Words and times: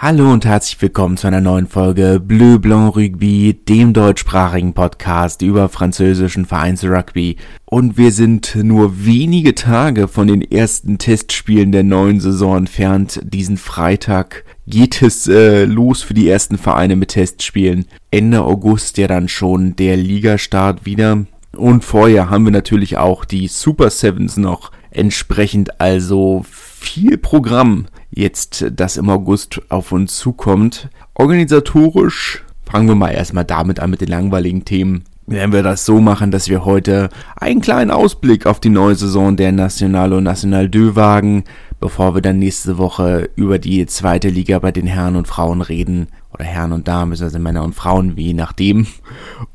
Hallo 0.00 0.32
und 0.32 0.44
herzlich 0.44 0.80
willkommen 0.80 1.16
zu 1.16 1.26
einer 1.26 1.40
neuen 1.40 1.66
Folge 1.66 2.22
Bleu 2.24 2.60
Blanc 2.60 2.94
Rugby, 2.94 3.58
dem 3.68 3.92
deutschsprachigen 3.92 4.72
Podcast 4.72 5.42
über 5.42 5.68
französischen 5.68 6.46
Vereinsrugby. 6.46 7.36
Und 7.64 7.98
wir 7.98 8.12
sind 8.12 8.54
nur 8.54 9.04
wenige 9.04 9.56
Tage 9.56 10.06
von 10.06 10.28
den 10.28 10.40
ersten 10.40 10.98
Testspielen 10.98 11.72
der 11.72 11.82
neuen 11.82 12.20
Saison 12.20 12.58
entfernt. 12.58 13.18
Diesen 13.24 13.56
Freitag 13.56 14.44
geht 14.68 15.02
es 15.02 15.26
äh, 15.26 15.64
los 15.64 16.02
für 16.02 16.14
die 16.14 16.28
ersten 16.28 16.58
Vereine 16.58 16.94
mit 16.94 17.08
Testspielen. 17.08 17.86
Ende 18.12 18.42
August 18.42 18.98
ja 18.98 19.08
dann 19.08 19.26
schon 19.26 19.74
der 19.74 19.96
Ligastart 19.96 20.86
wieder. 20.86 21.26
Und 21.56 21.84
vorher 21.84 22.30
haben 22.30 22.44
wir 22.44 22.52
natürlich 22.52 22.98
auch 22.98 23.24
die 23.24 23.48
Super 23.48 23.90
Sevens 23.90 24.36
noch 24.36 24.70
entsprechend, 24.92 25.80
also 25.80 26.44
viel 26.46 27.18
Programm 27.18 27.88
jetzt 28.18 28.66
das 28.72 28.96
im 28.96 29.08
August 29.08 29.60
auf 29.68 29.92
uns 29.92 30.18
zukommt. 30.18 30.88
Organisatorisch 31.14 32.44
fangen 32.68 32.88
wir 32.88 32.96
mal 32.96 33.10
erstmal 33.10 33.44
damit 33.44 33.78
an 33.80 33.90
mit 33.90 34.00
den 34.00 34.08
langweiligen 34.08 34.64
Themen. 34.64 35.04
Werden 35.26 35.52
wir 35.52 35.62
das 35.62 35.84
so 35.84 36.00
machen, 36.00 36.30
dass 36.30 36.48
wir 36.48 36.64
heute 36.64 37.10
einen 37.36 37.60
kleinen 37.60 37.90
Ausblick 37.90 38.46
auf 38.46 38.60
die 38.60 38.70
neue 38.70 38.94
Saison 38.94 39.36
der 39.36 39.52
National 39.52 40.12
und 40.14 40.24
National 40.24 40.70
2 40.70 40.96
wagen, 40.96 41.44
bevor 41.80 42.14
wir 42.14 42.22
dann 42.22 42.38
nächste 42.38 42.78
Woche 42.78 43.30
über 43.36 43.58
die 43.58 43.86
zweite 43.86 44.30
Liga 44.30 44.58
bei 44.58 44.72
den 44.72 44.86
Herren 44.86 45.16
und 45.16 45.28
Frauen 45.28 45.60
reden. 45.60 46.08
Oder 46.32 46.44
Herren 46.44 46.72
und 46.72 46.88
Damen, 46.88 47.10
beziehungsweise 47.10 47.38
Männer 47.38 47.62
und 47.62 47.74
Frauen, 47.74 48.16
wie 48.16 48.34
nachdem. 48.34 48.86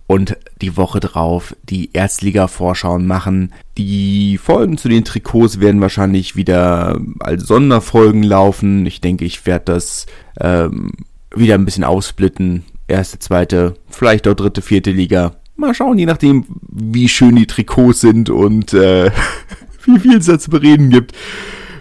Und 0.08 0.38
die 0.63 0.77
Woche 0.77 0.99
drauf 0.99 1.55
die 1.63 1.91
Erstliga-Vorschauen 1.94 3.05
machen. 3.05 3.53
Die 3.77 4.38
Folgen 4.38 4.77
zu 4.77 4.89
den 4.89 5.05
Trikots 5.05 5.59
werden 5.59 5.81
wahrscheinlich 5.81 6.36
wieder 6.36 6.99
als 7.20 7.44
Sonderfolgen 7.44 8.23
laufen. 8.23 8.86
Ich 8.86 9.02
denke, 9.02 9.26
ich 9.26 9.45
werde 9.45 9.66
das 9.66 10.08
ähm, 10.39 10.91
wieder 11.36 11.55
ein 11.55 11.66
bisschen 11.66 11.84
aufsplitten. 11.84 12.63
Erste, 12.88 13.20
zweite, 13.20 13.76
vielleicht 13.89 14.27
auch 14.27 14.33
dritte, 14.33 14.61
vierte 14.61 14.92
Liga. 14.92 15.36
Mal 15.55 15.73
schauen, 15.75 16.00
je 16.00 16.05
nachdem, 16.05 16.45
wie 16.70 17.08
schön 17.08 17.36
die 17.36 17.48
Trikots 17.48 18.02
sind 18.02 18.30
und 18.30 18.73
äh, 18.73 19.11
wie 19.86 20.00
viel 20.00 20.17
es 20.17 20.25
da 20.25 20.39
zu 20.39 20.50
bereden 20.50 20.89
gibt. 20.89 21.14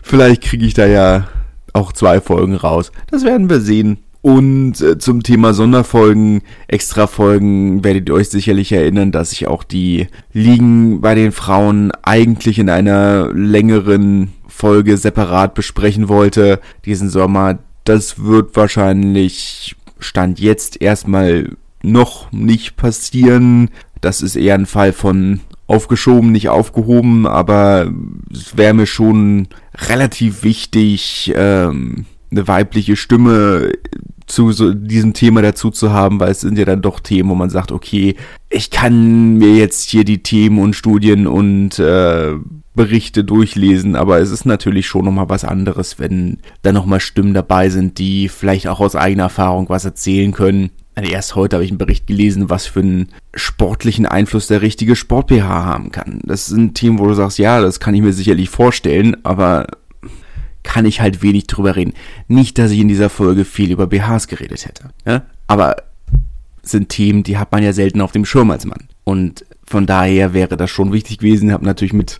Vielleicht 0.02 0.42
kriege 0.42 0.66
ich 0.66 0.74
da 0.74 0.86
ja 0.86 1.28
auch 1.72 1.92
zwei 1.92 2.20
Folgen 2.20 2.54
raus. 2.54 2.92
Das 3.10 3.24
werden 3.24 3.48
wir 3.48 3.60
sehen. 3.60 3.98
Und 4.22 4.80
äh, 4.80 4.98
zum 4.98 5.24
Thema 5.24 5.52
Sonderfolgen, 5.52 6.42
Extrafolgen 6.68 7.82
werdet 7.82 8.08
ihr 8.08 8.14
euch 8.14 8.28
sicherlich 8.28 8.70
erinnern, 8.70 9.10
dass 9.10 9.32
ich 9.32 9.48
auch 9.48 9.64
die 9.64 10.06
Ligen 10.32 11.00
bei 11.00 11.16
den 11.16 11.32
Frauen 11.32 11.90
eigentlich 12.02 12.60
in 12.60 12.70
einer 12.70 13.32
längeren 13.34 14.32
Folge 14.46 14.96
separat 14.96 15.54
besprechen 15.54 16.08
wollte 16.08 16.60
diesen 16.84 17.10
Sommer. 17.10 17.58
Das 17.82 18.22
wird 18.22 18.54
wahrscheinlich 18.54 19.74
Stand 19.98 20.38
jetzt 20.38 20.80
erstmal 20.80 21.56
noch 21.82 22.30
nicht 22.30 22.76
passieren. 22.76 23.70
Das 24.00 24.22
ist 24.22 24.36
eher 24.36 24.54
ein 24.54 24.66
Fall 24.66 24.92
von 24.92 25.40
aufgeschoben, 25.66 26.30
nicht 26.30 26.48
aufgehoben, 26.48 27.26
aber 27.26 27.90
es 28.30 28.56
wäre 28.56 28.74
mir 28.74 28.86
schon 28.86 29.48
relativ 29.88 30.44
wichtig, 30.44 31.32
ähm, 31.34 32.04
eine 32.32 32.48
weibliche 32.48 32.96
Stimme 32.96 33.72
zu 34.26 34.52
so 34.52 34.72
diesem 34.72 35.12
Thema 35.12 35.42
dazu 35.42 35.70
zu 35.70 35.92
haben, 35.92 36.18
weil 36.18 36.30
es 36.30 36.40
sind 36.40 36.58
ja 36.58 36.64
dann 36.64 36.82
doch 36.82 37.00
Themen, 37.00 37.28
wo 37.28 37.34
man 37.34 37.50
sagt, 37.50 37.70
okay, 37.70 38.16
ich 38.48 38.70
kann 38.70 39.36
mir 39.36 39.54
jetzt 39.54 39.90
hier 39.90 40.04
die 40.04 40.22
Themen 40.22 40.58
und 40.58 40.74
Studien 40.74 41.26
und 41.26 41.78
äh, 41.78 42.34
Berichte 42.74 43.24
durchlesen, 43.24 43.96
aber 43.96 44.20
es 44.20 44.30
ist 44.30 44.46
natürlich 44.46 44.86
schon 44.86 45.04
nochmal 45.04 45.28
was 45.28 45.44
anderes, 45.44 45.98
wenn 45.98 46.38
da 46.62 46.72
nochmal 46.72 47.00
Stimmen 47.00 47.34
dabei 47.34 47.68
sind, 47.68 47.98
die 47.98 48.28
vielleicht 48.28 48.66
auch 48.68 48.80
aus 48.80 48.96
eigener 48.96 49.24
Erfahrung 49.24 49.68
was 49.68 49.84
erzählen 49.84 50.32
können. 50.32 50.70
Also 50.94 51.10
erst 51.10 51.36
heute 51.36 51.56
habe 51.56 51.64
ich 51.64 51.70
einen 51.70 51.78
Bericht 51.78 52.06
gelesen, 52.06 52.50
was 52.50 52.66
für 52.66 52.80
einen 52.80 53.08
sportlichen 53.34 54.06
Einfluss 54.06 54.46
der 54.46 54.62
richtige 54.62 54.96
Sport-PH 54.96 55.46
haben 55.46 55.90
kann. 55.90 56.20
Das 56.24 56.46
sind 56.46 56.74
Themen, 56.74 56.98
wo 56.98 57.06
du 57.06 57.14
sagst, 57.14 57.38
ja, 57.38 57.60
das 57.60 57.80
kann 57.80 57.94
ich 57.94 58.02
mir 58.02 58.12
sicherlich 58.12 58.50
vorstellen, 58.50 59.16
aber 59.22 59.66
kann 60.62 60.84
ich 60.84 61.00
halt 61.00 61.22
wenig 61.22 61.46
drüber 61.46 61.76
reden. 61.76 61.94
Nicht, 62.28 62.58
dass 62.58 62.70
ich 62.70 62.80
in 62.80 62.88
dieser 62.88 63.10
Folge 63.10 63.44
viel 63.44 63.70
über 63.70 63.86
BHs 63.86 64.28
geredet 64.28 64.66
hätte, 64.66 64.90
ja? 65.04 65.22
aber 65.46 65.76
sind 66.62 66.88
Themen, 66.88 67.22
die 67.22 67.38
hat 67.38 67.52
man 67.52 67.62
ja 67.62 67.72
selten 67.72 68.00
auf 68.00 68.12
dem 68.12 68.24
Schirm 68.24 68.50
als 68.50 68.64
Mann. 68.64 68.88
Und 69.04 69.44
von 69.64 69.86
daher 69.86 70.32
wäre 70.32 70.56
das 70.56 70.70
schon 70.70 70.92
wichtig 70.92 71.18
gewesen. 71.18 71.48
Ich 71.48 71.52
habe 71.52 71.64
natürlich 71.64 71.92
mit 71.92 72.18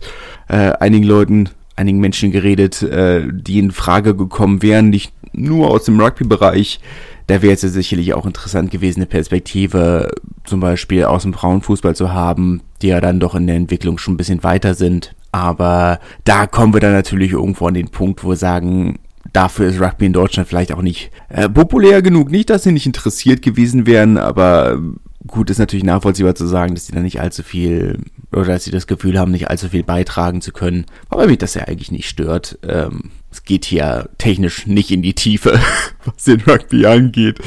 äh, 0.49 0.73
einigen 0.79 1.05
Leuten, 1.05 1.49
einigen 1.75 1.99
Menschen 1.99 2.31
geredet, 2.31 2.81
äh, 2.81 3.25
die 3.31 3.59
in 3.59 3.71
Frage 3.71 4.15
gekommen 4.15 4.61
wären, 4.61 4.89
nicht 4.89 5.13
nur 5.31 5.69
aus 5.71 5.85
dem 5.85 5.99
Rugby-Bereich. 5.99 6.79
Da 7.27 7.41
wäre 7.41 7.53
es 7.53 7.61
ja 7.61 7.69
sicherlich 7.69 8.13
auch 8.13 8.25
interessant 8.25 8.69
gewesen, 8.69 8.99
eine 8.99 9.05
Perspektive 9.05 10.11
zum 10.43 10.59
Beispiel 10.59 11.05
aus 11.05 11.23
dem 11.23 11.33
Frauenfußball 11.33 11.95
zu 11.95 12.11
haben, 12.11 12.61
die 12.81 12.87
ja 12.87 12.99
dann 12.99 13.21
doch 13.21 13.33
in 13.33 13.47
der 13.47 13.55
Entwicklung 13.55 13.97
schon 13.97 14.15
ein 14.15 14.17
bisschen 14.17 14.43
weiter 14.43 14.75
sind. 14.75 15.15
Aber 15.33 15.99
da 16.25 16.45
kommen 16.45 16.73
wir 16.73 16.79
dann 16.79 16.93
natürlich 16.93 17.31
irgendwo 17.31 17.65
an 17.65 17.73
den 17.73 17.89
Punkt, 17.89 18.23
wo 18.23 18.29
wir 18.29 18.35
sagen, 18.35 18.99
dafür 19.33 19.67
ist 19.67 19.81
Rugby 19.81 20.05
in 20.05 20.13
Deutschland 20.13 20.47
vielleicht 20.47 20.71
auch 20.71 20.83
nicht 20.83 21.09
äh, 21.29 21.49
populär 21.49 22.03
genug. 22.03 22.29
Nicht, 22.29 22.51
dass 22.51 22.63
sie 22.63 22.71
nicht 22.71 22.85
interessiert 22.85 23.41
gewesen 23.41 23.87
wären, 23.87 24.19
aber 24.19 24.79
gut, 25.25 25.49
ist 25.49 25.57
natürlich 25.57 25.85
nachvollziehbar 25.85 26.35
zu 26.35 26.45
sagen, 26.45 26.75
dass 26.75 26.85
sie 26.85 26.93
da 26.93 26.99
nicht 26.99 27.19
allzu 27.19 27.41
viel 27.41 27.97
oder 28.31 28.45
dass 28.45 28.63
sie 28.63 28.69
das 28.69 28.85
Gefühl 28.85 29.17
haben, 29.17 29.31
nicht 29.31 29.49
allzu 29.49 29.69
viel 29.69 29.83
beitragen 29.83 30.39
zu 30.39 30.51
können. 30.51 30.85
Aber 31.09 31.25
mich 31.25 31.39
das 31.39 31.55
ja 31.55 31.63
eigentlich 31.63 31.91
nicht 31.91 32.07
stört. 32.07 32.59
Ähm, 32.61 33.09
es 33.31 33.43
geht 33.43 33.65
hier 33.65 34.09
technisch 34.19 34.67
nicht 34.67 34.91
in 34.91 35.01
die 35.01 35.15
Tiefe, 35.15 35.59
was 36.05 36.25
den 36.25 36.41
Rugby 36.41 36.85
angeht. 36.85 37.39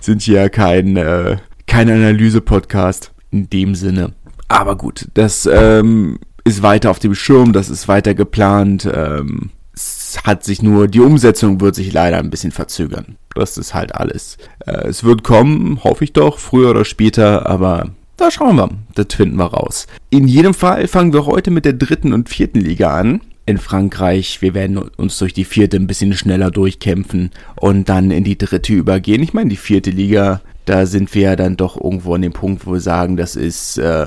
Sind 0.00 0.22
hier 0.22 0.48
kein, 0.48 0.96
äh, 0.96 1.36
kein 1.66 1.90
Analyse-Podcast 1.90 3.12
in 3.30 3.50
dem 3.50 3.74
Sinne. 3.74 4.14
Aber 4.48 4.76
gut, 4.76 5.08
das 5.12 5.46
ähm, 5.52 6.18
ist 6.44 6.62
weiter 6.62 6.90
auf 6.90 6.98
dem 6.98 7.14
Schirm, 7.14 7.52
das 7.52 7.70
ist 7.70 7.88
weiter 7.88 8.14
geplant. 8.14 8.88
Ähm, 8.92 9.50
es 9.74 10.18
hat 10.24 10.44
sich 10.44 10.62
nur, 10.62 10.86
die 10.86 11.00
Umsetzung 11.00 11.60
wird 11.60 11.74
sich 11.74 11.92
leider 11.92 12.18
ein 12.18 12.30
bisschen 12.30 12.52
verzögern. 12.52 13.16
Das 13.34 13.58
ist 13.58 13.74
halt 13.74 13.94
alles. 13.94 14.38
Äh, 14.66 14.86
es 14.88 15.02
wird 15.02 15.24
kommen, 15.24 15.82
hoffe 15.82 16.04
ich 16.04 16.12
doch, 16.12 16.38
früher 16.38 16.70
oder 16.70 16.84
später, 16.84 17.46
aber 17.46 17.90
da 18.16 18.30
schauen 18.30 18.56
wir. 18.56 18.70
Das 18.94 19.06
finden 19.14 19.36
wir 19.36 19.46
raus. 19.46 19.86
In 20.10 20.28
jedem 20.28 20.54
Fall 20.54 20.86
fangen 20.86 21.12
wir 21.12 21.26
heute 21.26 21.50
mit 21.50 21.64
der 21.64 21.72
dritten 21.72 22.12
und 22.12 22.28
vierten 22.28 22.60
Liga 22.60 22.94
an. 22.94 23.22
In 23.46 23.58
Frankreich, 23.58 24.40
wir 24.40 24.54
werden 24.54 24.78
uns 24.78 25.18
durch 25.18 25.34
die 25.34 25.44
vierte 25.44 25.76
ein 25.76 25.86
bisschen 25.86 26.14
schneller 26.14 26.50
durchkämpfen 26.50 27.30
und 27.56 27.88
dann 27.88 28.10
in 28.10 28.24
die 28.24 28.38
dritte 28.38 28.72
übergehen. 28.72 29.22
Ich 29.22 29.34
meine, 29.34 29.50
die 29.50 29.56
vierte 29.56 29.90
Liga, 29.90 30.40
da 30.64 30.86
sind 30.86 31.14
wir 31.14 31.22
ja 31.22 31.36
dann 31.36 31.56
doch 31.56 31.76
irgendwo 31.76 32.14
an 32.14 32.22
dem 32.22 32.32
Punkt, 32.32 32.66
wo 32.66 32.72
wir 32.72 32.80
sagen, 32.80 33.16
das 33.16 33.36
ist 33.36 33.76
äh, 33.76 34.06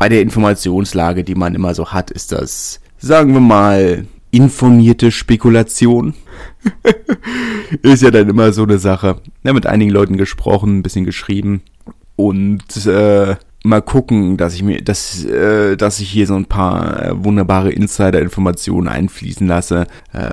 bei 0.00 0.08
der 0.08 0.22
Informationslage, 0.22 1.24
die 1.24 1.34
man 1.34 1.54
immer 1.54 1.74
so 1.74 1.88
hat, 1.92 2.10
ist 2.10 2.32
das, 2.32 2.80
sagen 2.96 3.34
wir 3.34 3.40
mal, 3.40 4.06
informierte 4.30 5.10
Spekulation. 5.10 6.14
ist 7.82 8.02
ja 8.02 8.10
dann 8.10 8.30
immer 8.30 8.54
so 8.54 8.62
eine 8.62 8.78
Sache. 8.78 9.20
Ja, 9.44 9.52
mit 9.52 9.66
einigen 9.66 9.90
Leuten 9.90 10.16
gesprochen, 10.16 10.78
ein 10.78 10.82
bisschen 10.82 11.04
geschrieben 11.04 11.60
und 12.16 12.86
äh, 12.86 13.36
mal 13.62 13.82
gucken, 13.82 14.38
dass 14.38 14.54
ich 14.54 14.62
mir, 14.62 14.80
dass, 14.80 15.22
äh, 15.26 15.76
dass 15.76 16.00
ich 16.00 16.08
hier 16.08 16.26
so 16.26 16.34
ein 16.34 16.46
paar 16.46 17.04
äh, 17.04 17.22
wunderbare 17.22 17.70
Insider-Informationen 17.70 18.88
einfließen 18.88 19.46
lasse. 19.46 19.86
Äh, 20.14 20.30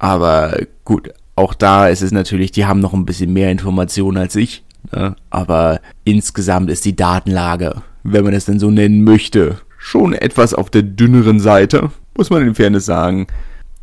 aber 0.00 0.56
gut, 0.84 1.10
auch 1.36 1.54
da 1.54 1.86
ist 1.86 2.02
es 2.02 2.10
natürlich, 2.10 2.50
die 2.50 2.66
haben 2.66 2.80
noch 2.80 2.92
ein 2.92 3.06
bisschen 3.06 3.32
mehr 3.32 3.52
Informationen 3.52 4.16
als 4.16 4.34
ich. 4.34 4.64
Ne? 4.90 5.14
Aber 5.30 5.80
insgesamt 6.02 6.68
ist 6.68 6.84
die 6.84 6.96
Datenlage 6.96 7.84
wenn 8.04 8.24
man 8.24 8.34
es 8.34 8.44
denn 8.44 8.60
so 8.60 8.70
nennen 8.70 9.02
möchte, 9.02 9.58
schon 9.78 10.12
etwas 10.12 10.54
auf 10.54 10.70
der 10.70 10.82
dünneren 10.82 11.40
Seite, 11.40 11.90
muss 12.16 12.30
man 12.30 12.46
in 12.46 12.54
Fairness 12.54 12.86
sagen. 12.86 13.26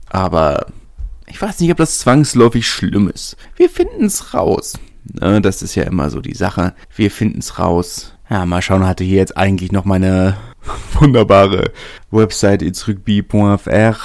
Aber 0.10 0.68
ich 1.28 1.42
weiß 1.42 1.60
nicht, 1.60 1.72
ob 1.72 1.78
das 1.78 2.00
zwangsläufig 2.00 2.68
schlimm 2.68 3.10
ist. 3.10 3.36
Wir 3.56 3.70
finden 3.70 4.06
es 4.06 4.34
raus. 4.34 4.80
Ne, 5.04 5.42
das 5.42 5.62
ist 5.62 5.76
ja 5.76 5.84
immer 5.84 6.10
so 6.10 6.22
die 6.22 6.36
Sache. 6.36 6.74
Wir 6.96 7.10
finden 7.10 7.40
es 7.40 7.60
raus. 7.60 8.14
Ja, 8.30 8.46
mal 8.46 8.62
schauen, 8.62 8.88
hatte 8.88 9.04
hier 9.04 9.18
jetzt 9.18 9.38
eigentlich 9.38 9.72
noch 9.72 9.86
meine 9.86 10.38
wunderbare 10.94 11.72
Website 12.12 12.62
itzrückbi.fr, 12.62 13.96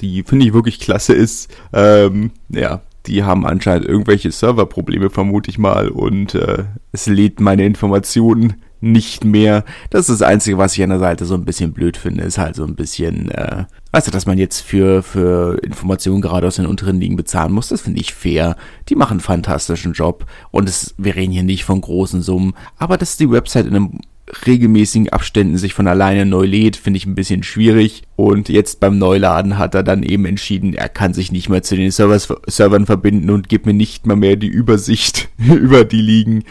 die 0.00 0.22
finde 0.22 0.46
ich 0.46 0.52
wirklich 0.52 0.78
klasse 0.78 1.14
ist. 1.14 1.52
Ähm, 1.72 2.30
ja, 2.50 2.82
die 3.06 3.22
haben 3.22 3.46
anscheinend 3.46 3.86
irgendwelche 3.86 4.30
Serverprobleme, 4.30 5.10
vermute 5.10 5.50
ich 5.50 5.58
mal, 5.58 5.88
und 5.88 6.34
äh, 6.34 6.64
es 6.92 7.06
lädt 7.06 7.40
meine 7.40 7.64
Informationen 7.66 8.62
nicht 8.84 9.24
mehr. 9.24 9.64
Das 9.90 10.08
ist 10.08 10.20
das 10.20 10.28
Einzige, 10.28 10.58
was 10.58 10.76
ich 10.76 10.82
an 10.82 10.90
der 10.90 10.98
Seite 10.98 11.24
so 11.24 11.34
ein 11.34 11.44
bisschen 11.44 11.72
blöd 11.72 11.96
finde, 11.96 12.24
ist 12.24 12.38
halt 12.38 12.54
so 12.54 12.64
ein 12.64 12.76
bisschen, 12.76 13.30
äh, 13.30 13.64
weißt 13.92 14.06
du, 14.06 14.10
dass 14.10 14.26
man 14.26 14.38
jetzt 14.38 14.60
für, 14.60 15.02
für 15.02 15.58
Informationen 15.62 16.20
gerade 16.20 16.46
aus 16.46 16.56
den 16.56 16.66
unteren 16.66 17.00
Ligen 17.00 17.16
bezahlen 17.16 17.52
muss, 17.52 17.68
das 17.68 17.82
finde 17.82 18.00
ich 18.00 18.14
fair. 18.14 18.56
Die 18.88 18.94
machen 18.96 19.12
einen 19.12 19.20
fantastischen 19.20 19.92
Job 19.92 20.26
und 20.50 20.68
es, 20.68 20.94
wir 20.98 21.16
reden 21.16 21.32
hier 21.32 21.42
nicht 21.42 21.64
von 21.64 21.80
großen 21.80 22.22
Summen, 22.22 22.54
aber 22.78 22.96
dass 22.96 23.16
die 23.16 23.30
Website 23.30 23.66
in 23.66 23.74
einem 23.74 24.00
regelmäßigen 24.46 25.10
Abständen 25.10 25.58
sich 25.58 25.74
von 25.74 25.86
alleine 25.86 26.24
neu 26.24 26.46
lädt, 26.46 26.76
finde 26.76 26.96
ich 26.96 27.06
ein 27.06 27.14
bisschen 27.14 27.42
schwierig. 27.42 28.04
Und 28.16 28.48
jetzt 28.48 28.80
beim 28.80 28.98
Neuladen 28.98 29.58
hat 29.58 29.74
er 29.74 29.82
dann 29.82 30.02
eben 30.02 30.24
entschieden, 30.24 30.74
er 30.74 30.88
kann 30.88 31.12
sich 31.12 31.30
nicht 31.30 31.48
mehr 31.48 31.62
zu 31.62 31.76
den 31.76 31.90
Servers, 31.90 32.32
Servern 32.46 32.86
verbinden 32.86 33.30
und 33.30 33.48
gibt 33.48 33.66
mir 33.66 33.74
nicht 33.74 34.06
mal 34.06 34.16
mehr 34.16 34.36
die 34.36 34.48
Übersicht 34.48 35.28
über 35.38 35.84
die 35.84 36.00
Ligen. 36.00 36.44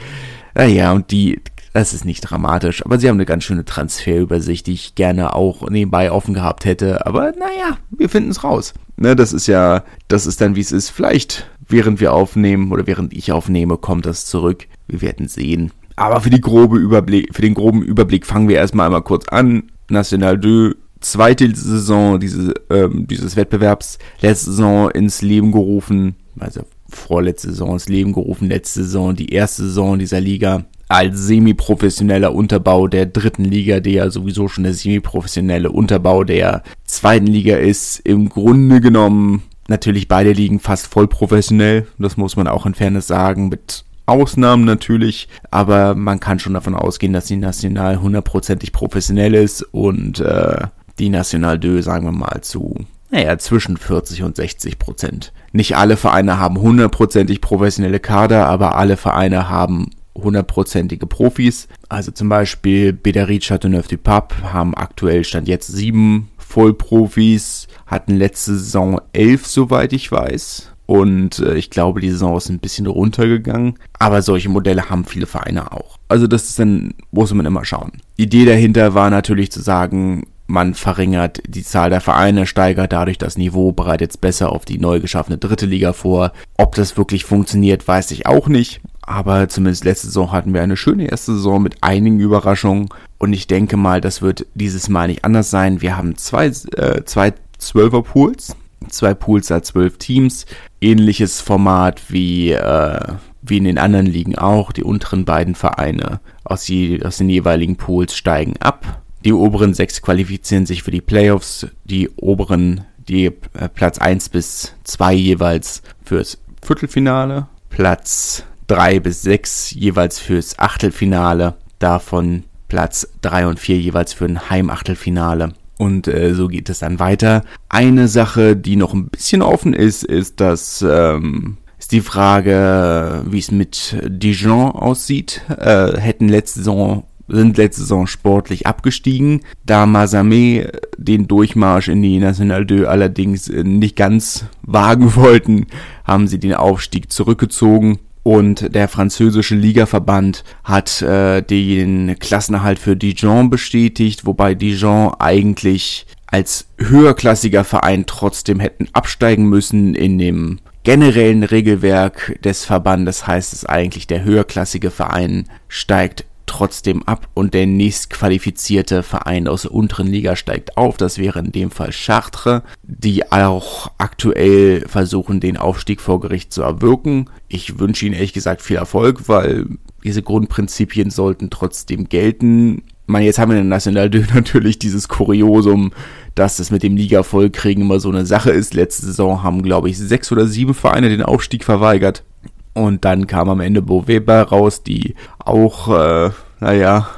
Naja, 0.55 0.91
und 0.91 1.09
die, 1.09 1.41
das 1.73 1.93
ist 1.93 2.05
nicht 2.05 2.21
dramatisch, 2.21 2.85
aber 2.85 2.99
sie 2.99 3.09
haben 3.09 3.17
eine 3.17 3.25
ganz 3.25 3.43
schöne 3.43 3.65
Transferübersicht, 3.65 4.67
die 4.67 4.73
ich 4.73 4.95
gerne 4.95 5.35
auch 5.35 5.69
nebenbei 5.69 6.11
offen 6.11 6.35
gehabt 6.35 6.65
hätte. 6.65 7.05
Aber 7.05 7.31
naja, 7.31 7.77
wir 7.89 8.09
finden 8.09 8.29
es 8.29 8.43
raus. 8.43 8.73
Ne, 8.95 9.15
das 9.15 9.33
ist 9.33 9.47
ja, 9.47 9.83
das 10.07 10.27
ist 10.27 10.39
dann 10.39 10.55
wie 10.55 10.61
es 10.61 10.71
ist. 10.71 10.91
Vielleicht 10.91 11.49
während 11.67 11.99
wir 11.99 12.13
aufnehmen 12.13 12.71
oder 12.71 12.85
während 12.85 13.13
ich 13.13 13.31
aufnehme, 13.31 13.77
kommt 13.77 14.05
das 14.05 14.25
zurück. 14.25 14.67
Wir 14.87 15.01
werden 15.01 15.27
sehen. 15.27 15.71
Aber 15.95 16.21
für, 16.21 16.29
grobe 16.29 16.77
Überblick, 16.77 17.33
für 17.33 17.41
den 17.41 17.53
groben 17.55 17.81
Überblick 17.81 18.25
fangen 18.25 18.47
wir 18.47 18.57
erstmal 18.57 18.85
einmal 18.85 19.03
kurz 19.03 19.27
an. 19.27 19.71
National 19.89 20.39
2, 20.39 20.75
zweite 21.01 21.55
Saison 21.55 22.19
diese, 22.19 22.53
ähm, 22.69 23.07
dieses 23.07 23.35
Wettbewerbs, 23.35 23.97
letzte 24.21 24.51
Saison 24.51 24.89
ins 24.91 25.21
Leben 25.21 25.51
gerufen, 25.51 26.15
also 26.39 26.61
vorletzte 26.89 27.49
Saison 27.49 27.73
ins 27.73 27.89
Leben 27.89 28.13
gerufen, 28.13 28.47
letzte 28.47 28.83
Saison, 28.83 29.15
die 29.15 29.29
erste 29.29 29.63
Saison 29.63 29.99
dieser 29.99 30.21
Liga 30.21 30.65
als 30.93 31.25
semi-professioneller 31.25 32.35
Unterbau 32.35 32.87
der 32.87 33.07
dritten 33.07 33.45
Liga, 33.45 33.79
der 33.79 33.93
ja 33.93 34.09
sowieso 34.11 34.47
schon 34.47 34.63
der 34.63 34.75
semi-professionelle 34.75 35.71
Unterbau 35.71 36.23
der 36.23 36.61
zweiten 36.85 37.25
Liga 37.25 37.57
ist. 37.57 37.97
Im 38.01 38.29
Grunde 38.29 38.79
genommen 38.79 39.41
natürlich 39.67 40.07
beide 40.07 40.33
Ligen 40.33 40.59
fast 40.59 40.85
voll 40.85 41.07
professionell, 41.07 41.87
das 41.97 42.15
muss 42.15 42.35
man 42.35 42.47
auch 42.47 42.67
in 42.67 42.75
Fairness 42.75 43.07
sagen, 43.07 43.49
mit 43.49 43.85
Ausnahmen 44.05 44.65
natürlich, 44.65 45.29
aber 45.49 45.95
man 45.95 46.19
kann 46.19 46.37
schon 46.37 46.53
davon 46.53 46.75
ausgehen, 46.75 47.13
dass 47.13 47.25
die 47.25 47.37
National 47.37 47.99
hundertprozentig 47.99 48.71
professionell 48.71 49.33
ist 49.33 49.63
und 49.71 50.19
äh, 50.19 50.67
die 50.99 51.09
National 51.09 51.59
2, 51.59 51.81
sagen 51.81 52.05
wir 52.05 52.11
mal, 52.11 52.41
zu 52.41 52.85
naja, 53.09 53.37
zwischen 53.39 53.77
40 53.77 54.21
und 54.21 54.35
60 54.35 54.77
Prozent. 54.77 55.33
Nicht 55.53 55.75
alle 55.75 55.97
Vereine 55.97 56.39
haben 56.39 56.59
hundertprozentig 56.59 57.41
professionelle 57.41 57.99
Kader, 57.99 58.47
aber 58.47 58.75
alle 58.75 58.97
Vereine 58.97 59.49
haben 59.49 59.89
hundertprozentige 60.15 61.07
Profis. 61.07 61.67
Also 61.89 62.11
zum 62.11 62.29
Beispiel 62.29 62.91
Bédary 62.91 63.39
Châteauneuf-du-Pape 63.41 64.53
haben 64.53 64.75
aktuell 64.75 65.23
Stand 65.23 65.47
jetzt 65.47 65.67
sieben 65.67 66.29
Vollprofis, 66.37 67.67
hatten 67.87 68.15
letzte 68.15 68.55
Saison 68.55 69.01
elf, 69.11 69.47
soweit 69.47 69.93
ich 69.93 70.11
weiß. 70.11 70.69
Und 70.85 71.39
äh, 71.39 71.55
ich 71.55 71.69
glaube, 71.69 72.01
die 72.01 72.09
Saison 72.09 72.37
ist 72.37 72.49
ein 72.49 72.59
bisschen 72.59 72.87
runtergegangen. 72.87 73.79
Aber 73.99 74.21
solche 74.21 74.49
Modelle 74.49 74.89
haben 74.89 75.05
viele 75.05 75.25
Vereine 75.25 75.71
auch. 75.71 75.97
Also 76.09 76.27
das 76.27 76.49
ist 76.49 76.59
dann, 76.59 76.93
muss 77.11 77.33
man 77.33 77.45
immer 77.45 77.65
schauen. 77.65 77.93
Die 78.17 78.23
Idee 78.23 78.45
dahinter 78.45 78.93
war 78.93 79.09
natürlich 79.09 79.51
zu 79.51 79.61
sagen, 79.61 80.27
man 80.45 80.73
verringert 80.73 81.41
die 81.47 81.63
Zahl 81.63 81.89
der 81.89 82.01
Vereine, 82.01 82.45
steigert 82.45 82.91
dadurch 82.91 83.17
das 83.17 83.37
Niveau, 83.37 83.71
bereitet 83.71 84.11
es 84.11 84.17
besser 84.17 84.51
auf 84.51 84.65
die 84.65 84.77
neu 84.77 84.99
geschaffene 84.99 85.37
dritte 85.37 85.65
Liga 85.65 85.93
vor. 85.93 86.33
Ob 86.57 86.75
das 86.75 86.97
wirklich 86.97 87.25
funktioniert, 87.25 87.87
weiß 87.87 88.11
ich 88.11 88.27
auch 88.27 88.47
nicht. 88.47 88.81
Aber 89.05 89.49
zumindest 89.49 89.83
letzte 89.83 90.07
Saison 90.07 90.31
hatten 90.31 90.53
wir 90.53 90.61
eine 90.61 90.77
schöne 90.77 91.07
erste 91.07 91.33
Saison 91.33 91.61
mit 91.61 91.77
einigen 91.81 92.19
Überraschungen. 92.19 92.89
Und 93.17 93.33
ich 93.33 93.47
denke 93.47 93.77
mal, 93.77 94.01
das 94.01 94.21
wird 94.21 94.45
dieses 94.55 94.89
Mal 94.89 95.07
nicht 95.07 95.25
anders 95.25 95.49
sein. 95.49 95.81
Wir 95.81 95.97
haben 95.97 96.17
zwei, 96.17 96.47
äh, 96.47 97.03
zwei 97.05 97.33
Zwölfer-Pools 97.57 98.55
zwei 98.89 99.13
Pools 99.13 99.47
da 99.47 99.61
zwölf 99.61 99.97
Teams. 99.97 100.45
Ähnliches 100.81 101.41
Format 101.41 102.01
wie, 102.09 102.51
äh, 102.51 103.13
wie 103.41 103.57
in 103.57 103.63
den 103.63 103.77
anderen 103.77 104.05
Ligen 104.05 104.37
auch. 104.37 104.71
Die 104.71 104.83
unteren 104.83 105.25
beiden 105.25 105.55
Vereine 105.55 106.19
aus, 106.43 106.67
je, 106.67 107.03
aus 107.03 107.17
den 107.17 107.29
jeweiligen 107.29 107.75
Pools 107.75 108.15
steigen 108.15 108.55
ab. 108.59 109.01
Die 109.23 109.33
oberen 109.33 109.73
sechs 109.73 110.01
qualifizieren 110.01 110.65
sich 110.65 110.83
für 110.83 110.91
die 110.91 111.01
Playoffs. 111.01 111.67
Die 111.85 112.09
oberen, 112.17 112.85
die 113.07 113.25
äh, 113.25 113.69
Platz 113.73 113.97
eins 113.97 114.29
bis 114.29 114.73
zwei 114.83 115.13
jeweils 115.13 115.81
fürs 116.03 116.37
Viertelfinale. 116.61 117.47
Platz 117.69 118.45
drei 118.67 118.99
bis 118.99 119.21
sechs 119.21 119.71
jeweils 119.71 120.19
fürs 120.19 120.59
Achtelfinale. 120.59 121.55
Davon 121.79 122.43
Platz 122.67 123.07
drei 123.21 123.45
und 123.45 123.59
vier 123.59 123.77
jeweils 123.77 124.13
für 124.13 124.25
ein 124.25 124.49
Heimachtelfinale. 124.49 125.53
Und 125.77 126.07
äh, 126.07 126.33
so 126.33 126.47
geht 126.47 126.69
es 126.69 126.79
dann 126.79 126.99
weiter. 126.99 127.43
Eine 127.69 128.07
Sache, 128.07 128.55
die 128.55 128.75
noch 128.75 128.93
ein 128.93 129.07
bisschen 129.09 129.41
offen 129.41 129.73
ist, 129.73 130.03
ist, 130.03 130.39
dass 130.39 130.83
ähm, 130.87 131.57
ist 131.77 131.91
die 131.91 132.01
Frage, 132.01 133.23
wie 133.27 133.39
es 133.39 133.51
mit 133.51 133.97
Dijon 134.07 134.71
aussieht. 134.71 135.41
Äh, 135.49 135.97
hätten 135.99 136.29
letzte 136.29 136.59
Saison 136.59 137.03
sind 137.27 137.57
letzte 137.57 137.81
Saison 137.81 138.07
sportlich 138.07 138.67
abgestiegen. 138.67 139.41
Da 139.65 139.85
Masame 139.85 140.71
den 140.97 141.27
Durchmarsch 141.27 141.87
in 141.87 142.01
die 142.01 142.19
National 142.19 142.67
2 142.67 142.87
allerdings 142.87 143.49
nicht 143.49 143.95
ganz 143.95 144.45
wagen 144.61 145.15
wollten, 145.15 145.67
haben 146.03 146.27
sie 146.27 146.39
den 146.39 146.53
Aufstieg 146.53 147.11
zurückgezogen 147.11 147.99
und 148.23 148.73
der 148.73 148.87
französische 148.87 149.55
Ligaverband 149.55 150.43
hat 150.63 151.01
äh, 151.01 151.41
den 151.41 152.17
Klassenerhalt 152.19 152.79
für 152.79 152.95
Dijon 152.95 153.49
bestätigt, 153.49 154.25
wobei 154.25 154.55
Dijon 154.55 155.13
eigentlich 155.19 156.05
als 156.25 156.67
höherklassiger 156.77 157.63
Verein 157.63 158.05
trotzdem 158.07 158.59
hätten 158.59 158.87
absteigen 158.93 159.45
müssen 159.47 159.93
in 159.93 160.17
dem 160.17 160.59
generellen 160.83 161.43
Regelwerk 161.43 162.39
des 162.43 162.65
Verbandes 162.65 163.27
heißt 163.27 163.53
es 163.53 163.65
eigentlich, 163.65 164.07
der 164.07 164.23
höherklassige 164.23 164.91
Verein 164.91 165.47
steigt 165.67 166.25
trotzdem 166.45 167.03
ab 167.03 167.27
und 167.33 167.53
der 167.53 167.65
nächstqualifizierte 167.65 169.03
Verein 169.03 169.47
aus 169.47 169.63
der 169.63 169.73
unteren 169.73 170.07
Liga 170.07 170.35
steigt 170.35 170.77
auf. 170.77 170.97
Das 170.97 171.17
wäre 171.17 171.39
in 171.39 171.51
dem 171.51 171.71
Fall 171.71 171.91
Chartres, 171.91 172.61
die 172.83 173.31
auch 173.31 173.91
aktuell 173.97 174.85
versuchen, 174.87 175.39
den 175.39 175.57
Aufstieg 175.57 176.01
vor 176.01 176.19
Gericht 176.19 176.53
zu 176.53 176.61
erwirken. 176.61 177.29
Ich 177.47 177.79
wünsche 177.79 178.05
ihnen 178.05 178.15
ehrlich 178.15 178.33
gesagt 178.33 178.61
viel 178.61 178.77
Erfolg, 178.77 179.27
weil 179.27 179.65
diese 180.03 180.21
Grundprinzipien 180.21 181.09
sollten 181.09 181.49
trotzdem 181.49 182.09
gelten. 182.09 182.83
Meine, 183.05 183.25
jetzt 183.25 183.37
haben 183.37 183.51
wir 183.51 183.57
in 183.57 183.69
der 183.69 183.75
National 183.77 184.09
2 184.09 184.33
natürlich 184.33 184.79
dieses 184.79 185.07
Kuriosum, 185.07 185.91
dass 186.35 186.59
es 186.59 186.71
mit 186.71 186.83
dem 186.83 186.95
Liga-Vollkriegen 186.95 187.83
immer 187.83 187.99
so 187.99 188.09
eine 188.09 188.25
Sache 188.25 188.51
ist. 188.51 188.73
Letzte 188.73 189.05
Saison 189.05 189.43
haben, 189.43 189.61
glaube 189.61 189.89
ich, 189.89 189.97
sechs 189.97 190.31
oder 190.31 190.47
sieben 190.47 190.73
Vereine 190.73 191.09
den 191.09 191.23
Aufstieg 191.23 191.63
verweigert. 191.63 192.23
Und 192.73 193.05
dann 193.05 193.27
kam 193.27 193.49
am 193.49 193.59
Ende 193.59 193.81
Boveba 193.81 194.41
raus, 194.41 194.83
die 194.83 195.15
auch, 195.39 195.87
äh, 195.89 196.31
naja, 196.59 197.09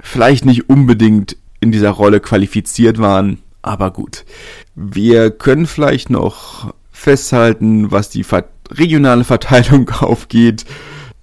vielleicht 0.00 0.44
nicht 0.44 0.68
unbedingt 0.68 1.36
in 1.60 1.72
dieser 1.72 1.90
Rolle 1.90 2.20
qualifiziert 2.20 2.98
waren. 2.98 3.38
Aber 3.62 3.90
gut. 3.90 4.24
Wir 4.74 5.30
können 5.30 5.66
vielleicht 5.66 6.10
noch 6.10 6.72
festhalten, 6.92 7.90
was 7.90 8.10
die 8.10 8.24
regionale 8.70 9.24
Verteilung 9.24 9.88
aufgeht, 10.00 10.64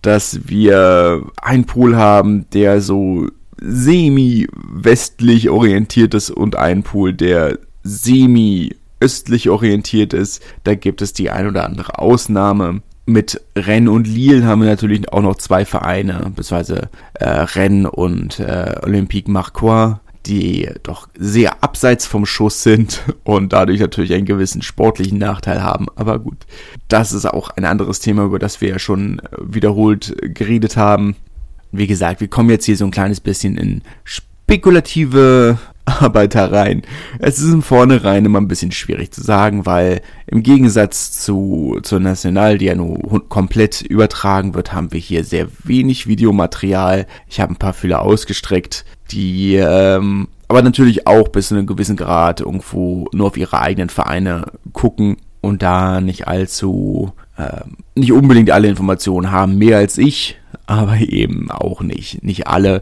dass 0.02 0.48
wir 0.48 1.24
einen 1.42 1.66
Pool 1.66 1.96
haben, 1.96 2.50
der 2.52 2.82
so 2.82 3.28
semi-westlich 3.62 5.50
orientiert 5.50 6.14
ist 6.14 6.30
und 6.30 6.56
einen 6.56 6.84
Pool, 6.84 7.14
der 7.14 7.60
semi 7.84 8.76
östlich 9.00 9.50
orientiert 9.50 10.14
ist. 10.14 10.42
Da 10.64 10.76
gibt 10.76 11.02
es 11.02 11.14
die 11.14 11.30
ein 11.30 11.48
oder 11.48 11.66
andere 11.66 12.00
Ausnahme 12.00 12.82
mit 13.06 13.40
Rennes 13.56 13.92
und 13.92 14.08
Lille 14.08 14.46
haben 14.46 14.62
wir 14.62 14.70
natürlich 14.70 15.12
auch 15.12 15.22
noch 15.22 15.36
zwei 15.36 15.66
Vereine, 15.66 16.32
beziehungsweise 16.36 16.90
äh, 17.14 17.30
Rennes 17.30 17.92
und 17.92 18.40
äh, 18.40 18.76
Olympique 18.84 19.30
Marcois, 19.30 20.00
die 20.26 20.70
doch 20.82 21.08
sehr 21.18 21.64
abseits 21.64 22.08
vom 22.08 22.26
Schuss 22.26 22.64
sind 22.64 23.02
und 23.24 23.54
dadurch 23.54 23.80
natürlich 23.80 24.14
einen 24.14 24.26
gewissen 24.26 24.62
sportlichen 24.62 25.20
Nachteil 25.20 25.62
haben. 25.62 25.86
Aber 25.96 26.20
gut, 26.20 26.38
das 26.88 27.14
ist 27.14 27.26
auch 27.26 27.50
ein 27.50 27.66
anderes 27.66 28.00
Thema, 28.00 28.24
über 28.26 28.40
das 28.40 28.62
wir 28.62 28.70
ja 28.70 28.80
schon 28.80 29.22
wiederholt 29.40 30.16
geredet 30.22 30.78
haben. 30.78 31.16
Wie 31.72 31.88
gesagt, 31.88 32.22
wir 32.22 32.28
kommen 32.28 32.50
jetzt 32.50 32.66
hier 32.66 32.78
so 32.78 32.86
ein 32.86 32.92
kleines 32.92 33.20
bisschen 33.20 33.58
in 33.58 33.82
spekulative 34.04 35.60
Arbeitereien. 35.86 36.82
Es 37.20 37.40
ist 37.40 37.52
im 37.52 37.62
Vornherein 37.62 38.26
immer 38.26 38.42
ein 38.42 38.48
bisschen 38.48 38.72
schwierig 38.72 39.12
zu 39.12 39.22
sagen, 39.22 39.66
weil 39.66 40.02
im 40.28 40.42
Gegensatz 40.44 41.12
zu 41.22 41.80
zur 41.84 42.00
National, 42.00 42.58
die 42.58 42.66
ja 42.66 42.76
nur 42.76 43.30
komplett 43.30 43.82
übertragen 43.82 44.56
wird, 44.56 44.74
haben 44.74 44.92
wir 44.92 45.00
hier 45.00 45.24
sehr 45.24 45.48
wenig 45.64 46.08
Videomaterial. 46.08 47.06
Ich 47.30 47.40
habe 47.40 47.54
ein 47.54 47.58
paar 47.58 47.74
Fühler 47.74 48.02
ausgestreckt, 48.02 48.86
die 49.12 49.56
ähm, 49.56 50.28
aber 50.48 50.62
natürlich 50.62 51.08
auch 51.08 51.28
bis 51.30 51.50
zu 51.50 51.56
einem 51.56 51.68
gewissen 51.68 51.96
Grad 51.96 52.40
irgendwo 52.40 53.08
nur 53.14 53.28
auf 53.28 53.38
ihre 53.38 53.60
eigenen 53.60 53.90
Vereine 53.90 54.46
gucken 54.74 55.18
und 55.42 55.62
da 55.62 56.02
nicht 56.02 56.28
allzu, 56.28 57.14
äh, 57.38 57.62
nicht 57.96 58.12
unbedingt 58.12 58.52
alle 58.52 58.68
Informationen 58.68 59.32
haben, 59.32 59.58
mehr 59.58 59.78
als 59.78 59.98
ich, 59.98 60.38
aber 60.68 60.98
eben 60.98 61.52
auch 61.52 61.82
nicht, 61.82 62.24
nicht 62.24 62.48
alle. 62.48 62.82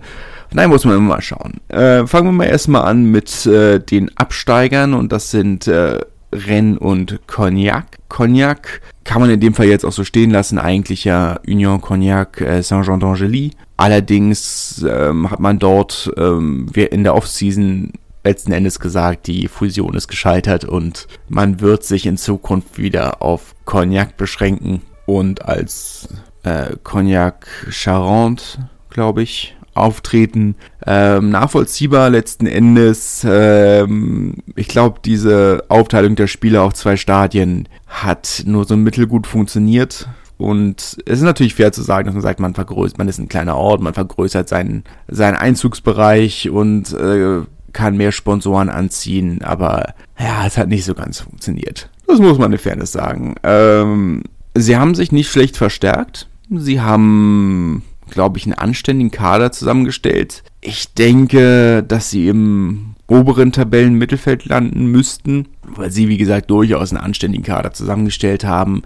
Nein, 0.53 0.69
muss 0.69 0.85
man 0.85 0.95
immer 0.95 1.15
mal 1.15 1.21
schauen. 1.21 1.59
Äh, 1.69 2.05
fangen 2.05 2.27
wir 2.27 2.31
mal 2.31 2.45
erstmal 2.45 2.83
an 2.83 3.05
mit 3.05 3.45
äh, 3.45 3.79
den 3.79 4.15
Absteigern 4.17 4.93
und 4.93 5.11
das 5.11 5.31
sind 5.31 5.67
äh, 5.67 5.99
Rennes 6.31 6.77
und 6.79 7.19
Cognac. 7.27 7.97
Cognac 8.09 8.81
kann 9.03 9.21
man 9.21 9.29
in 9.29 9.39
dem 9.39 9.53
Fall 9.53 9.65
jetzt 9.65 9.85
auch 9.85 9.91
so 9.91 10.03
stehen 10.03 10.31
lassen, 10.31 10.57
eigentlich 10.57 11.03
ja 11.03 11.39
Union 11.47 11.81
Cognac 11.81 12.41
äh, 12.41 12.61
Saint-Jean 12.61 12.99
d'Angely. 12.99 13.51
Allerdings 13.77 14.85
ähm, 14.87 15.29
hat 15.29 15.39
man 15.39 15.59
dort 15.59 16.11
ähm, 16.17 16.67
in 16.73 17.03
der 17.03 17.15
Offseason 17.15 17.91
letzten 18.23 18.53
Endes 18.53 18.79
gesagt, 18.79 19.27
die 19.27 19.47
Fusion 19.47 19.95
ist 19.95 20.07
gescheitert 20.07 20.63
und 20.65 21.07
man 21.27 21.59
wird 21.59 21.83
sich 21.83 22.05
in 22.05 22.17
Zukunft 22.17 22.77
wieder 22.77 23.21
auf 23.21 23.55
Cognac 23.65 24.15
beschränken 24.15 24.81
und 25.05 25.45
als 25.45 26.07
äh, 26.43 26.75
Cognac 26.83 27.47
Charente, 27.69 28.69
glaube 28.89 29.23
ich, 29.23 29.55
auftreten. 29.73 30.55
Ähm, 30.85 31.29
nachvollziehbar 31.29 32.09
letzten 32.09 32.45
Endes. 32.45 33.25
Ähm, 33.27 34.35
ich 34.55 34.67
glaube, 34.67 34.99
diese 35.03 35.63
Aufteilung 35.69 36.15
der 36.15 36.27
Spieler 36.27 36.63
auf 36.63 36.73
zwei 36.73 36.97
Stadien 36.97 37.67
hat 37.87 38.43
nur 38.45 38.65
so 38.65 38.77
mittelgut 38.77 39.27
funktioniert. 39.27 40.07
Und 40.37 40.97
es 41.05 41.19
ist 41.19 41.21
natürlich 41.21 41.55
fair 41.55 41.71
zu 41.71 41.83
sagen, 41.83 42.05
dass 42.05 42.15
man 42.15 42.23
sagt, 42.23 42.39
man 42.39 42.53
vergrößert, 42.53 42.97
man 42.97 43.07
ist 43.07 43.19
ein 43.19 43.29
kleiner 43.29 43.55
Ort, 43.55 43.81
man 43.81 43.93
vergrößert 43.93 44.49
seinen, 44.49 44.83
seinen 45.07 45.35
Einzugsbereich 45.35 46.49
und 46.49 46.91
äh, 46.93 47.41
kann 47.71 47.97
mehr 47.97 48.11
Sponsoren 48.11 48.69
anziehen, 48.69 49.41
aber 49.41 49.93
ja, 50.19 50.45
es 50.45 50.57
hat 50.57 50.69
nicht 50.69 50.85
so 50.85 50.93
ganz 50.93 51.19
funktioniert. 51.19 51.89
Das 52.07 52.19
muss 52.19 52.37
man 52.37 52.51
in 52.51 52.59
Fairness 52.59 52.91
sagen. 52.91 53.35
Ähm, 53.43 54.23
sie 54.53 54.77
haben 54.77 54.95
sich 54.95 55.11
nicht 55.11 55.31
schlecht 55.31 55.57
verstärkt. 55.57 56.27
Sie 56.49 56.81
haben 56.81 57.83
glaube 58.09 58.37
ich, 58.37 58.45
einen 58.45 58.53
anständigen 58.53 59.11
Kader 59.11 59.51
zusammengestellt. 59.51 60.43
Ich 60.61 60.93
denke, 60.93 61.83
dass 61.83 62.09
sie 62.09 62.27
im 62.27 62.95
oberen 63.07 63.51
Tabellenmittelfeld 63.51 64.45
landen 64.45 64.87
müssten, 64.87 65.47
weil 65.63 65.91
sie, 65.91 66.07
wie 66.07 66.17
gesagt, 66.17 66.49
durchaus 66.49 66.91
einen 66.91 67.03
anständigen 67.03 67.45
Kader 67.45 67.73
zusammengestellt 67.73 68.43
haben. 68.43 68.83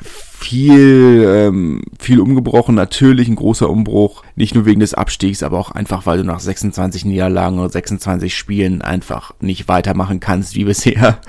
Viel, 0.00 1.24
ähm, 1.26 1.82
viel 2.00 2.18
umgebrochen, 2.18 2.74
natürlich 2.74 3.28
ein 3.28 3.36
großer 3.36 3.70
Umbruch, 3.70 4.24
nicht 4.34 4.54
nur 4.56 4.64
wegen 4.64 4.80
des 4.80 4.94
Abstiegs, 4.94 5.44
aber 5.44 5.58
auch 5.58 5.70
einfach, 5.70 6.06
weil 6.06 6.18
du 6.18 6.24
nach 6.24 6.40
26 6.40 7.04
Niederlagen 7.04 7.60
oder 7.60 7.68
26 7.68 8.36
Spielen 8.36 8.82
einfach 8.82 9.32
nicht 9.40 9.68
weitermachen 9.68 10.18
kannst 10.18 10.56
wie 10.56 10.64
bisher. 10.64 11.20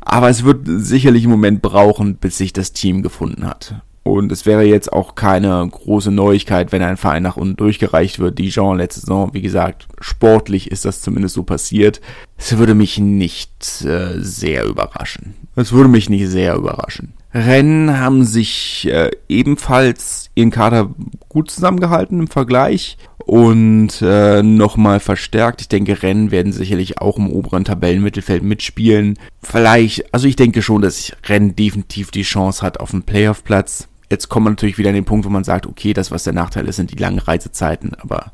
Aber 0.00 0.28
es 0.28 0.44
wird 0.44 0.60
sicherlich 0.66 1.24
einen 1.24 1.32
Moment 1.32 1.62
brauchen, 1.62 2.16
bis 2.16 2.38
sich 2.38 2.52
das 2.52 2.72
Team 2.72 3.02
gefunden 3.02 3.46
hat. 3.46 3.82
Und 4.04 4.32
es 4.32 4.46
wäre 4.46 4.64
jetzt 4.64 4.92
auch 4.92 5.14
keine 5.14 5.66
große 5.70 6.10
Neuigkeit, 6.10 6.72
wenn 6.72 6.82
ein 6.82 6.96
Verein 6.96 7.22
nach 7.22 7.36
unten 7.36 7.56
durchgereicht 7.56 8.18
wird. 8.18 8.38
Dijon 8.38 8.78
letzte 8.78 9.00
Saison, 9.00 9.30
wie 9.32 9.42
gesagt, 9.42 9.86
sportlich 10.00 10.70
ist 10.70 10.84
das 10.84 11.02
zumindest 11.02 11.34
so 11.36 11.44
passiert. 11.44 12.00
Es 12.36 12.58
würde 12.58 12.74
mich 12.74 12.98
nicht 12.98 13.84
äh, 13.84 14.14
sehr 14.18 14.64
überraschen. 14.64 15.34
Es 15.54 15.72
würde 15.72 15.88
mich 15.88 16.10
nicht 16.10 16.28
sehr 16.28 16.56
überraschen. 16.56 17.12
Rennen 17.32 17.98
haben 17.98 18.24
sich 18.24 18.88
äh, 18.90 19.10
ebenfalls 19.28 20.30
ihren 20.34 20.50
Kader 20.50 20.90
gut 21.28 21.50
zusammengehalten 21.50 22.20
im 22.20 22.28
Vergleich 22.28 22.98
und 23.24 24.02
äh, 24.02 24.42
nochmal 24.42 25.00
verstärkt. 25.00 25.60
Ich 25.60 25.68
denke, 25.68 26.02
Rennen 26.02 26.30
werden 26.30 26.52
sicherlich 26.52 26.98
auch 26.98 27.18
im 27.18 27.30
oberen 27.30 27.64
Tabellenmittelfeld 27.64 28.42
mitspielen. 28.42 29.18
Vielleicht, 29.42 30.12
also 30.12 30.26
ich 30.26 30.36
denke 30.36 30.60
schon, 30.60 30.82
dass 30.82 31.12
Rennen 31.26 31.56
definitiv 31.56 32.10
die 32.10 32.22
Chance 32.22 32.62
hat 32.62 32.80
auf 32.80 32.92
einen 32.92 33.04
Playoff-Platz. 33.04 33.88
Jetzt 34.12 34.28
kommt 34.28 34.44
man 34.44 34.52
natürlich 34.52 34.76
wieder 34.76 34.90
an 34.90 34.94
den 34.94 35.06
Punkt, 35.06 35.24
wo 35.24 35.30
man 35.30 35.42
sagt, 35.42 35.66
okay, 35.66 35.94
das, 35.94 36.10
was 36.10 36.24
der 36.24 36.34
Nachteil 36.34 36.68
ist, 36.68 36.76
sind 36.76 36.90
die 36.90 37.02
langen 37.02 37.18
Reisezeiten, 37.18 37.94
aber 37.94 38.30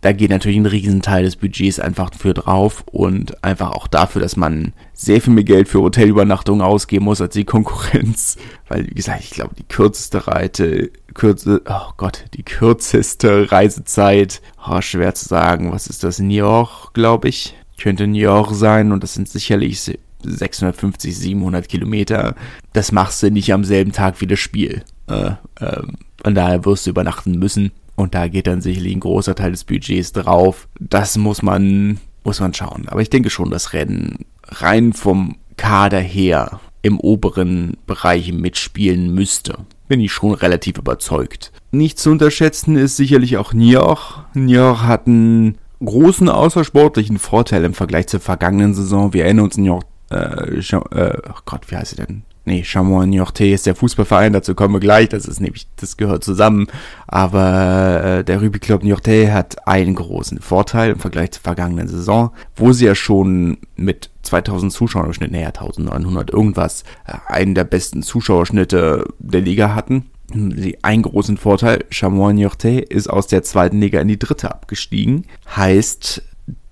da 0.00 0.10
geht 0.10 0.30
natürlich 0.30 0.56
ein 0.58 0.66
Riesenteil 0.66 1.22
des 1.22 1.36
Budgets 1.36 1.78
einfach 1.78 2.10
für 2.12 2.34
drauf 2.34 2.82
und 2.90 3.44
einfach 3.44 3.70
auch 3.70 3.86
dafür, 3.86 4.20
dass 4.20 4.36
man 4.36 4.72
sehr 4.94 5.20
viel 5.20 5.32
mehr 5.32 5.44
Geld 5.44 5.68
für 5.68 5.80
Hotelübernachtungen 5.80 6.60
ausgeben 6.60 7.04
muss 7.04 7.20
als 7.20 7.34
die 7.34 7.44
Konkurrenz. 7.44 8.36
Weil, 8.66 8.88
wie 8.88 8.94
gesagt, 8.94 9.20
ich 9.22 9.30
glaube, 9.30 9.54
die 9.54 9.62
kürzeste 9.62 10.26
Reite, 10.26 10.90
kürze, 11.14 11.62
oh 11.68 11.92
Gott, 11.96 12.24
die 12.34 12.42
kürzeste 12.42 13.52
Reisezeit, 13.52 14.42
oh, 14.68 14.80
schwer 14.80 15.14
zu 15.14 15.28
sagen, 15.28 15.70
was 15.70 15.86
ist 15.86 16.02
das? 16.02 16.18
York, 16.18 16.94
glaube 16.94 17.28
ich. 17.28 17.54
Könnte 17.80 18.06
York 18.06 18.54
sein 18.54 18.90
und 18.90 19.04
das 19.04 19.14
sind 19.14 19.28
sicherlich 19.28 19.80
650, 20.24 21.16
700 21.16 21.68
Kilometer. 21.68 22.34
Das 22.72 22.90
machst 22.90 23.22
du 23.22 23.30
nicht 23.30 23.52
am 23.52 23.62
selben 23.62 23.92
Tag 23.92 24.20
wie 24.20 24.26
das 24.26 24.40
Spiel. 24.40 24.82
Äh, 25.08 25.32
äh, 25.60 25.82
von 26.22 26.34
daher 26.34 26.64
wirst 26.64 26.86
du 26.86 26.90
übernachten 26.90 27.38
müssen. 27.38 27.72
Und 27.94 28.14
da 28.14 28.28
geht 28.28 28.46
dann 28.46 28.60
sicherlich 28.60 28.94
ein 28.94 29.00
großer 29.00 29.34
Teil 29.34 29.52
des 29.52 29.64
Budgets 29.64 30.12
drauf. 30.12 30.68
Das 30.78 31.16
muss 31.16 31.42
man, 31.42 31.98
muss 32.24 32.40
man 32.40 32.52
schauen. 32.52 32.88
Aber 32.88 33.00
ich 33.00 33.10
denke 33.10 33.30
schon, 33.30 33.50
das 33.50 33.72
Rennen 33.72 34.26
rein 34.44 34.92
vom 34.92 35.36
Kader 35.56 36.00
her 36.00 36.60
im 36.82 37.00
oberen 37.00 37.76
Bereich 37.86 38.32
mitspielen 38.32 39.14
müsste. 39.14 39.58
Bin 39.88 40.00
ich 40.00 40.12
schon 40.12 40.34
relativ 40.34 40.78
überzeugt. 40.78 41.52
Nicht 41.70 41.98
zu 41.98 42.10
unterschätzen 42.10 42.76
ist 42.76 42.96
sicherlich 42.96 43.38
auch 43.38 43.52
Niort. 43.52 44.26
Niort 44.34 44.82
hat 44.82 45.06
einen 45.06 45.58
großen 45.84 46.28
außersportlichen 46.28 47.18
Vorteil 47.18 47.64
im 47.64 47.74
Vergleich 47.74 48.08
zur 48.08 48.20
vergangenen 48.20 48.74
Saison. 48.74 49.12
Wir 49.12 49.24
erinnern 49.24 49.46
uns, 49.46 49.56
Niort, 49.56 49.86
äh, 50.10 50.58
äh, 50.58 51.18
oh 51.28 51.40
Gott, 51.44 51.70
wie 51.70 51.76
heißt 51.76 51.90
sie 51.90 51.96
denn? 51.96 52.22
Nee, 52.46 52.62
Chamois-Niortais 52.64 53.54
ist 53.54 53.66
der 53.66 53.74
Fußballverein, 53.74 54.32
dazu 54.32 54.54
kommen 54.54 54.74
wir 54.74 54.80
gleich, 54.80 55.08
das 55.08 55.26
ist 55.26 55.40
nämlich, 55.40 55.66
das 55.76 55.96
gehört 55.96 56.24
zusammen, 56.24 56.68
aber 57.06 58.02
äh, 58.04 58.24
der 58.24 58.40
Rugby 58.40 58.58
Club 58.58 58.82
Niortais 58.82 59.30
hat 59.30 59.66
einen 59.66 59.94
großen 59.94 60.40
Vorteil 60.40 60.92
im 60.92 60.98
Vergleich 60.98 61.32
zur 61.32 61.42
vergangenen 61.42 61.88
Saison, 61.88 62.30
wo 62.54 62.72
sie 62.72 62.86
ja 62.86 62.94
schon 62.94 63.58
mit 63.74 64.10
2000 64.22 64.72
Zuschauern 64.72 65.06
im 65.06 65.12
Schnitt, 65.12 65.32
naja, 65.32 65.48
1900 65.48 66.30
irgendwas, 66.30 66.84
äh, 67.06 67.12
einen 67.26 67.54
der 67.54 67.64
besten 67.64 68.02
Zuschauerschnitte 68.02 69.04
der 69.18 69.40
Liga 69.40 69.74
hatten. 69.74 70.06
Sie 70.32 70.78
einen 70.82 71.02
großen 71.02 71.36
Vorteil, 71.36 71.84
Chamois-Niortais 71.90 72.84
ist 72.88 73.08
aus 73.08 73.26
der 73.26 73.42
zweiten 73.42 73.80
Liga 73.80 74.00
in 74.00 74.08
die 74.08 74.18
dritte 74.18 74.50
abgestiegen, 74.50 75.24
heißt, 75.54 76.22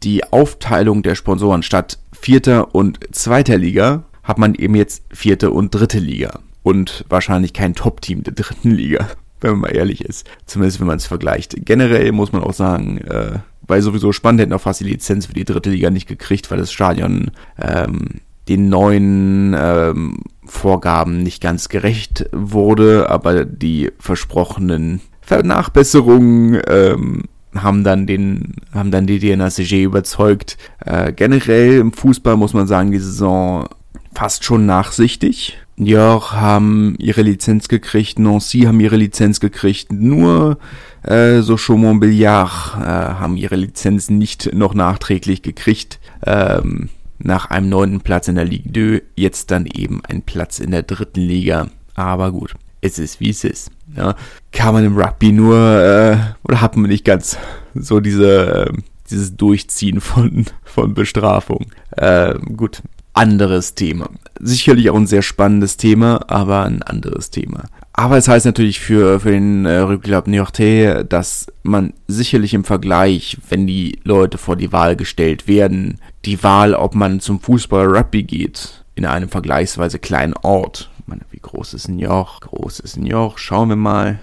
die 0.02 0.24
Aufteilung 0.24 1.02
der 1.02 1.14
Sponsoren 1.14 1.62
statt 1.62 1.98
vierter 2.12 2.74
und 2.74 3.00
zweiter 3.12 3.58
Liga 3.58 4.04
hat 4.24 4.38
man 4.38 4.54
eben 4.54 4.74
jetzt 4.74 5.04
vierte 5.12 5.50
und 5.50 5.74
dritte 5.74 5.98
Liga. 5.98 6.40
Und 6.62 7.04
wahrscheinlich 7.08 7.52
kein 7.52 7.74
Top-Team 7.74 8.22
der 8.22 8.32
dritten 8.32 8.70
Liga, 8.70 9.08
wenn 9.40 9.52
man 9.52 9.60
mal 9.60 9.76
ehrlich 9.76 10.04
ist. 10.04 10.26
Zumindest 10.46 10.80
wenn 10.80 10.86
man 10.86 10.96
es 10.96 11.06
vergleicht. 11.06 11.54
Generell 11.64 12.10
muss 12.12 12.32
man 12.32 12.42
auch 12.42 12.54
sagen, 12.54 12.98
äh, 12.98 13.38
weil 13.66 13.82
sowieso 13.82 14.12
spannend 14.12 14.40
hätten 14.40 14.52
auch 14.52 14.60
fast 14.60 14.80
die 14.80 14.84
Lizenz 14.84 15.26
für 15.26 15.34
die 15.34 15.44
dritte 15.44 15.70
Liga 15.70 15.90
nicht 15.90 16.08
gekriegt, 16.08 16.50
weil 16.50 16.58
das 16.58 16.72
Stadion 16.72 17.30
ähm, 17.60 18.20
den 18.48 18.68
neuen 18.68 19.54
ähm, 19.58 20.18
Vorgaben 20.44 21.22
nicht 21.22 21.42
ganz 21.42 21.68
gerecht 21.68 22.26
wurde, 22.32 23.08
aber 23.08 23.44
die 23.44 23.90
versprochenen 23.98 25.00
Nachbesserungen 25.42 26.60
ähm, 26.68 27.22
haben 27.54 27.84
dann 27.84 28.06
den, 28.06 28.54
haben 28.72 28.90
dann 28.90 29.06
die 29.06 29.18
DNACG 29.18 29.84
überzeugt. 29.84 30.58
Äh, 30.84 31.12
generell 31.12 31.78
im 31.78 31.92
Fußball 31.92 32.36
muss 32.36 32.52
man 32.52 32.66
sagen, 32.66 32.92
die 32.92 32.98
Saison 32.98 33.68
fast 34.14 34.44
schon 34.44 34.66
nachsichtig. 34.66 35.58
Dior 35.76 36.32
haben 36.32 36.94
ihre 36.98 37.22
Lizenz 37.22 37.68
gekriegt, 37.68 38.18
Nancy 38.18 38.60
haben 38.60 38.78
ihre 38.78 38.96
Lizenz 38.96 39.40
gekriegt, 39.40 39.92
nur 39.92 40.58
äh, 41.02 41.40
so 41.40 41.56
Chaumont-Billard 41.56 42.76
äh, 42.76 42.84
haben 42.84 43.36
ihre 43.36 43.56
Lizenz 43.56 44.08
nicht 44.08 44.54
noch 44.54 44.74
nachträglich 44.74 45.42
gekriegt. 45.42 45.98
Ähm, 46.24 46.90
nach 47.18 47.50
einem 47.50 47.68
neunten 47.68 48.00
Platz 48.00 48.28
in 48.28 48.36
der 48.36 48.44
Ligue 48.44 49.00
2, 49.00 49.02
jetzt 49.16 49.50
dann 49.50 49.66
eben 49.66 50.02
ein 50.04 50.22
Platz 50.22 50.58
in 50.58 50.70
der 50.70 50.82
dritten 50.82 51.20
Liga. 51.20 51.68
Aber 51.94 52.30
gut, 52.32 52.54
es 52.80 52.98
ist 52.98 53.20
wie 53.20 53.30
es 53.30 53.44
ist. 53.44 53.70
Ja. 53.96 54.14
Kann 54.52 54.74
man 54.74 54.84
im 54.84 54.96
Rugby 54.96 55.32
nur, 55.32 55.56
äh, 55.56 56.16
oder 56.44 56.60
hat 56.60 56.76
man 56.76 56.90
nicht 56.90 57.04
ganz 57.04 57.38
so 57.74 58.00
diese, 58.00 58.66
äh, 58.68 58.72
dieses 59.10 59.36
Durchziehen 59.36 60.00
von, 60.00 60.46
von 60.64 60.94
Bestrafung. 60.94 61.66
Äh, 61.96 62.34
gut, 62.56 62.82
anderes 63.14 63.74
Thema. 63.74 64.10
Sicherlich 64.40 64.90
auch 64.90 64.96
ein 64.96 65.06
sehr 65.06 65.22
spannendes 65.22 65.76
Thema, 65.76 66.20
aber 66.28 66.64
ein 66.64 66.82
anderes 66.82 67.30
Thema. 67.30 67.64
Aber 67.92 68.18
es 68.18 68.28
heißt 68.28 68.44
natürlich 68.44 68.80
für, 68.80 69.20
für 69.20 69.30
den 69.30 69.64
äh, 69.64 69.98
Club 70.02 70.26
Niortais, 70.26 71.04
dass 71.08 71.46
man 71.62 71.94
sicherlich 72.08 72.52
im 72.52 72.64
Vergleich, 72.64 73.38
wenn 73.48 73.66
die 73.66 74.00
Leute 74.02 74.36
vor 74.36 74.56
die 74.56 74.72
Wahl 74.72 74.96
gestellt 74.96 75.46
werden, 75.46 76.00
die 76.24 76.42
Wahl, 76.42 76.74
ob 76.74 76.94
man 76.94 77.20
zum 77.20 77.40
Fußball 77.40 77.86
Rugby 77.86 78.24
geht, 78.24 78.84
in 78.96 79.06
einem 79.06 79.28
vergleichsweise 79.28 80.00
kleinen 80.00 80.34
Ort. 80.42 80.90
Ich 80.98 81.06
meine, 81.06 81.22
wie 81.30 81.38
groß 81.38 81.74
ist 81.74 81.88
Niort? 81.88 82.40
Groß 82.40 82.80
ist 82.80 82.96
Niort? 82.96 83.38
Schauen 83.38 83.68
wir 83.68 83.76
mal. 83.76 84.18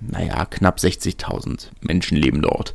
Naja, 0.00 0.44
knapp 0.44 0.78
60.000 0.78 1.68
Menschen 1.80 2.16
leben 2.16 2.42
dort 2.42 2.74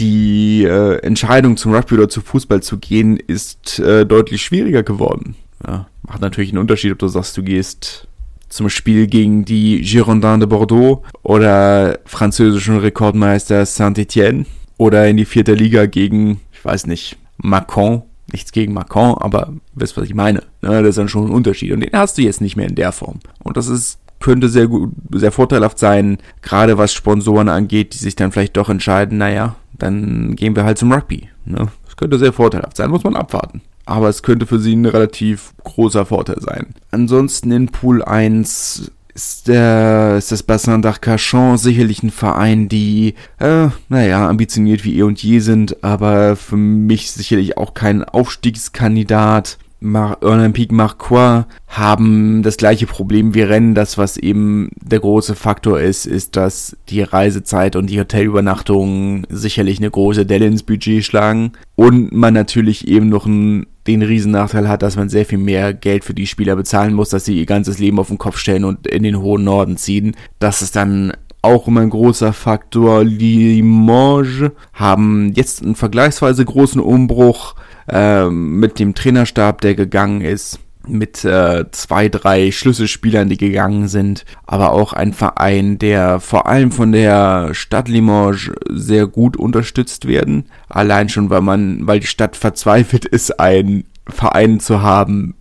die 0.00 0.64
äh, 0.64 0.96
Entscheidung 1.02 1.56
zum 1.56 1.74
Rugby 1.74 1.94
oder 1.94 2.08
zu 2.08 2.22
Fußball 2.22 2.62
zu 2.62 2.78
gehen, 2.78 3.16
ist 3.18 3.78
äh, 3.78 4.04
deutlich 4.04 4.42
schwieriger 4.42 4.82
geworden. 4.82 5.36
Ja, 5.66 5.86
macht 6.02 6.22
natürlich 6.22 6.50
einen 6.50 6.58
Unterschied, 6.58 6.92
ob 6.92 6.98
du 6.98 7.08
sagst, 7.08 7.36
du 7.36 7.42
gehst 7.42 8.08
zum 8.48 8.68
Spiel 8.68 9.06
gegen 9.06 9.44
die 9.44 9.82
Girondins 9.82 10.40
de 10.40 10.48
Bordeaux 10.48 11.04
oder 11.22 12.00
französischen 12.04 12.78
Rekordmeister 12.78 13.64
Saint-Etienne 13.64 14.46
oder 14.76 15.06
in 15.08 15.16
die 15.16 15.24
vierte 15.24 15.54
Liga 15.54 15.86
gegen, 15.86 16.40
ich 16.52 16.64
weiß 16.64 16.86
nicht, 16.86 17.16
Macron. 17.36 18.02
Nichts 18.32 18.52
gegen 18.52 18.72
Macron, 18.72 19.18
aber 19.18 19.52
wisst, 19.74 19.96
was 19.96 20.04
ich 20.04 20.14
meine. 20.14 20.44
Ne? 20.62 20.82
Das 20.82 20.90
ist 20.90 20.98
dann 20.98 21.08
schon 21.08 21.26
ein 21.26 21.32
Unterschied. 21.32 21.72
Und 21.72 21.80
den 21.80 21.90
hast 21.92 22.16
du 22.16 22.22
jetzt 22.22 22.40
nicht 22.40 22.56
mehr 22.56 22.68
in 22.68 22.76
der 22.76 22.92
Form. 22.92 23.18
Und 23.42 23.56
das 23.56 23.66
ist 23.66 23.98
könnte 24.20 24.48
sehr 24.48 24.68
gut, 24.68 24.92
sehr 25.12 25.32
vorteilhaft 25.32 25.78
sein, 25.78 26.18
gerade 26.42 26.78
was 26.78 26.92
Sponsoren 26.92 27.48
angeht, 27.48 27.94
die 27.94 27.98
sich 27.98 28.14
dann 28.14 28.30
vielleicht 28.30 28.56
doch 28.56 28.68
entscheiden, 28.68 29.18
naja, 29.18 29.56
dann 29.82 30.36
gehen 30.36 30.56
wir 30.56 30.64
halt 30.64 30.78
zum 30.78 30.92
Rugby. 30.92 31.28
Ne? 31.44 31.68
Das 31.84 31.96
könnte 31.96 32.18
sehr 32.18 32.32
vorteilhaft 32.32 32.76
sein, 32.76 32.90
muss 32.90 33.04
man 33.04 33.16
abwarten. 33.16 33.62
Aber 33.86 34.08
es 34.08 34.22
könnte 34.22 34.46
für 34.46 34.60
sie 34.60 34.76
ein 34.76 34.86
relativ 34.86 35.52
großer 35.64 36.06
Vorteil 36.06 36.40
sein. 36.40 36.74
Ansonsten 36.90 37.50
in 37.50 37.68
Pool 37.68 38.04
1 38.04 38.92
ist, 39.14 39.48
der, 39.48 40.16
ist 40.16 40.32
das 40.32 40.42
Bassin 40.42 40.82
d'Arcachon 40.82 41.58
sicherlich 41.58 42.02
ein 42.02 42.10
Verein, 42.10 42.68
die, 42.68 43.14
äh, 43.38 43.68
naja, 43.88 44.28
ambitioniert 44.28 44.84
wie 44.84 44.98
eh 44.98 45.02
und 45.02 45.22
je 45.22 45.40
sind, 45.40 45.82
aber 45.82 46.36
für 46.36 46.56
mich 46.56 47.10
sicherlich 47.10 47.56
auch 47.56 47.74
kein 47.74 48.04
Aufstiegskandidat. 48.04 49.58
Mar 49.80 50.18
Olympique 50.20 50.74
Marquois 50.74 51.44
haben 51.66 52.42
das 52.42 52.58
gleiche 52.58 52.86
Problem 52.86 53.34
wie 53.34 53.42
Rennen. 53.42 53.74
Das, 53.74 53.96
was 53.96 54.18
eben 54.18 54.70
der 54.80 55.00
große 55.00 55.34
Faktor 55.34 55.80
ist, 55.80 56.06
ist, 56.06 56.36
dass 56.36 56.76
die 56.90 57.02
Reisezeit 57.02 57.76
und 57.76 57.88
die 57.88 57.98
Hotelübernachtungen 57.98 59.26
sicherlich 59.30 59.78
eine 59.78 59.90
große 59.90 60.26
Delle 60.26 60.46
ins 60.46 60.62
Budget 60.62 61.04
schlagen. 61.04 61.52
Und 61.76 62.12
man 62.12 62.34
natürlich 62.34 62.88
eben 62.88 63.08
noch 63.08 63.24
einen, 63.26 63.66
den 63.86 64.02
Riesennachteil 64.02 64.68
hat, 64.68 64.82
dass 64.82 64.96
man 64.96 65.08
sehr 65.08 65.24
viel 65.24 65.38
mehr 65.38 65.72
Geld 65.72 66.04
für 66.04 66.14
die 66.14 66.26
Spieler 66.26 66.56
bezahlen 66.56 66.92
muss, 66.92 67.08
dass 67.08 67.24
sie 67.24 67.38
ihr 67.38 67.46
ganzes 67.46 67.78
Leben 67.78 67.98
auf 67.98 68.08
den 68.08 68.18
Kopf 68.18 68.36
stellen 68.36 68.64
und 68.64 68.86
in 68.86 69.02
den 69.02 69.20
hohen 69.20 69.44
Norden 69.44 69.78
ziehen. 69.78 70.14
Das 70.38 70.60
ist 70.60 70.76
dann 70.76 71.12
auch 71.42 71.66
immer 71.66 71.80
ein 71.80 71.90
großer 71.90 72.32
Faktor. 72.32 73.02
Limoges 73.04 74.50
haben 74.74 75.32
jetzt 75.34 75.62
einen 75.62 75.74
vergleichsweise 75.74 76.44
großen 76.44 76.80
Umbruch 76.80 77.54
ähm, 77.90 78.58
mit 78.58 78.78
dem 78.78 78.94
Trainerstab, 78.94 79.60
der 79.60 79.74
gegangen 79.74 80.20
ist, 80.20 80.60
mit 80.86 81.24
äh, 81.24 81.70
zwei, 81.72 82.08
drei 82.08 82.50
Schlüsselspielern, 82.50 83.28
die 83.28 83.36
gegangen 83.36 83.88
sind, 83.88 84.24
aber 84.46 84.72
auch 84.72 84.92
ein 84.92 85.12
Verein, 85.12 85.78
der 85.78 86.20
vor 86.20 86.46
allem 86.46 86.72
von 86.72 86.92
der 86.92 87.54
Stadt 87.54 87.88
Limoges 87.88 88.50
sehr 88.70 89.06
gut 89.06 89.36
unterstützt 89.36 90.06
werden. 90.06 90.46
Allein 90.68 91.08
schon, 91.08 91.30
weil 91.30 91.42
man, 91.42 91.86
weil 91.86 92.00
die 92.00 92.06
Stadt 92.06 92.36
verzweifelt 92.36 93.04
ist, 93.04 93.38
einen 93.38 93.84
Verein 94.08 94.60
zu 94.60 94.82
haben, 94.82 95.34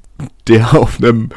der 0.47 0.73
auf 0.77 0.97
einem 0.97 1.29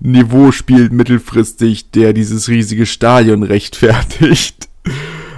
Niveau 0.00 0.50
spielt 0.50 0.92
mittelfristig, 0.92 1.90
der 1.90 2.14
dieses 2.14 2.48
riesige 2.48 2.86
Stadion 2.86 3.42
rechtfertigt. 3.42 4.68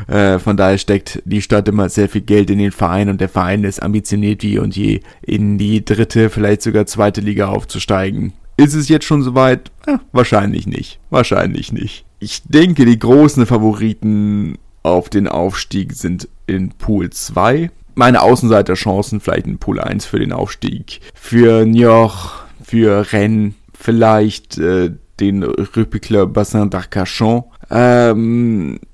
Äh, 0.08 0.38
von 0.38 0.56
daher 0.56 0.78
steckt 0.78 1.22
die 1.24 1.42
Stadt 1.42 1.68
immer 1.68 1.88
sehr 1.88 2.08
viel 2.08 2.22
Geld 2.22 2.50
in 2.50 2.58
den 2.58 2.72
Verein 2.72 3.08
und 3.08 3.20
der 3.20 3.28
Verein 3.28 3.64
ist 3.64 3.82
ambitioniert 3.82 4.42
wie 4.42 4.58
und 4.58 4.76
je 4.76 5.00
in 5.22 5.58
die 5.58 5.84
dritte, 5.84 6.30
vielleicht 6.30 6.62
sogar 6.62 6.86
zweite 6.86 7.20
Liga 7.20 7.48
aufzusteigen. 7.48 8.32
Ist 8.56 8.74
es 8.74 8.88
jetzt 8.88 9.04
schon 9.04 9.22
soweit? 9.22 9.70
Ja, 9.86 10.00
wahrscheinlich 10.12 10.66
nicht. 10.66 11.00
Wahrscheinlich 11.10 11.72
nicht. 11.72 12.04
Ich 12.18 12.42
denke, 12.44 12.84
die 12.84 12.98
großen 12.98 13.46
Favoriten 13.46 14.58
auf 14.82 15.08
den 15.08 15.26
Aufstieg 15.28 15.94
sind 15.94 16.28
in 16.46 16.70
Pool 16.70 17.10
2. 17.10 17.70
Meine 17.94 18.22
Außenseiterchancen 18.22 19.20
vielleicht 19.20 19.46
in 19.46 19.58
Pool 19.58 19.80
1 19.80 20.04
für 20.04 20.18
den 20.18 20.32
Aufstieg. 20.32 21.00
Für 21.14 21.64
Njoch, 21.64 22.42
für 22.62 23.12
Rennes, 23.12 23.54
vielleicht 23.74 24.58
äh, 24.58 24.92
den 25.20 25.42
Rupicler 25.42 26.26
Bassin 26.26 26.70
d'Arcachon. 26.70 27.44
Ähm, 27.70 28.76
äh, 28.76 28.86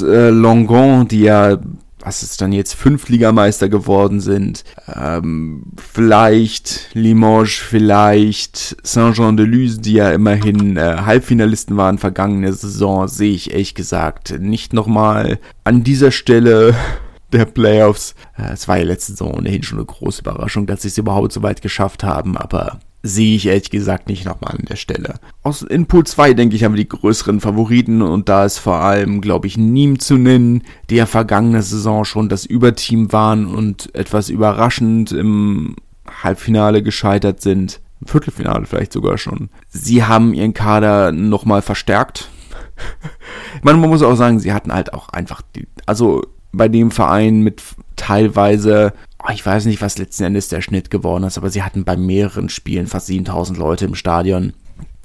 Longon, 0.00 1.08
die 1.08 1.20
ja, 1.20 1.58
was 1.98 2.22
ist 2.22 2.40
dann 2.40 2.52
jetzt, 2.52 2.74
Fünftligameister 2.74 3.68
geworden 3.68 4.20
sind. 4.20 4.64
Ähm, 4.94 5.64
vielleicht 5.76 6.90
Limoges, 6.94 7.54
vielleicht 7.54 8.76
Saint-Jean-de-Luz, 8.82 9.78
die 9.78 9.94
ja 9.94 10.10
immerhin 10.10 10.76
äh, 10.76 10.98
Halbfinalisten 11.04 11.76
waren 11.76 11.98
vergangene 11.98 12.52
Saison, 12.52 13.08
sehe 13.08 13.32
ich 13.32 13.50
ehrlich 13.50 13.74
gesagt 13.74 14.38
nicht 14.38 14.72
nochmal 14.72 15.38
an 15.64 15.82
dieser 15.82 16.12
Stelle 16.12 16.74
der 17.32 17.44
Playoffs. 17.44 18.14
Äh, 18.38 18.52
es 18.52 18.68
war 18.68 18.78
ja 18.78 18.84
letzte 18.84 19.12
Saison 19.12 19.34
ohnehin 19.34 19.64
schon 19.64 19.78
eine 19.78 19.86
große 19.86 20.20
Überraschung, 20.20 20.66
dass 20.66 20.82
sie 20.82 20.88
es 20.88 20.98
überhaupt 20.98 21.32
so 21.32 21.42
weit 21.42 21.60
geschafft 21.60 22.04
haben, 22.04 22.36
aber 22.36 22.78
sehe 23.06 23.36
ich 23.36 23.46
ehrlich 23.46 23.70
gesagt 23.70 24.08
nicht 24.08 24.24
nochmal 24.24 24.56
an 24.56 24.64
der 24.68 24.76
Stelle. 24.76 25.14
Aus, 25.42 25.62
in 25.62 25.86
Pool 25.86 26.04
2, 26.04 26.34
denke 26.34 26.56
ich, 26.56 26.64
haben 26.64 26.74
wir 26.74 26.82
die 26.82 26.88
größeren 26.88 27.40
Favoriten 27.40 28.02
und 28.02 28.28
da 28.28 28.44
ist 28.44 28.58
vor 28.58 28.76
allem, 28.76 29.20
glaube 29.20 29.46
ich, 29.46 29.56
Niem 29.56 29.98
zu 29.98 30.16
nennen, 30.16 30.62
die 30.90 30.96
ja 30.96 31.06
vergangene 31.06 31.62
Saison 31.62 32.04
schon 32.04 32.28
das 32.28 32.44
Überteam 32.44 33.12
waren 33.12 33.46
und 33.46 33.94
etwas 33.94 34.28
überraschend 34.28 35.12
im 35.12 35.76
Halbfinale 36.22 36.82
gescheitert 36.82 37.40
sind. 37.40 37.80
Im 38.00 38.08
Viertelfinale 38.08 38.66
vielleicht 38.66 38.92
sogar 38.92 39.18
schon. 39.18 39.48
Sie 39.68 40.04
haben 40.04 40.34
ihren 40.34 40.54
Kader 40.54 41.12
nochmal 41.12 41.62
verstärkt. 41.62 42.28
man, 43.62 43.80
man 43.80 43.88
muss 43.88 44.02
auch 44.02 44.16
sagen, 44.16 44.38
sie 44.38 44.52
hatten 44.52 44.72
halt 44.72 44.92
auch 44.92 45.08
einfach 45.08 45.42
die, 45.54 45.66
also 45.86 46.22
bei 46.52 46.68
dem 46.68 46.90
Verein 46.90 47.40
mit 47.40 47.62
teilweise 47.96 48.92
Oh, 49.26 49.32
ich 49.32 49.44
weiß 49.44 49.64
nicht, 49.64 49.82
was 49.82 49.98
letzten 49.98 50.24
Endes 50.24 50.48
der 50.48 50.60
Schnitt 50.60 50.90
geworden 50.90 51.24
ist, 51.24 51.36
aber 51.36 51.50
sie 51.50 51.62
hatten 51.62 51.84
bei 51.84 51.96
mehreren 51.96 52.48
Spielen 52.48 52.86
fast 52.86 53.06
7000 53.06 53.58
Leute 53.58 53.86
im 53.86 53.94
Stadion. 53.94 54.52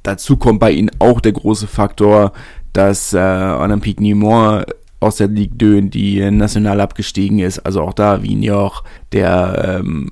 Dazu 0.04 0.38
kommt 0.38 0.60
bei 0.60 0.72
ihnen 0.72 0.92
auch 1.00 1.22
der 1.22 1.32
große 1.32 1.68
Faktor, 1.68 2.34
dass 2.74 3.14
äh, 3.14 3.18
Olympique 3.18 4.02
Nîmes 4.02 4.66
aus 5.00 5.16
der 5.16 5.28
Ligue 5.28 5.58
2 5.58 5.78
in 5.78 5.90
die 5.90 6.32
national 6.32 6.82
abgestiegen 6.82 7.40
ist. 7.40 7.60
Also 7.60 7.82
auch 7.82 7.94
da 7.94 8.22
Vignoch, 8.22 8.84
der 9.12 9.80
ähm, 9.80 10.12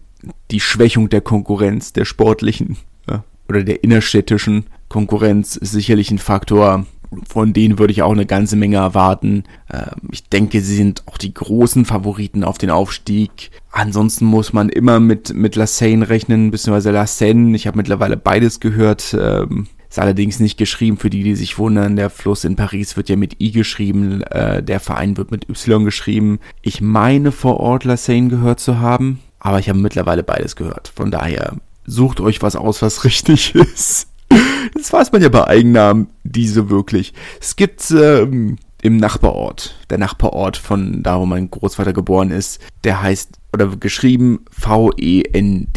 die 0.50 0.60
Schwächung 0.60 1.10
der 1.10 1.22
Konkurrenz, 1.22 1.94
der 1.94 2.06
sportlichen 2.06 2.78
ja, 3.08 3.24
oder 3.48 3.64
der 3.64 3.84
innerstädtischen 3.84 4.66
Konkurrenz 4.88 5.56
ist 5.56 5.72
sicherlich 5.72 6.10
ein 6.10 6.18
Faktor, 6.18 6.86
von 7.28 7.54
denen 7.54 7.80
würde 7.80 7.92
ich 7.92 8.02
auch 8.02 8.12
eine 8.12 8.26
ganze 8.26 8.56
Menge 8.56 8.78
erwarten. 8.78 9.44
Ähm, 9.72 10.10
ich 10.12 10.30
denke, 10.30 10.62
sie 10.62 10.76
sind 10.76 11.04
auch 11.08 11.18
die 11.18 11.34
großen 11.34 11.86
Favoriten 11.86 12.44
auf 12.44 12.58
den 12.58 12.70
Aufstieg. 12.70 13.52
Ansonsten 13.72 14.26
muss 14.26 14.54
man 14.54 14.70
immer 14.70 15.00
mit, 15.00 15.34
mit 15.34 15.56
La 15.56 15.68
Seine 15.68 16.10
rechnen, 16.10 16.52
beziehungsweise 16.52 16.92
La 16.92 17.08
Seine. 17.08 17.56
Ich 17.56 17.68
habe 17.68 17.78
mittlerweile 17.78 18.18
beides 18.18 18.60
gehört. 18.60 19.16
Ähm, 19.20 19.68
ist 19.90 19.98
allerdings 19.98 20.40
nicht 20.40 20.58
geschrieben 20.58 20.98
für 20.98 21.10
die, 21.10 21.24
die 21.24 21.36
sich 21.36 21.58
wundern. 21.58 21.96
Der 21.96 22.12
Fluss 22.12 22.44
in 22.44 22.56
Paris 22.56 22.96
wird 22.96 23.10
ja 23.10 23.16
mit 23.16 23.42
I 23.42 23.52
geschrieben, 23.52 24.22
äh, 24.22 24.62
der 24.62 24.80
Verein 24.80 25.18
wird 25.18 25.32
mit 25.32 25.50
Y 25.50 25.84
geschrieben. 25.84 26.40
Ich 26.62 26.80
meine 26.80 27.32
vor 27.32 27.60
Ort 27.60 27.86
La 27.86 27.98
Seine 27.98 28.28
gehört 28.28 28.60
zu 28.60 28.80
haben, 28.80 29.20
aber 29.40 29.58
ich 29.58 29.68
habe 29.68 29.80
mittlerweile 29.80 30.22
beides 30.22 30.56
gehört. 30.56 30.92
Von 30.96 31.10
daher 31.10 31.56
sucht 31.86 32.22
euch 32.22 32.44
was 32.44 32.56
aus, 32.56 32.84
was 32.84 33.04
richtig 33.04 33.56
ist. 33.56 34.09
Das 34.74 34.94
weiß 34.94 35.12
man 35.12 35.22
ja 35.22 35.30
bei 35.30 35.48
Eigennamen, 35.48 36.08
diese 36.24 36.70
wirklich. 36.70 37.14
Es 37.42 37.56
gibt 37.56 37.90
ähm, 37.92 38.58
im 38.82 38.98
Nachbarort, 38.98 39.76
der 39.90 39.98
Nachbarort 39.98 40.58
von 40.58 41.04
da, 41.04 41.20
wo 41.20 41.26
mein 41.26 41.50
Großvater 41.50 41.94
geboren 41.94 42.32
ist, 42.32 42.60
der 42.84 43.02
heißt, 43.02 43.40
oder 43.54 43.68
geschrieben 43.68 44.46
V-E-N-D-R-E-S. 44.52 45.68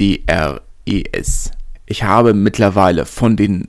Ich 1.87 2.05
habe 2.05 2.35
mittlerweile 2.35 3.07
von 3.07 3.37
den, 3.37 3.69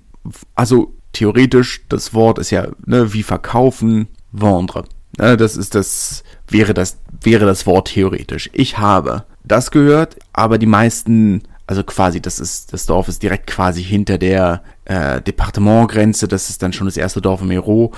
also 0.56 0.94
theoretisch, 1.14 1.86
das 1.90 2.14
Wort 2.14 2.38
ist 2.40 2.52
ja, 2.52 2.68
ne, 2.86 3.14
wie 3.14 3.24
verkaufen, 3.24 4.08
vendre. 4.32 4.84
Ne, 5.18 5.38
das 5.38 5.58
ist 5.58 5.74
das, 5.76 6.24
wäre 6.48 6.74
das, 6.74 7.00
wäre 7.22 7.46
das 7.46 7.66
Wort 7.66 7.90
theoretisch. 7.90 8.50
Ich 8.54 8.78
habe 8.78 9.26
das 9.44 9.72
gehört, 9.72 10.18
aber 10.32 10.58
die 10.58 10.66
meisten 10.66 11.44
also 11.68 11.84
quasi, 11.84 12.22
das 12.22 12.40
ist, 12.40 12.74
das 12.74 12.86
Dorf 12.86 13.08
ist 13.08 13.24
direkt 13.24 13.48
quasi 13.48 13.84
hinter 13.84 14.18
der 14.18 14.62
äh, 14.86 15.22
Departementgrenze, 15.22 16.28
das 16.28 16.50
ist 16.50 16.62
dann 16.62 16.74
schon 16.74 16.88
das 16.88 16.98
erste 16.98 17.22
Dorf 17.22 17.42
im 17.42 17.52
Ero. 17.52 17.94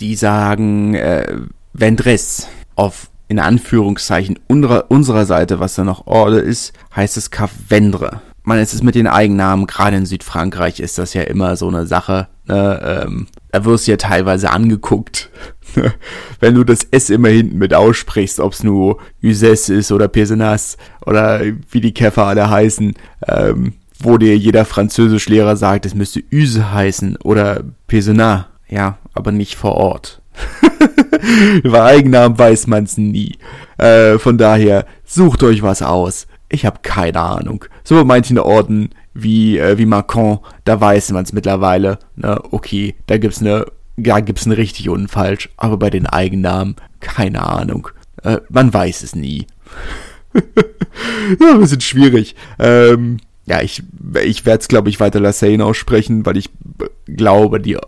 Die 0.00 0.14
sagen 0.14 0.94
äh, 0.94 1.36
Vendres 1.72 2.48
auf 2.76 3.10
in 3.28 3.38
Anführungszeichen 3.38 4.38
unserer, 4.48 4.90
unserer 4.90 5.24
Seite, 5.24 5.60
was 5.60 5.76
da 5.76 5.84
noch 5.84 6.06
Orde 6.08 6.38
ist, 6.38 6.72
heißt 6.96 7.16
es 7.16 7.30
Cap 7.30 7.50
Vendre. 7.68 8.22
Man, 8.42 8.58
es 8.58 8.74
ist 8.74 8.82
mit 8.82 8.96
den 8.96 9.06
Eigennamen, 9.06 9.66
gerade 9.66 9.96
in 9.96 10.06
Südfrankreich 10.06 10.80
ist 10.80 10.98
das 10.98 11.14
ja 11.14 11.22
immer 11.22 11.56
so 11.56 11.68
eine 11.68 11.86
Sache. 11.86 12.26
Ne? 12.46 13.04
Ähm, 13.06 13.26
da 13.52 13.64
wirst 13.64 13.86
du 13.86 13.92
ja 13.92 13.96
teilweise 13.96 14.50
angeguckt, 14.50 15.30
wenn 16.40 16.54
du 16.54 16.64
das 16.64 16.86
S 16.90 17.10
immer 17.10 17.28
hinten 17.28 17.58
mit 17.58 17.74
aussprichst, 17.74 18.40
ob 18.40 18.52
es 18.52 18.62
nur 18.62 18.98
Uzes 19.22 19.68
ist 19.68 19.92
oder 19.92 20.08
Pesenas 20.08 20.76
oder 21.04 21.40
wie 21.70 21.80
die 21.80 21.94
Käfer 21.94 22.26
alle 22.26 22.50
heißen, 22.50 22.94
ähm, 23.28 23.74
wo 23.98 24.18
dir 24.18 24.36
jeder 24.36 24.64
Französischlehrer 24.64 25.56
sagt, 25.56 25.86
es 25.86 25.94
müsste 25.94 26.22
Use 26.32 26.72
heißen 26.72 27.16
oder 27.22 27.62
Pesena, 27.86 28.48
ja, 28.68 28.98
aber 29.14 29.32
nicht 29.32 29.56
vor 29.56 29.74
Ort. 29.74 30.22
Über 31.62 31.84
Eigennamen 31.84 32.38
weiß 32.38 32.66
man's 32.66 32.96
nie. 32.96 33.36
Äh, 33.78 34.18
von 34.18 34.38
daher, 34.38 34.86
sucht 35.04 35.42
euch 35.42 35.62
was 35.62 35.82
aus. 35.82 36.26
Ich 36.48 36.64
habe 36.64 36.80
keine 36.82 37.20
Ahnung. 37.20 37.64
So 37.84 37.96
bei 37.96 38.04
manchen 38.04 38.38
Orten 38.38 38.90
wie, 39.14 39.58
äh, 39.58 39.78
wie 39.78 39.86
Macron, 39.86 40.40
da 40.64 40.80
weiß 40.80 41.12
man's 41.12 41.32
mittlerweile. 41.32 41.98
Ne? 42.16 42.40
Okay, 42.50 42.94
da 43.06 43.18
gibt's 43.18 43.40
eine 43.40 43.66
ja, 44.06 44.20
gibt's 44.20 44.46
ein 44.46 44.52
richtig 44.52 44.88
und 44.88 45.08
falsch, 45.08 45.50
aber 45.56 45.76
bei 45.76 45.90
den 45.90 46.06
Eigennamen, 46.06 46.76
keine 47.00 47.46
Ahnung. 47.46 47.88
Äh, 48.22 48.38
man 48.48 48.72
weiß 48.72 49.02
es 49.02 49.14
nie. 49.14 49.46
ja, 50.34 51.52
ein 51.52 51.60
bisschen 51.60 51.80
schwierig. 51.80 52.34
Ähm, 52.58 53.18
ja, 53.46 53.60
ich, 53.62 53.82
ich 54.22 54.46
werde 54.46 54.60
es, 54.60 54.68
glaube 54.68 54.88
ich, 54.88 55.00
weiter 55.00 55.20
Lassane 55.20 55.64
aussprechen, 55.64 56.24
weil 56.24 56.36
ich 56.36 56.50
glaube, 57.06 57.60
die 57.60 57.78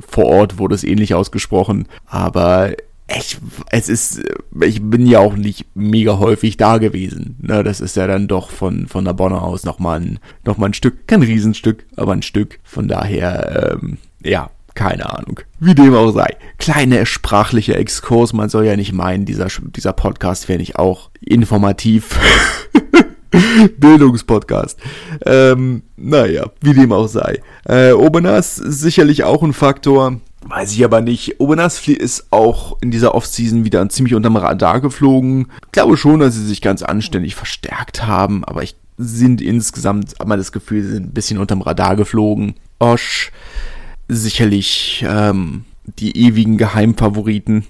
vor 0.00 0.26
Ort 0.26 0.58
wurde 0.58 0.74
es 0.74 0.84
ähnlich 0.84 1.14
ausgesprochen. 1.14 1.86
Aber 2.06 2.72
ich, 3.08 3.38
es 3.70 3.88
ist, 3.88 4.22
ich 4.60 4.82
bin 4.82 5.06
ja 5.06 5.18
auch 5.18 5.36
nicht 5.36 5.66
mega 5.74 6.18
häufig 6.18 6.56
da 6.56 6.78
gewesen. 6.78 7.36
Ne, 7.40 7.62
das 7.62 7.80
ist 7.80 7.96
ja 7.96 8.06
dann 8.06 8.28
doch 8.28 8.50
von, 8.50 8.86
von 8.86 9.04
der 9.04 9.12
Bonner 9.12 9.42
aus 9.42 9.64
nochmal 9.64 10.00
ein, 10.00 10.18
noch 10.44 10.56
mal 10.56 10.66
ein 10.66 10.74
Stück, 10.74 11.06
kein 11.06 11.22
Riesenstück, 11.22 11.84
aber 11.96 12.12
ein 12.12 12.22
Stück. 12.22 12.60
Von 12.62 12.88
daher, 12.88 13.76
ähm, 13.80 13.98
ja, 14.22 14.50
keine 14.74 15.10
Ahnung. 15.10 15.40
Wie 15.60 15.74
dem 15.74 15.94
auch 15.94 16.12
sei. 16.12 16.36
Kleine 16.58 17.04
sprachliche 17.04 17.76
Exkurs. 17.76 18.32
Man 18.32 18.48
soll 18.48 18.64
ja 18.64 18.76
nicht 18.76 18.92
meinen, 18.92 19.26
dieser, 19.26 19.48
dieser 19.48 19.92
Podcast 19.92 20.48
wäre 20.48 20.58
nicht 20.58 20.76
auch 20.76 21.10
informativ. 21.20 22.18
Bildungspodcast. 23.78 24.78
Ähm, 25.24 25.82
naja, 25.96 26.50
wie 26.60 26.74
dem 26.74 26.92
auch 26.92 27.08
sei. 27.08 27.40
Äh, 27.66 27.92
Obernas 27.92 28.56
sicherlich 28.56 29.24
auch 29.24 29.42
ein 29.42 29.52
Faktor. 29.52 30.20
Weiß 30.44 30.72
ich 30.72 30.84
aber 30.84 31.00
nicht. 31.00 31.40
Obernas 31.40 31.86
ist 31.86 32.26
auch 32.30 32.76
in 32.80 32.90
dieser 32.90 33.14
Offseason 33.14 33.64
wieder 33.64 33.88
ziemlich 33.88 34.14
unterm 34.14 34.36
Radar 34.36 34.80
geflogen. 34.80 35.46
Ich 35.66 35.72
glaube 35.72 35.96
schon, 35.96 36.20
dass 36.20 36.34
sie 36.34 36.46
sich 36.46 36.60
ganz 36.60 36.82
anständig 36.82 37.34
verstärkt 37.34 38.06
haben, 38.06 38.44
aber 38.44 38.62
ich 38.62 38.76
sind 38.98 39.40
insgesamt, 39.40 40.14
habe 40.18 40.28
mal 40.28 40.36
das 40.36 40.52
Gefühl, 40.52 40.82
sie 40.82 40.92
sind 40.92 41.08
ein 41.08 41.14
bisschen 41.14 41.38
unterm 41.38 41.62
Radar 41.62 41.96
geflogen. 41.96 42.54
Osch, 42.78 43.32
sicherlich 44.08 45.04
ähm, 45.08 45.64
die 45.98 46.16
ewigen 46.16 46.58
Geheimfavoriten. 46.58 47.64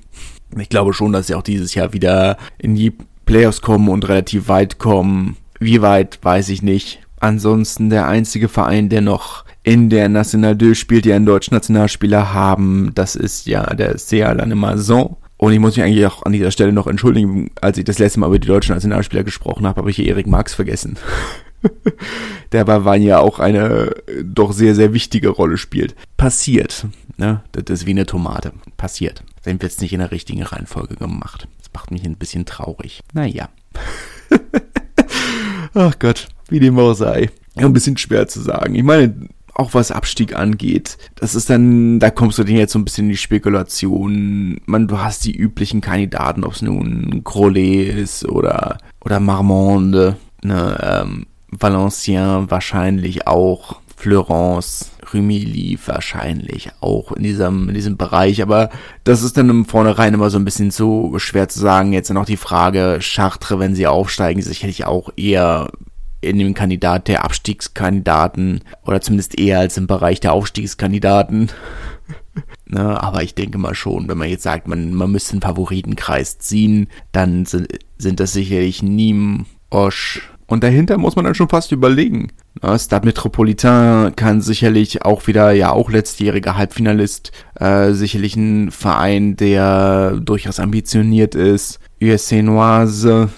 Ich 0.59 0.69
glaube 0.69 0.93
schon, 0.93 1.13
dass 1.13 1.29
sie 1.29 1.35
auch 1.35 1.43
dieses 1.43 1.75
Jahr 1.75 1.93
wieder 1.93 2.37
in 2.59 2.75
die 2.75 2.93
Playoffs 3.25 3.63
kommen 3.63 3.89
und 3.89 4.09
relativ 4.09 4.49
weit 4.49 4.79
kommen. 4.79 5.37
Wie 5.59 5.81
weit, 5.81 6.19
weiß 6.23 6.49
ich 6.51 6.63
nicht. 6.63 7.01
Ansonsten 7.23 7.89
der 7.89 8.09
einzige 8.09 8.49
Verein, 8.49 8.89
der 8.89 9.01
noch 9.01 9.45
in 9.63 9.91
der 9.91 10.09
National 10.09 10.59
2 10.59 10.75
spielt, 10.75 11.05
die 11.05 11.13
einen 11.13 11.25
deutschen 11.25 11.55
Nationalspieler 11.55 12.35
haben, 12.35 12.91
das 12.97 13.15
ist 13.15 13.47
ja 13.47 13.63
der 13.75 13.95
CA 13.95 14.35
Maison. 14.45 15.17
Und 15.37 15.53
ich 15.53 15.61
muss 15.61 15.77
mich 15.77 15.87
eigentlich 15.87 16.05
auch 16.05 16.25
an 16.25 16.33
dieser 16.33 16.51
Stelle 16.51 16.73
noch 16.73 16.89
entschuldigen, 16.89 17.53
als 17.61 17.79
ich 17.79 17.85
das 17.85 18.01
letzte 18.01 18.19
Mal 18.19 18.27
über 18.27 18.41
die 18.41 18.49
deutschen 18.49 18.75
Nationalspieler 18.75 19.23
gesprochen 19.23 19.69
habe, 19.69 19.79
habe 19.79 19.91
ich 19.91 19.97
hier 19.97 20.09
Erik 20.09 20.27
Marx 20.27 20.53
vergessen. 20.53 20.99
der 22.53 22.65
bei 22.65 22.85
Vanya 22.85 23.21
auch 23.21 23.39
eine 23.39 23.95
doch 24.25 24.53
sehr, 24.53 24.75
sehr 24.75 24.93
wichtige 24.93 25.29
Rolle 25.29 25.59
spielt. 25.59 25.95
Passiert. 26.17 26.87
Ne? 27.19 27.45
Das 27.53 27.83
ist 27.83 27.87
wie 27.87 27.91
eine 27.91 28.07
Tomate. 28.07 28.53
Passiert. 28.77 29.23
Dann 29.45 29.63
wird 29.63 29.71
es 29.71 29.81
nicht 29.81 29.93
in 29.93 30.01
der 30.01 30.11
richtigen 30.11 30.43
Reihenfolge 30.43 30.97
gemacht. 30.97 31.47
Das 31.59 31.71
macht 31.73 31.93
mich 31.93 32.05
ein 32.05 32.17
bisschen 32.17 32.47
traurig. 32.47 33.01
Naja. 33.13 33.49
Ach 35.75 35.99
Gott, 36.01 36.29
wie 36.53 36.61
dem 36.61 36.79
auch 36.79 36.95
sei. 36.95 37.31
Ja, 37.57 37.67
ein 37.67 37.73
bisschen 37.73 37.97
schwer 37.97 38.29
zu 38.29 38.41
sagen. 38.41 38.75
Ich 38.75 38.85
meine, 38.85 39.29
auch 39.55 39.75
was 39.75 39.91
Abstieg 39.91 40.35
angeht, 40.35 40.97
das 41.17 41.35
ist 41.35 41.51
dann, 41.51 41.99
da 41.99 42.11
kommst 42.11 42.39
du 42.39 42.45
dir 42.45 42.59
jetzt 42.59 42.73
so 42.73 42.79
ein 42.79 42.85
bisschen 42.85 43.07
in 43.07 43.11
die 43.11 43.17
Spekulation. 43.17 44.61
Man, 44.67 44.89
du 44.89 44.99
hast 44.99 45.25
die 45.25 45.37
üblichen 45.37 45.81
Kandidaten, 45.81 46.45
ob 46.45 46.55
es 46.55 46.63
nun 46.63 47.23
Grolet 47.25 47.95
ist 47.95 48.27
oder, 48.27 48.79
oder 49.05 49.21
Marmande, 49.21 50.17
ne, 50.43 50.79
ähm, 50.83 51.27
Valencien 51.51 52.51
wahrscheinlich 52.51 53.27
auch, 53.27 53.81
Florence, 53.97 54.91
Rumilly 55.13 55.79
wahrscheinlich 55.87 56.71
auch 56.81 57.13
in 57.13 57.23
diesem, 57.23 57.69
in 57.69 57.75
diesem 57.75 57.97
Bereich, 57.97 58.43
aber 58.43 58.71
das 59.05 59.23
ist 59.23 59.37
dann 59.37 59.51
im 59.51 59.65
Vornherein 59.65 60.15
immer 60.15 60.31
so 60.31 60.39
ein 60.39 60.45
bisschen 60.45 60.71
zu 60.71 61.15
schwer 61.19 61.49
zu 61.49 61.61
sagen. 61.61 61.93
Jetzt 61.93 62.11
noch 62.11 62.25
die 62.25 62.37
Frage, 62.37 62.99
Chartres, 63.01 63.59
wenn 63.59 63.75
sie 63.75 63.87
aufsteigen, 63.87 64.43
sicherlich 64.43 64.87
auch 64.87 65.11
eher 65.17 65.71
in 66.23 66.39
dem 66.39 66.55
Kandidat 66.55 67.09
der 67.09 67.25
Abstiegskandidaten 67.25 68.61
oder 68.87 69.01
zumindest 69.01 69.39
eher 69.39 69.59
als 69.59 69.77
im 69.77 69.87
Bereich 69.87 70.21
der 70.21 70.33
Aufstiegskandidaten. 70.33 71.51
ne, 72.67 73.03
aber 73.03 73.23
ich 73.23 73.35
denke 73.35 73.59
mal 73.59 73.75
schon, 73.75 74.09
wenn 74.09 74.19
man 74.19 74.29
jetzt 74.29 74.45
sagt, 74.45 74.69
man, 74.69 74.95
man 74.95 75.13
müsste 75.13 75.33
einen 75.33 75.43
Favoritenkreis 75.43 76.39
ziehen, 76.39 76.89
dann 77.13 77.45
sind, 77.45 77.69
sind 77.99 78.21
das 78.21 78.33
sicherlich 78.33 78.81
Nîmes, 78.81 79.45
Osch, 79.71 80.33
und 80.53 80.63
dahinter 80.63 80.99
muss 80.99 81.17
man 81.17 81.25
dann 81.25 81.35
schon 81.35 81.49
fast 81.49 81.73
überlegen. 81.73 82.29
Stade 82.77 83.07
Metropolitain 83.07 84.15
kann 84.17 84.43
sicherlich 84.43 85.03
auch 85.03 85.27
wieder, 85.27 85.53
ja 85.53 85.71
auch 85.71 85.91
letztjähriger 85.91 86.59
Halbfinalist, 86.59 87.33
äh, 87.59 87.93
sicherlich 87.93 88.37
ein 88.37 88.71
Verein, 88.71 89.35
der 89.35 90.21
durchaus 90.21 90.61
ambitioniert 90.61 91.35
ist. 91.35 91.79
USC 92.03 92.43
Noise 92.43 93.31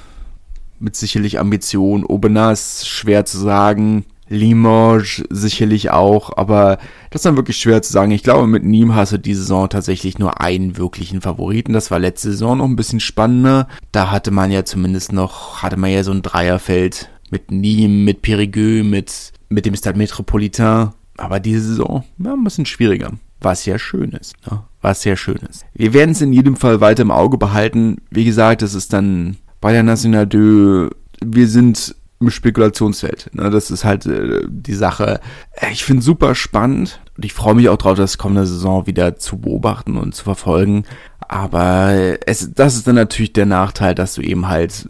mit 0.84 0.94
sicherlich 0.94 1.40
Ambition. 1.40 2.06
Aubenas 2.06 2.86
schwer 2.86 3.24
zu 3.24 3.38
sagen. 3.38 4.04
Limoges 4.28 5.22
sicherlich 5.28 5.90
auch, 5.90 6.34
aber 6.36 6.78
das 7.10 7.20
ist 7.20 7.26
dann 7.26 7.36
wirklich 7.36 7.58
schwer 7.58 7.82
zu 7.82 7.92
sagen. 7.92 8.10
Ich 8.10 8.22
glaube, 8.22 8.46
mit 8.46 8.64
Nîmes 8.64 8.94
hast 8.94 9.12
du 9.12 9.18
die 9.18 9.34
Saison 9.34 9.68
tatsächlich 9.68 10.18
nur 10.18 10.40
einen 10.40 10.78
wirklichen 10.78 11.20
Favoriten. 11.20 11.74
Das 11.74 11.90
war 11.90 11.98
letzte 11.98 12.30
Saison 12.30 12.58
noch 12.58 12.64
ein 12.64 12.76
bisschen 12.76 13.00
spannender. 13.00 13.68
Da 13.92 14.10
hatte 14.10 14.30
man 14.30 14.50
ja 14.50 14.64
zumindest 14.64 15.12
noch, 15.12 15.62
hatte 15.62 15.76
man 15.76 15.90
ja 15.90 16.02
so 16.02 16.10
ein 16.10 16.22
Dreierfeld 16.22 17.10
mit 17.30 17.50
Nîmes, 17.50 18.04
mit 18.04 18.22
Périgueux, 18.22 18.82
mit, 18.82 19.32
mit 19.50 19.66
dem 19.66 19.76
Stade 19.76 19.98
Metropolitain. 19.98 20.90
Aber 21.18 21.38
diese 21.38 21.60
Saison, 21.60 22.04
ja, 22.18 22.32
ein 22.32 22.44
bisschen 22.44 22.66
schwieriger. 22.66 23.12
Was 23.40 23.66
ja 23.66 23.78
schön 23.78 24.12
ist, 24.12 24.34
ne? 24.50 24.62
Was 24.80 25.02
sehr 25.02 25.16
schön 25.16 25.38
ist. 25.48 25.66
Wir 25.74 25.92
werden 25.92 26.10
es 26.10 26.22
in 26.22 26.32
jedem 26.32 26.56
Fall 26.56 26.80
weiter 26.80 27.02
im 27.02 27.10
Auge 27.10 27.36
behalten. 27.36 27.98
Wie 28.10 28.24
gesagt, 28.24 28.62
das 28.62 28.74
ist 28.74 28.92
dann 28.94 29.36
der 29.72 29.82
National 29.82 30.28
2, 30.28 30.90
wir 31.24 31.48
sind 31.48 31.94
im 32.20 32.30
Spekulationsfeld. 32.30 33.30
Ne? 33.32 33.50
Das 33.50 33.70
ist 33.70 33.84
halt 33.84 34.06
äh, 34.06 34.42
die 34.48 34.74
Sache. 34.74 35.20
Äh, 35.52 35.72
ich 35.72 35.84
finde 35.84 36.02
super 36.02 36.34
spannend 36.34 37.00
und 37.16 37.24
ich 37.24 37.32
freue 37.32 37.54
mich 37.54 37.68
auch 37.68 37.76
drauf, 37.76 37.96
das 37.96 38.18
kommende 38.18 38.46
Saison 38.46 38.86
wieder 38.86 39.16
zu 39.16 39.38
beobachten 39.38 39.96
und 39.96 40.14
zu 40.14 40.24
verfolgen. 40.24 40.84
Aber 41.20 42.18
es, 42.26 42.52
das 42.54 42.76
ist 42.76 42.86
dann 42.86 42.96
natürlich 42.96 43.32
der 43.32 43.46
Nachteil, 43.46 43.94
dass 43.94 44.14
du 44.14 44.22
eben 44.22 44.48
halt 44.48 44.88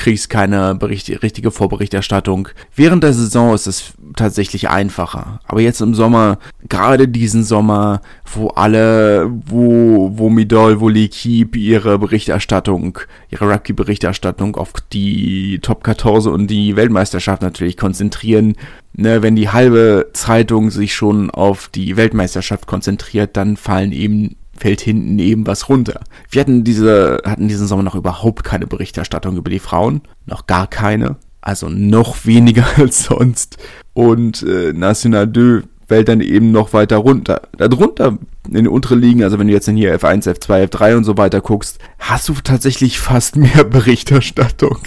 kriegst 0.00 0.30
keine 0.30 0.74
Bericht, 0.74 1.10
richtige 1.22 1.50
Vorberichterstattung. 1.50 2.48
Während 2.74 3.04
der 3.04 3.12
Saison 3.12 3.54
ist 3.54 3.66
es 3.66 3.92
tatsächlich 4.16 4.70
einfacher. 4.70 5.40
Aber 5.46 5.60
jetzt 5.60 5.82
im 5.82 5.94
Sommer, 5.94 6.38
gerade 6.70 7.06
diesen 7.06 7.44
Sommer, 7.44 8.00
wo 8.24 8.48
alle, 8.48 9.30
wo, 9.46 10.10
wo 10.14 10.30
Midol, 10.30 10.80
wo 10.80 10.88
L'Equipe 10.88 11.54
ihre 11.58 11.98
Berichterstattung, 11.98 12.98
ihre 13.28 13.50
Rugby-Berichterstattung 13.50 14.56
auf 14.56 14.72
die 14.90 15.58
Top 15.60 15.84
14 15.84 16.32
und 16.32 16.46
die 16.46 16.76
Weltmeisterschaft 16.76 17.42
natürlich 17.42 17.76
konzentrieren, 17.76 18.56
ne, 18.94 19.22
wenn 19.22 19.36
die 19.36 19.50
halbe 19.50 20.08
Zeitung 20.14 20.70
sich 20.70 20.94
schon 20.94 21.30
auf 21.30 21.68
die 21.68 21.98
Weltmeisterschaft 21.98 22.66
konzentriert, 22.66 23.36
dann 23.36 23.58
fallen 23.58 23.92
eben 23.92 24.36
fällt 24.60 24.80
hinten 24.80 25.18
eben 25.18 25.46
was 25.46 25.68
runter. 25.68 26.00
Wir 26.30 26.42
hatten 26.42 26.64
diese, 26.64 27.22
hatten 27.24 27.48
diesen 27.48 27.66
Sommer 27.66 27.82
noch 27.82 27.94
überhaupt 27.94 28.44
keine 28.44 28.66
Berichterstattung 28.66 29.36
über 29.36 29.50
die 29.50 29.58
Frauen, 29.58 30.02
noch 30.26 30.46
gar 30.46 30.66
keine, 30.66 31.16
also 31.40 31.68
noch 31.68 32.26
weniger 32.26 32.66
als 32.76 33.04
sonst. 33.04 33.56
Und 33.94 34.42
äh, 34.42 34.72
National 34.72 35.32
2 35.32 35.62
fällt 35.88 36.08
dann 36.08 36.20
eben 36.20 36.52
noch 36.52 36.72
weiter 36.72 36.98
runter. 36.98 37.48
Darunter 37.56 38.18
in 38.46 38.54
den 38.54 38.68
unteren 38.68 39.00
Ligen, 39.00 39.24
also 39.24 39.40
wenn 39.40 39.48
du 39.48 39.52
jetzt 39.52 39.66
in 39.66 39.76
hier 39.76 39.98
F1, 39.98 40.28
F2, 40.28 40.68
F3 40.68 40.96
und 40.96 41.04
so 41.04 41.16
weiter 41.16 41.40
guckst, 41.40 41.80
hast 41.98 42.28
du 42.28 42.34
tatsächlich 42.34 43.00
fast 43.00 43.34
mehr 43.34 43.64
Berichterstattung. 43.68 44.78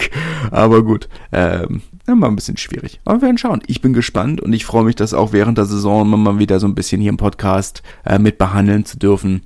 Aber 0.50 0.82
gut, 0.82 1.10
ähm, 1.30 1.82
immer 2.06 2.28
ein 2.28 2.36
bisschen 2.36 2.56
schwierig. 2.56 3.00
Aber 3.04 3.18
wir 3.18 3.26
werden 3.26 3.38
schauen. 3.38 3.60
Ich 3.66 3.82
bin 3.82 3.92
gespannt 3.92 4.40
und 4.40 4.52
ich 4.54 4.64
freue 4.64 4.84
mich, 4.84 4.96
das 4.96 5.12
auch 5.12 5.32
während 5.32 5.58
der 5.58 5.66
Saison 5.66 6.08
mal 6.08 6.38
wieder 6.38 6.58
so 6.58 6.66
ein 6.66 6.74
bisschen 6.74 7.02
hier 7.02 7.10
im 7.10 7.18
Podcast 7.18 7.82
äh, 8.06 8.18
mit 8.18 8.38
behandeln 8.38 8.86
zu 8.86 8.98
dürfen 8.98 9.42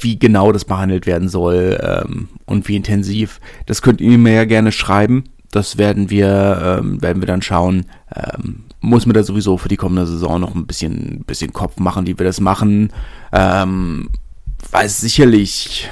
wie 0.00 0.18
genau 0.18 0.52
das 0.52 0.64
behandelt 0.64 1.06
werden 1.06 1.28
soll 1.28 1.78
ähm, 1.82 2.28
und 2.44 2.68
wie 2.68 2.76
intensiv. 2.76 3.40
Das 3.66 3.82
könnt 3.82 4.00
ihr 4.00 4.18
mir 4.18 4.32
ja 4.32 4.44
gerne 4.44 4.72
schreiben. 4.72 5.24
Das 5.50 5.78
werden 5.78 6.10
wir, 6.10 6.78
ähm, 6.80 7.00
werden 7.02 7.22
wir 7.22 7.26
dann 7.26 7.42
schauen. 7.42 7.86
Ähm, 8.14 8.64
muss 8.80 9.06
mir 9.06 9.12
da 9.12 9.22
sowieso 9.22 9.56
für 9.56 9.68
die 9.68 9.76
kommende 9.76 10.06
Saison 10.06 10.40
noch 10.40 10.54
ein 10.54 10.66
bisschen, 10.66 11.24
bisschen 11.26 11.52
Kopf 11.52 11.78
machen, 11.78 12.06
wie 12.06 12.18
wir 12.18 12.26
das 12.26 12.40
machen. 12.40 12.92
Ähm, 13.32 14.10
weil 14.70 14.88
sicherlich, 14.88 15.88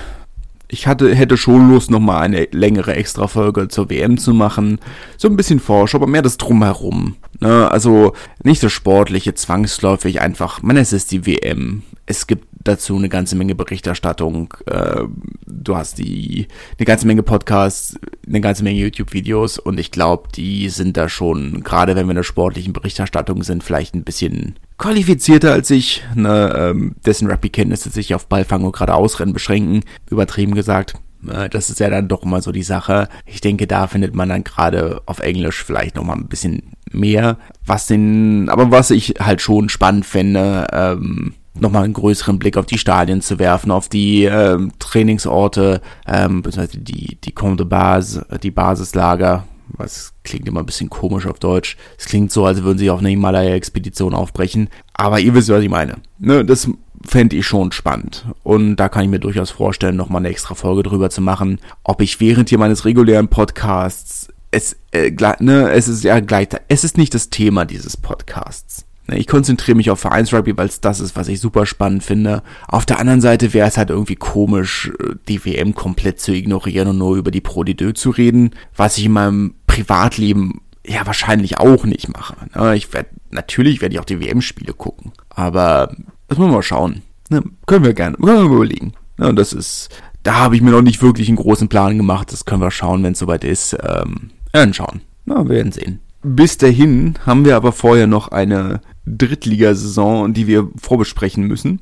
ich 0.68 0.86
hatte, 0.86 1.14
hätte 1.14 1.36
schon 1.36 1.70
Lust, 1.70 1.90
nochmal 1.90 2.22
eine 2.22 2.48
längere 2.50 2.94
Extra-Folge 2.94 3.68
zur 3.68 3.90
WM 3.90 4.18
zu 4.18 4.34
machen. 4.34 4.78
So 5.16 5.28
ein 5.28 5.36
bisschen 5.36 5.60
Forsch, 5.60 5.94
aber 5.94 6.06
mehr 6.06 6.22
das 6.22 6.36
Drumherum. 6.36 7.16
Ne? 7.40 7.70
Also 7.70 8.12
nicht 8.42 8.60
so 8.60 8.68
sportliche, 8.68 9.34
zwangsläufig 9.34 10.20
einfach, 10.20 10.62
man, 10.62 10.76
es 10.76 10.92
ist 10.92 11.12
die 11.12 11.26
WM. 11.26 11.82
Es 12.06 12.26
gibt 12.26 12.46
dazu 12.64 12.96
eine 12.96 13.08
ganze 13.08 13.36
Menge 13.36 13.54
Berichterstattung. 13.54 14.54
Äh, 14.66 15.04
du 15.46 15.76
hast 15.76 15.98
die 15.98 16.48
eine 16.78 16.86
ganze 16.86 17.06
Menge 17.06 17.22
Podcasts, 17.22 17.98
eine 18.26 18.40
ganze 18.40 18.64
Menge 18.64 18.80
YouTube-Videos 18.80 19.58
und 19.58 19.78
ich 19.78 19.90
glaube, 19.90 20.28
die 20.34 20.68
sind 20.68 20.96
da 20.96 21.08
schon, 21.08 21.62
gerade 21.62 21.94
wenn 21.94 22.06
wir 22.06 22.12
in 22.12 22.16
der 22.16 22.22
sportlichen 22.22 22.72
Berichterstattung 22.72 23.42
sind, 23.42 23.62
vielleicht 23.62 23.94
ein 23.94 24.04
bisschen 24.04 24.58
qualifizierter 24.78 25.52
als 25.52 25.70
ich, 25.70 26.02
ne, 26.14 26.52
ähm, 26.56 26.96
dessen 27.06 27.30
Rugby-Kenntnisse 27.30 27.90
sich 27.90 28.14
auf 28.14 28.26
Ballfang 28.26 28.64
und 28.64 28.72
gerade 28.72 28.94
Ausrennen 28.94 29.34
beschränken, 29.34 29.82
übertrieben 30.10 30.54
gesagt. 30.54 30.94
Äh, 31.28 31.48
das 31.48 31.70
ist 31.70 31.80
ja 31.80 31.90
dann 31.90 32.08
doch 32.08 32.22
immer 32.22 32.42
so 32.42 32.52
die 32.52 32.62
Sache. 32.62 33.08
Ich 33.26 33.40
denke, 33.40 33.66
da 33.66 33.86
findet 33.86 34.14
man 34.14 34.28
dann 34.28 34.44
gerade 34.44 35.02
auf 35.06 35.20
Englisch 35.20 35.62
vielleicht 35.62 35.96
nochmal 35.96 36.16
ein 36.16 36.28
bisschen 36.28 36.74
mehr. 36.90 37.38
Was 37.64 37.86
den, 37.86 38.48
aber 38.48 38.70
was 38.70 38.90
ich 38.90 39.14
halt 39.20 39.40
schon 39.40 39.68
spannend 39.68 40.06
finde, 40.06 40.66
ähm, 40.72 41.34
nochmal 41.58 41.84
einen 41.84 41.92
größeren 41.92 42.38
Blick 42.38 42.56
auf 42.56 42.66
die 42.66 42.78
Stadien 42.78 43.20
zu 43.20 43.38
werfen, 43.38 43.70
auf 43.70 43.88
die 43.88 44.24
ähm, 44.24 44.72
Trainingsorte, 44.78 45.80
ähm, 46.06 46.42
beziehungsweise 46.42 46.78
die, 46.78 47.16
die 47.16 47.32
Camp 47.32 47.58
de 47.58 47.66
Base, 47.66 48.26
die 48.42 48.50
Basislager, 48.50 49.44
was 49.68 50.12
klingt 50.24 50.46
immer 50.48 50.60
ein 50.60 50.66
bisschen 50.66 50.90
komisch 50.90 51.26
auf 51.26 51.38
Deutsch. 51.38 51.76
Es 51.98 52.06
klingt 52.06 52.32
so, 52.32 52.44
als 52.44 52.62
würden 52.62 52.78
sie 52.78 52.90
auf 52.90 53.00
eine 53.00 53.08
Himalaya-Expedition 53.08 54.14
aufbrechen. 54.14 54.68
Aber 54.92 55.20
ihr 55.20 55.34
wisst, 55.34 55.48
was 55.48 55.62
ich 55.62 55.70
meine. 55.70 55.96
Ne, 56.18 56.44
das 56.44 56.68
fände 57.04 57.36
ich 57.36 57.46
schon 57.46 57.72
spannend. 57.72 58.26
Und 58.42 58.76
da 58.76 58.88
kann 58.88 59.04
ich 59.04 59.10
mir 59.10 59.20
durchaus 59.20 59.50
vorstellen, 59.50 59.96
nochmal 59.96 60.20
eine 60.20 60.28
extra 60.28 60.54
Folge 60.54 60.82
drüber 60.82 61.10
zu 61.10 61.20
machen, 61.20 61.60
ob 61.82 62.00
ich 62.00 62.20
während 62.20 62.48
hier 62.48 62.58
meines 62.58 62.84
regulären 62.84 63.28
Podcasts 63.28 64.28
es, 64.54 64.76
äh, 64.92 65.10
ne, 65.40 65.70
es 65.70 65.88
ist 65.88 66.04
ja 66.04 66.20
gleich, 66.20 66.48
es 66.68 66.84
ist 66.84 66.96
nicht 66.96 67.14
das 67.14 67.28
Thema 67.28 67.64
dieses 67.64 67.96
Podcasts. 67.96 68.83
Ne, 69.06 69.18
ich 69.18 69.26
konzentriere 69.26 69.76
mich 69.76 69.90
auf 69.90 70.00
Vereinsrugby, 70.00 70.56
weil 70.56 70.66
es 70.66 70.80
das 70.80 71.00
ist, 71.00 71.16
was 71.16 71.28
ich 71.28 71.40
super 71.40 71.66
spannend 71.66 72.02
finde. 72.02 72.42
Auf 72.68 72.86
der 72.86 72.98
anderen 72.98 73.20
Seite 73.20 73.52
wäre 73.52 73.68
es 73.68 73.76
halt 73.76 73.90
irgendwie 73.90 74.16
komisch, 74.16 74.92
die 75.28 75.44
WM 75.44 75.74
komplett 75.74 76.20
zu 76.20 76.32
ignorieren 76.32 76.88
und 76.88 76.98
nur 76.98 77.16
über 77.16 77.30
die 77.30 77.40
Pro 77.40 77.64
de 77.64 77.74
Deux 77.74 77.94
zu 77.94 78.10
reden, 78.10 78.50
was 78.76 78.98
ich 78.98 79.06
in 79.06 79.12
meinem 79.12 79.54
Privatleben 79.66 80.60
ja 80.86 81.06
wahrscheinlich 81.06 81.58
auch 81.58 81.84
nicht 81.84 82.08
mache. 82.08 82.36
Ne, 82.54 82.76
ich 82.76 82.92
werde 82.92 83.10
natürlich 83.30 83.80
werde 83.80 83.94
ich 83.94 84.00
auch 84.00 84.04
die 84.04 84.20
WM-Spiele 84.20 84.72
gucken, 84.72 85.12
aber 85.28 85.94
das 86.28 86.38
müssen 86.38 86.50
wir 86.50 86.56
mal 86.56 86.62
schauen. 86.62 87.02
Ne, 87.30 87.42
können 87.66 87.84
wir 87.84 87.94
gerne, 87.94 88.16
können 88.16 88.48
wir 88.48 88.56
überlegen. 88.56 88.92
und 89.18 89.36
das 89.36 89.52
ist, 89.52 89.90
da 90.22 90.36
habe 90.36 90.56
ich 90.56 90.62
mir 90.62 90.70
noch 90.70 90.82
nicht 90.82 91.02
wirklich 91.02 91.28
einen 91.28 91.36
großen 91.36 91.68
Plan 91.68 91.96
gemacht. 91.96 92.32
Das 92.32 92.44
können 92.44 92.62
wir 92.62 92.70
schauen, 92.70 93.02
wenn 93.02 93.12
es 93.12 93.18
soweit 93.18 93.44
ist. 93.44 93.76
Ähm, 93.82 94.30
dann 94.52 94.72
schauen. 94.72 95.02
Na, 95.26 95.44
wir 95.44 95.56
werden 95.56 95.72
sehen. 95.72 96.00
Bis 96.22 96.56
dahin 96.56 97.14
haben 97.26 97.44
wir 97.44 97.56
aber 97.56 97.72
vorher 97.72 98.06
noch 98.06 98.28
eine 98.28 98.80
Drittligasaison, 99.06 100.32
die 100.32 100.46
wir 100.46 100.68
vorbesprechen 100.80 101.44
müssen. 101.44 101.80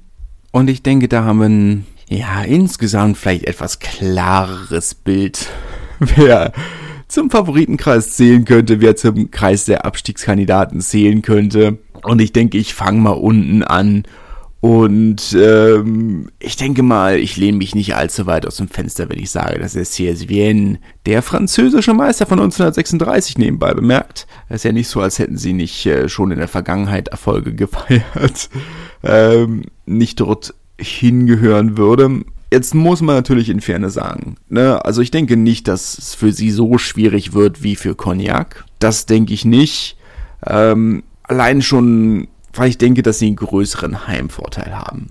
Und 0.50 0.68
ich 0.68 0.82
denke, 0.82 1.08
da 1.08 1.24
haben 1.24 1.38
wir 1.38 1.48
ein, 1.48 1.86
ja, 2.08 2.42
insgesamt 2.42 3.16
vielleicht 3.16 3.44
etwas 3.44 3.78
klareres 3.78 4.94
Bild, 4.94 5.48
wer 5.98 6.52
zum 7.08 7.30
Favoritenkreis 7.30 8.16
zählen 8.16 8.44
könnte, 8.44 8.80
wer 8.80 8.96
zum 8.96 9.30
Kreis 9.30 9.66
der 9.66 9.84
Abstiegskandidaten 9.84 10.80
zählen 10.80 11.22
könnte. 11.22 11.78
Und 12.02 12.20
ich 12.20 12.32
denke, 12.32 12.58
ich 12.58 12.74
fange 12.74 13.00
mal 13.00 13.10
unten 13.10 13.62
an 13.62 14.04
und 14.62 15.36
ähm, 15.36 16.30
ich 16.38 16.54
denke 16.54 16.84
mal, 16.84 17.18
ich 17.18 17.36
lehne 17.36 17.58
mich 17.58 17.74
nicht 17.74 17.96
allzu 17.96 18.26
weit 18.26 18.46
aus 18.46 18.58
dem 18.58 18.68
Fenster, 18.68 19.08
wenn 19.08 19.18
ich 19.18 19.32
sage, 19.32 19.58
dass 19.58 19.72
der 19.72 19.82
CSVN, 19.82 20.78
der 21.04 21.22
französische 21.22 21.94
Meister 21.94 22.26
von 22.26 22.38
1936 22.38 23.38
nebenbei 23.38 23.74
bemerkt, 23.74 24.28
es 24.48 24.58
ist 24.58 24.62
ja 24.62 24.70
nicht 24.70 24.86
so, 24.86 25.00
als 25.00 25.18
hätten 25.18 25.36
sie 25.36 25.52
nicht 25.52 25.84
äh, 25.86 26.08
schon 26.08 26.30
in 26.30 26.38
der 26.38 26.46
Vergangenheit 26.46 27.08
Erfolge 27.08 27.52
gefeiert, 27.56 28.50
ähm, 29.02 29.64
nicht 29.84 30.20
dort 30.20 30.54
hingehören 30.78 31.76
würde. 31.76 32.22
Jetzt 32.52 32.72
muss 32.72 33.00
man 33.00 33.16
natürlich 33.16 33.48
in 33.48 33.60
Ferne 33.60 33.90
sagen, 33.90 34.36
ne? 34.48 34.84
also 34.84 35.02
ich 35.02 35.10
denke 35.10 35.36
nicht, 35.36 35.66
dass 35.66 35.98
es 35.98 36.14
für 36.14 36.32
sie 36.32 36.52
so 36.52 36.78
schwierig 36.78 37.32
wird 37.32 37.64
wie 37.64 37.74
für 37.74 37.96
Cognac. 37.96 38.64
Das 38.78 39.06
denke 39.06 39.34
ich 39.34 39.44
nicht. 39.44 39.96
Ähm, 40.46 41.02
allein 41.24 41.62
schon 41.62 42.28
weil 42.54 42.68
ich 42.68 42.78
denke, 42.78 43.02
dass 43.02 43.18
sie 43.18 43.26
einen 43.26 43.36
größeren 43.36 44.06
Heimvorteil 44.06 44.76
haben. 44.76 45.08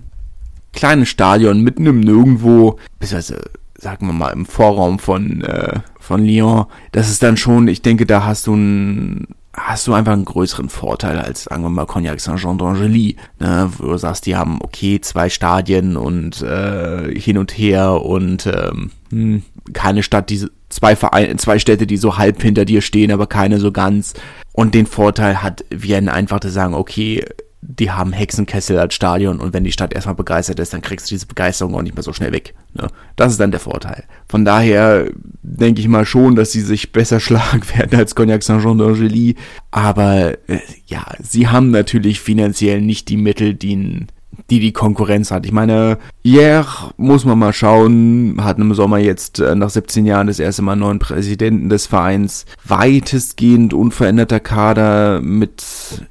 Kleines 0.72 1.08
Stadion 1.08 1.62
mitten 1.62 1.86
im 1.86 2.00
Nirgendwo, 2.00 2.78
beziehungsweise 2.98 3.42
sagen 3.82 4.06
wir 4.06 4.12
mal 4.12 4.30
im 4.30 4.46
Vorraum 4.46 4.98
von, 4.98 5.42
äh, 5.42 5.80
von 5.98 6.24
Lyon, 6.24 6.66
das 6.92 7.10
ist 7.10 7.22
dann 7.22 7.36
schon, 7.36 7.66
ich 7.68 7.82
denke, 7.82 8.06
da 8.06 8.24
hast 8.24 8.46
du 8.46 8.54
ein, 8.54 9.26
hast 9.54 9.86
du 9.86 9.92
einfach 9.92 10.12
einen 10.12 10.24
größeren 10.24 10.68
Vorteil 10.68 11.18
als, 11.18 11.44
sagen 11.44 11.62
wir 11.62 11.68
mal, 11.68 11.86
Cognac 11.86 12.20
Saint-Jean 12.20 12.58
d'Angely, 12.58 13.16
ne, 13.40 13.70
wo 13.76 13.88
du 13.88 13.96
sagst, 13.98 14.26
die 14.26 14.36
haben, 14.36 14.60
okay, 14.62 15.00
zwei 15.00 15.28
Stadien 15.28 15.96
und 15.96 16.42
äh, 16.42 17.12
hin 17.18 17.38
und 17.38 17.50
her 17.58 18.02
und 18.02 18.46
ähm, 18.46 18.90
hm, 19.10 19.42
keine 19.72 20.02
Stadt, 20.02 20.30
die 20.30 20.46
zwei 20.68 20.96
Vereine, 20.96 21.36
zwei 21.36 21.58
Städte, 21.58 21.86
die 21.86 21.96
so 21.96 22.16
halb 22.16 22.40
hinter 22.40 22.64
dir 22.64 22.80
stehen, 22.80 23.12
aber 23.12 23.26
keine 23.26 23.58
so 23.58 23.72
ganz. 23.72 24.14
Und 24.52 24.74
den 24.74 24.86
Vorteil 24.86 25.42
hat 25.42 25.64
Vienna 25.70 26.12
einfach 26.12 26.40
zu 26.40 26.50
sagen, 26.50 26.74
okay, 26.74 27.24
die 27.64 27.92
haben 27.92 28.12
Hexenkessel 28.12 28.78
als 28.78 28.94
Stadion 28.94 29.38
und 29.38 29.52
wenn 29.52 29.62
die 29.62 29.70
Stadt 29.70 29.94
erstmal 29.94 30.16
begeistert 30.16 30.58
ist, 30.58 30.72
dann 30.72 30.82
kriegst 30.82 31.08
du 31.08 31.14
diese 31.14 31.26
Begeisterung 31.26 31.76
auch 31.76 31.82
nicht 31.82 31.94
mehr 31.94 32.02
so 32.02 32.12
schnell 32.12 32.32
weg. 32.32 32.54
Ne? 32.74 32.88
Das 33.14 33.30
ist 33.30 33.40
dann 33.40 33.52
der 33.52 33.60
Vorteil. 33.60 34.04
Von 34.28 34.44
daher 34.44 35.08
denke 35.42 35.80
ich 35.80 35.86
mal 35.86 36.04
schon, 36.04 36.34
dass 36.34 36.50
sie 36.50 36.60
sich 36.60 36.90
besser 36.90 37.20
schlagen 37.20 37.62
werden 37.76 37.98
als 37.98 38.16
Cognac 38.16 38.42
Saint-Jean 38.42 38.80
d'Angely. 38.80 39.36
Aber 39.70 40.32
äh, 40.48 40.58
ja, 40.86 41.06
sie 41.20 41.46
haben 41.46 41.70
natürlich 41.70 42.20
finanziell 42.20 42.80
nicht 42.80 43.08
die 43.08 43.16
Mittel, 43.16 43.54
die 43.54 43.76
ein 43.76 44.06
die 44.50 44.60
die 44.60 44.72
Konkurrenz 44.72 45.30
hat. 45.30 45.46
Ich 45.46 45.52
meine, 45.52 45.98
Hier 46.22 46.64
muss 46.96 47.24
man 47.24 47.38
mal 47.38 47.52
schauen, 47.52 48.36
hat 48.40 48.58
im 48.58 48.74
Sommer 48.74 48.98
jetzt 48.98 49.40
äh, 49.40 49.54
nach 49.54 49.70
17 49.70 50.06
Jahren 50.06 50.26
das 50.26 50.38
erste 50.38 50.62
Mal 50.62 50.76
neuen 50.76 50.98
Präsidenten 50.98 51.68
des 51.68 51.86
Vereins, 51.86 52.46
weitestgehend 52.64 53.74
unveränderter 53.74 54.40
Kader 54.40 55.20
mit, 55.20 55.64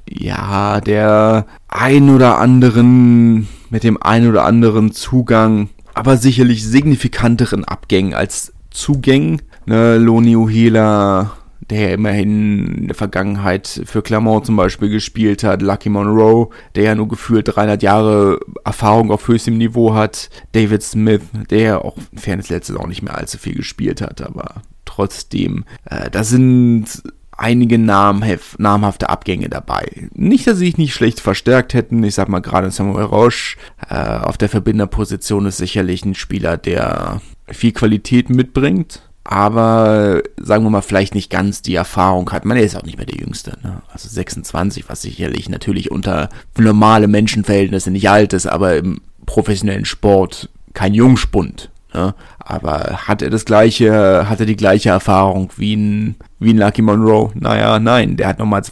ja, 0.08 0.80
der 0.80 1.46
ein 1.68 2.10
oder 2.10 2.38
anderen, 2.38 3.48
mit 3.70 3.84
dem 3.84 4.02
ein 4.02 4.28
oder 4.28 4.44
anderen 4.44 4.92
Zugang, 4.92 5.70
aber 5.94 6.16
sicherlich 6.16 6.64
signifikanteren 6.64 7.64
Abgängen 7.64 8.14
als 8.14 8.52
Zugängen. 8.70 9.42
Ne, 9.64 9.96
Loni 9.96 10.36
Uhela, 10.36 11.32
der 11.72 11.92
immerhin 11.94 12.66
in 12.74 12.86
der 12.88 12.94
Vergangenheit 12.94 13.82
für 13.84 14.02
Clermont 14.02 14.46
zum 14.46 14.56
Beispiel 14.56 14.90
gespielt 14.90 15.42
hat, 15.42 15.62
Lucky 15.62 15.88
Monroe, 15.88 16.50
der 16.74 16.84
ja 16.84 16.94
nur 16.94 17.08
gefühlt 17.08 17.54
300 17.54 17.82
Jahre 17.82 18.38
Erfahrung 18.64 19.10
auf 19.10 19.26
höchstem 19.26 19.58
Niveau 19.58 19.94
hat, 19.94 20.30
David 20.52 20.82
Smith, 20.82 21.22
der 21.50 21.84
auch 21.84 21.96
in 22.12 22.18
Fairness 22.18 22.50
letztes 22.50 22.76
auch 22.76 22.86
nicht 22.86 23.02
mehr 23.02 23.16
allzu 23.16 23.38
viel 23.38 23.54
gespielt 23.54 24.00
hat, 24.00 24.22
aber 24.22 24.62
trotzdem, 24.84 25.64
äh, 25.86 26.10
da 26.10 26.24
sind 26.24 27.02
einige 27.36 27.78
namhafte 27.78 29.08
Abgänge 29.08 29.48
dabei. 29.48 30.08
Nicht, 30.12 30.46
dass 30.46 30.58
sie 30.58 30.66
sich 30.66 30.78
nicht 30.78 30.94
schlecht 30.94 31.20
verstärkt 31.20 31.74
hätten. 31.74 32.04
Ich 32.04 32.14
sag 32.14 32.28
mal, 32.28 32.40
gerade 32.40 32.70
Samuel 32.70 33.04
Roche 33.04 33.56
äh, 33.88 33.94
auf 33.94 34.36
der 34.38 34.48
Verbinderposition 34.48 35.46
ist 35.46 35.56
sicherlich 35.56 36.04
ein 36.04 36.14
Spieler, 36.14 36.56
der 36.56 37.20
viel 37.48 37.72
Qualität 37.72 38.30
mitbringt 38.30 39.02
aber 39.24 40.22
sagen 40.36 40.64
wir 40.64 40.70
mal, 40.70 40.82
vielleicht 40.82 41.14
nicht 41.14 41.30
ganz 41.30 41.62
die 41.62 41.74
Erfahrung 41.74 42.30
hat. 42.32 42.44
Man 42.44 42.56
ist 42.56 42.76
auch 42.76 42.82
nicht 42.82 42.96
mehr 42.96 43.06
der 43.06 43.20
Jüngste, 43.20 43.56
ne? 43.62 43.82
Also 43.92 44.08
26, 44.08 44.88
was 44.88 45.02
sicherlich 45.02 45.48
natürlich 45.48 45.90
unter 45.90 46.28
normale 46.58 47.06
Menschenverhältnisse 47.06 47.90
nicht 47.90 48.10
alt 48.10 48.32
ist, 48.32 48.46
aber 48.46 48.76
im 48.76 49.00
professionellen 49.26 49.84
Sport 49.84 50.48
kein 50.74 50.94
Jungspund. 50.94 51.70
Ne? 51.94 52.14
Aber 52.38 53.06
hat 53.06 53.22
er 53.22 53.30
das 53.30 53.44
gleiche, 53.44 54.28
hat 54.28 54.40
er 54.40 54.46
die 54.46 54.56
gleiche 54.56 54.90
Erfahrung 54.90 55.50
wie 55.56 55.76
ein, 55.76 56.16
wie 56.38 56.52
ein 56.52 56.58
Lucky 56.58 56.82
Monroe? 56.82 57.30
Naja, 57.34 57.78
nein, 57.78 58.16
der 58.16 58.28
hat 58.28 58.38
nochmal 58.38 58.62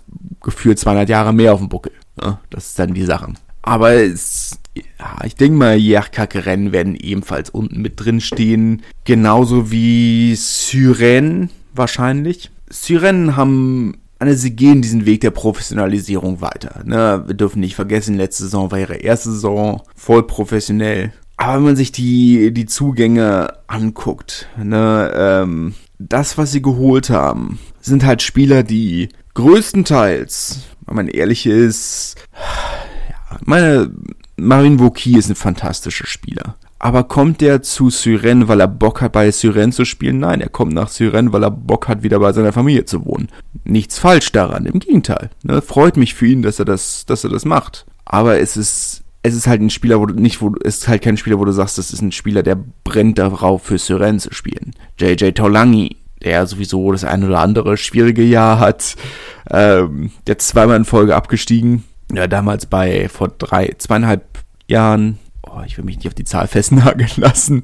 gefühlt 0.42 0.78
200 0.78 1.08
Jahre 1.08 1.32
mehr 1.32 1.52
auf 1.52 1.60
dem 1.60 1.68
Buckel. 1.68 1.92
Ne? 2.20 2.38
Das 2.48 2.68
ist 2.68 2.78
dann 2.78 2.94
die 2.94 3.04
Sache. 3.04 3.34
Aber 3.62 3.92
es 3.92 4.58
ja, 4.76 5.24
ich 5.24 5.34
denke 5.34 5.58
mal, 5.58 5.76
Jerkak-Rennen 5.76 6.72
werden 6.72 6.94
ebenfalls 6.94 7.50
unten 7.50 7.82
mit 7.82 8.00
drin 8.00 8.20
stehen. 8.20 8.82
Genauso 9.04 9.70
wie 9.70 10.34
Syren 10.36 11.50
wahrscheinlich. 11.74 12.50
Syren 12.68 13.36
haben, 13.36 13.98
also 14.18 14.34
sie 14.34 14.54
gehen 14.54 14.82
diesen 14.82 15.06
Weg 15.06 15.22
der 15.22 15.30
Professionalisierung 15.30 16.40
weiter. 16.40 16.82
Ne? 16.84 17.24
Wir 17.26 17.34
dürfen 17.34 17.60
nicht 17.60 17.74
vergessen, 17.74 18.16
letzte 18.16 18.44
Saison 18.44 18.70
war 18.70 18.78
ihre 18.78 18.96
erste 18.96 19.30
Saison 19.32 19.82
voll 19.96 20.26
professionell. 20.26 21.12
Aber 21.36 21.56
wenn 21.56 21.64
man 21.64 21.76
sich 21.76 21.90
die, 21.90 22.52
die 22.52 22.66
Zugänge 22.66 23.54
anguckt, 23.66 24.46
ne, 24.62 25.10
ähm, 25.14 25.74
das, 25.98 26.36
was 26.36 26.52
sie 26.52 26.60
geholt 26.60 27.08
haben, 27.08 27.58
sind 27.80 28.04
halt 28.04 28.20
Spieler, 28.20 28.62
die 28.62 29.08
größtenteils, 29.32 30.60
wenn 30.86 30.96
man 30.96 31.08
ehrlich 31.08 31.46
ist, 31.46 32.16
ja, 33.08 33.38
meine 33.46 33.90
Marin 34.40 34.78
Vauquier 34.78 35.18
ist 35.18 35.28
ein 35.28 35.36
fantastischer 35.36 36.06
Spieler. 36.06 36.56
Aber 36.78 37.04
kommt 37.04 37.42
der 37.42 37.60
zu 37.60 37.90
Syren, 37.90 38.48
weil 38.48 38.60
er 38.60 38.66
Bock 38.66 39.02
hat, 39.02 39.12
bei 39.12 39.30
Syren 39.30 39.70
zu 39.70 39.84
spielen? 39.84 40.18
Nein, 40.18 40.40
er 40.40 40.48
kommt 40.48 40.72
nach 40.72 40.88
Syren, 40.88 41.30
weil 41.30 41.44
er 41.44 41.50
Bock 41.50 41.88
hat, 41.88 42.02
wieder 42.02 42.18
bei 42.18 42.32
seiner 42.32 42.54
Familie 42.54 42.86
zu 42.86 43.04
wohnen. 43.04 43.28
Nichts 43.64 43.98
falsch 43.98 44.32
daran, 44.32 44.64
im 44.64 44.80
Gegenteil. 44.80 45.28
Ne? 45.42 45.60
Freut 45.60 45.98
mich 45.98 46.14
für 46.14 46.26
ihn, 46.26 46.40
dass 46.40 46.58
er 46.58 46.64
das, 46.64 47.04
dass 47.04 47.22
er 47.22 47.30
das 47.30 47.44
macht. 47.44 47.84
Aber 48.06 48.40
es 48.40 48.56
ist, 48.56 49.02
es 49.22 49.34
ist 49.34 49.46
halt 49.46 49.60
ein 49.60 49.68
Spieler, 49.68 50.00
wo 50.00 50.06
du 50.06 50.14
nicht, 50.14 50.40
wo 50.40 50.54
es 50.64 50.78
ist 50.78 50.88
halt 50.88 51.02
kein 51.02 51.18
Spieler, 51.18 51.38
wo 51.38 51.44
du 51.44 51.52
sagst, 51.52 51.76
das 51.76 51.92
ist 51.92 52.00
ein 52.00 52.12
Spieler, 52.12 52.42
der 52.42 52.58
brennt 52.82 53.18
darauf, 53.18 53.62
für 53.62 53.76
Syren 53.76 54.18
zu 54.18 54.32
spielen. 54.32 54.72
JJ 54.98 55.32
Taulangi, 55.32 55.98
der 56.22 56.46
sowieso 56.46 56.92
das 56.92 57.04
ein 57.04 57.24
oder 57.24 57.40
andere 57.40 57.76
schwierige 57.76 58.22
Jahr 58.22 58.58
hat, 58.58 58.96
ähm, 59.50 60.12
der 60.26 60.38
zweimal 60.38 60.78
in 60.78 60.84
Folge 60.86 61.14
abgestiegen, 61.14 61.84
ja, 62.12 62.26
damals 62.26 62.66
bei 62.66 63.08
vor 63.08 63.28
drei, 63.28 63.74
zweieinhalb 63.78 64.29
Jahren 64.70 65.18
oh, 65.42 65.62
ich 65.66 65.76
will 65.76 65.84
mich 65.84 65.96
nicht 65.96 66.06
auf 66.06 66.14
die 66.14 66.24
Zahl 66.24 66.46
festnageln 66.46 67.10
lassen, 67.16 67.62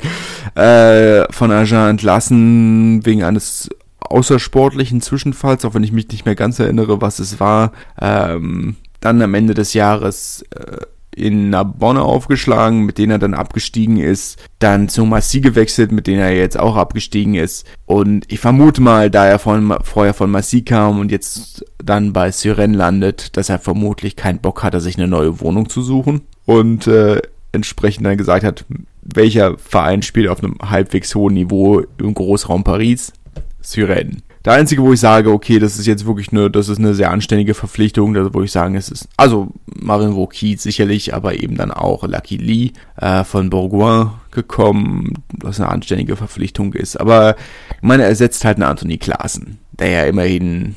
äh, 0.54 1.30
von 1.32 1.50
Agen 1.50 1.88
entlassen 1.88 3.04
wegen 3.04 3.22
eines 3.22 3.68
außersportlichen 4.00 5.00
Zwischenfalls, 5.00 5.64
auch 5.64 5.74
wenn 5.74 5.82
ich 5.82 5.92
mich 5.92 6.08
nicht 6.08 6.24
mehr 6.26 6.36
ganz 6.36 6.58
erinnere, 6.58 7.00
was 7.00 7.18
es 7.18 7.40
war. 7.40 7.72
Ähm, 8.00 8.76
dann 9.00 9.20
am 9.20 9.34
Ende 9.34 9.54
des 9.54 9.74
Jahres 9.74 10.44
äh, 10.50 10.78
in 11.16 11.50
Narbonne 11.50 12.02
aufgeschlagen, 12.02 12.84
mit 12.84 12.98
denen 12.98 13.12
er 13.12 13.18
dann 13.18 13.34
abgestiegen 13.34 13.96
ist, 13.96 14.38
dann 14.58 14.88
zu 14.88 15.04
Massi 15.06 15.40
gewechselt, 15.40 15.90
mit 15.90 16.06
denen 16.06 16.20
er 16.20 16.36
jetzt 16.36 16.58
auch 16.58 16.76
abgestiegen 16.76 17.34
ist. 17.34 17.66
Und 17.86 18.30
ich 18.30 18.38
vermute 18.38 18.82
mal, 18.82 19.10
da 19.10 19.26
er 19.26 19.38
von, 19.38 19.76
vorher 19.82 20.12
von 20.12 20.30
Massi 20.30 20.62
kam 20.62 21.00
und 21.00 21.10
jetzt 21.10 21.64
dann 21.82 22.12
bei 22.12 22.30
Syren 22.30 22.74
landet, 22.74 23.36
dass 23.36 23.48
er 23.48 23.58
vermutlich 23.58 24.14
keinen 24.14 24.40
Bock 24.40 24.62
hatte, 24.62 24.80
sich 24.80 24.98
eine 24.98 25.08
neue 25.08 25.40
Wohnung 25.40 25.70
zu 25.70 25.82
suchen. 25.82 26.22
Und 26.46 26.86
äh, 26.86 27.20
entsprechend 27.52 28.06
dann 28.06 28.16
gesagt 28.16 28.44
hat, 28.44 28.64
welcher 29.02 29.58
Verein 29.58 30.02
spielt 30.02 30.28
auf 30.28 30.42
einem 30.42 30.56
halbwegs 30.62 31.14
hohen 31.14 31.34
Niveau 31.34 31.82
im 31.98 32.14
Großraum 32.14 32.64
Paris? 32.64 33.12
Syren. 33.60 34.22
Der 34.44 34.52
einzige, 34.52 34.80
wo 34.82 34.92
ich 34.92 35.00
sage, 35.00 35.32
okay, 35.32 35.58
das 35.58 35.76
ist 35.76 35.88
jetzt 35.88 36.06
wirklich 36.06 36.30
eine, 36.30 36.48
das 36.48 36.68
ist 36.68 36.78
eine 36.78 36.94
sehr 36.94 37.10
anständige 37.10 37.52
Verpflichtung, 37.52 38.14
da 38.14 38.32
wo 38.32 38.42
ich 38.42 38.52
sagen, 38.52 38.76
es 38.76 38.88
ist, 38.90 39.08
also 39.16 39.48
Marin 39.66 40.14
Vauquier 40.14 40.56
sicherlich, 40.56 41.14
aber 41.14 41.34
eben 41.34 41.56
dann 41.56 41.72
auch 41.72 42.06
Lucky 42.06 42.36
Lee 42.36 42.70
äh, 42.96 43.24
von 43.24 43.50
Bourgoin 43.50 44.10
gekommen, 44.30 45.14
was 45.40 45.58
eine 45.58 45.68
anständige 45.68 46.14
Verpflichtung 46.14 46.74
ist. 46.74 46.94
Aber 47.00 47.34
ich 47.74 47.82
meine, 47.82 48.04
er 48.04 48.08
ersetzt 48.08 48.44
halt 48.44 48.58
einen 48.58 48.70
Anthony 48.70 48.98
Klaassen, 48.98 49.58
der 49.72 49.90
ja 49.90 50.04
immerhin, 50.04 50.76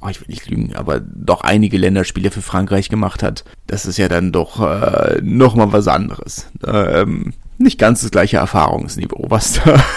oh, 0.00 0.08
ich 0.08 0.20
will 0.20 0.28
nicht 0.28 0.48
lügen, 0.48 0.74
aber 0.74 1.00
doch 1.00 1.42
einige 1.42 1.78
Länderspiele 1.78 2.30
für 2.30 2.42
Frankreich 2.42 2.88
gemacht 2.88 3.22
hat. 3.22 3.44
Das 3.66 3.86
ist 3.86 3.98
ja 3.98 4.08
dann 4.08 4.32
doch 4.32 4.60
äh, 4.60 5.20
nochmal 5.22 5.72
was 5.72 5.88
anderes. 5.88 6.50
Ähm, 6.66 7.32
nicht 7.58 7.78
ganz 7.78 8.02
das 8.02 8.10
gleiche 8.10 8.36
Erfahrungsniveau, 8.36 9.26
was 9.28 9.54
da 9.54 9.76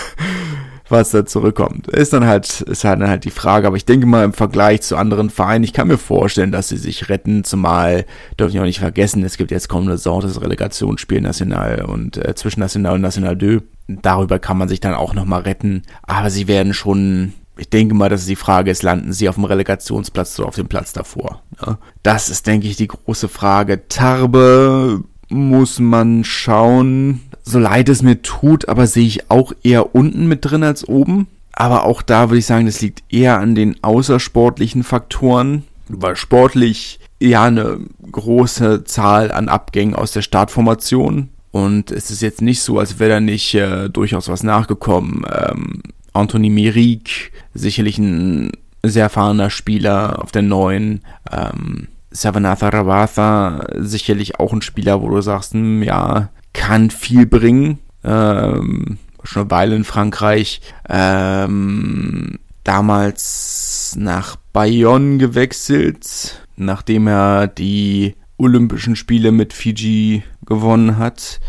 was 0.91 1.11
da 1.11 1.25
zurückkommt. 1.25 1.87
Ist 1.87 2.13
dann 2.13 2.25
halt, 2.25 2.61
ist 2.61 2.83
halt 2.83 3.01
dann 3.01 3.09
halt 3.09 3.23
die 3.23 3.31
Frage, 3.31 3.65
aber 3.65 3.77
ich 3.77 3.85
denke 3.85 4.05
mal 4.05 4.25
im 4.25 4.33
Vergleich 4.33 4.81
zu 4.81 4.97
anderen 4.97 5.29
Vereinen, 5.29 5.63
ich 5.63 5.73
kann 5.73 5.87
mir 5.87 5.97
vorstellen, 5.97 6.51
dass 6.51 6.67
sie 6.67 6.77
sich 6.77 7.09
retten, 7.09 7.43
zumal, 7.43 8.05
dürfen 8.37 8.55
ich 8.55 8.59
auch 8.59 8.65
nicht 8.65 8.79
vergessen, 8.79 9.23
es 9.23 9.37
gibt 9.37 9.51
jetzt 9.51 9.69
kommende 9.69 9.97
Saison 9.97 10.21
das 10.21 10.41
Relegationsspiel 10.41 11.21
National 11.21 11.85
und 11.85 12.17
äh, 12.17 12.35
zwischen 12.35 12.59
National 12.59 12.95
und 12.95 13.01
National 13.01 13.37
2. 13.37 13.59
Darüber 13.87 14.37
kann 14.37 14.57
man 14.57 14.67
sich 14.67 14.79
dann 14.79 14.93
auch 14.93 15.13
nochmal 15.13 15.41
retten, 15.41 15.83
aber 16.03 16.29
sie 16.29 16.47
werden 16.47 16.73
schon 16.73 17.33
ich 17.57 17.69
denke 17.69 17.93
mal, 17.93 18.09
dass 18.09 18.25
die 18.25 18.35
Frage 18.35 18.71
ist, 18.71 18.83
landen 18.83 19.13
sie 19.13 19.29
auf 19.29 19.35
dem 19.35 19.45
Relegationsplatz 19.45 20.39
oder 20.39 20.47
auf 20.47 20.55
dem 20.55 20.67
Platz 20.67 20.93
davor. 20.93 21.41
Ja, 21.65 21.77
das 22.03 22.29
ist, 22.29 22.47
denke 22.47 22.67
ich, 22.67 22.75
die 22.75 22.87
große 22.87 23.27
Frage. 23.29 23.87
Tarbe 23.87 25.03
muss 25.29 25.79
man 25.79 26.23
schauen 26.23 27.21
so 27.43 27.59
leid 27.59 27.89
es 27.89 28.01
mir 28.01 28.21
tut, 28.21 28.69
aber 28.69 28.87
sehe 28.87 29.05
ich 29.05 29.29
auch 29.29 29.53
eher 29.63 29.95
unten 29.95 30.27
mit 30.27 30.45
drin 30.45 30.63
als 30.63 30.87
oben. 30.87 31.27
Aber 31.53 31.83
auch 31.83 32.01
da 32.01 32.29
würde 32.29 32.39
ich 32.39 32.45
sagen, 32.45 32.65
das 32.65 32.81
liegt 32.81 33.03
eher 33.13 33.39
an 33.39 33.55
den 33.55 33.83
außersportlichen 33.83 34.83
Faktoren, 34.83 35.63
weil 35.89 36.15
sportlich 36.15 36.99
ja 37.19 37.43
eine 37.43 37.79
große 38.11 38.83
Zahl 38.85 39.31
an 39.31 39.49
Abgängen 39.49 39.95
aus 39.95 40.11
der 40.11 40.21
Startformation. 40.21 41.29
Und 41.51 41.91
es 41.91 42.09
ist 42.09 42.21
jetzt 42.21 42.41
nicht 42.41 42.61
so, 42.61 42.79
als 42.79 42.99
wäre 42.99 43.11
da 43.11 43.19
nicht 43.19 43.53
äh, 43.53 43.89
durchaus 43.89 44.29
was 44.29 44.43
nachgekommen. 44.43 45.25
Ähm, 45.29 45.81
Anthony 46.13 46.49
Mirik, 46.49 47.31
sicherlich 47.53 47.97
ein 47.97 48.51
sehr 48.83 49.03
erfahrener 49.03 49.49
Spieler 49.49 50.21
auf 50.21 50.31
der 50.31 50.41
neuen. 50.41 51.01
Ähm, 51.31 51.87
Savanatha 52.11 52.69
Ravatha, 52.69 53.65
sicherlich 53.77 54.39
auch 54.39 54.51
ein 54.51 54.61
Spieler, 54.61 55.01
wo 55.01 55.09
du 55.09 55.21
sagst, 55.21 55.53
hm, 55.53 55.81
ja, 55.83 56.29
kann 56.53 56.89
viel 56.89 57.25
bringen. 57.25 57.79
Ähm, 58.03 58.97
schon 59.23 59.43
eine 59.43 59.51
Weile 59.51 59.75
in 59.75 59.83
Frankreich. 59.83 60.61
Ähm, 60.89 62.39
damals 62.63 63.95
nach 63.97 64.35
Bayonne 64.53 65.17
gewechselt, 65.17 66.45
nachdem 66.57 67.07
er 67.07 67.47
die 67.47 68.15
Olympischen 68.37 68.95
Spiele 68.95 69.31
mit 69.31 69.53
Fiji 69.53 70.23
gewonnen 70.45 70.97
hat. 70.97 71.39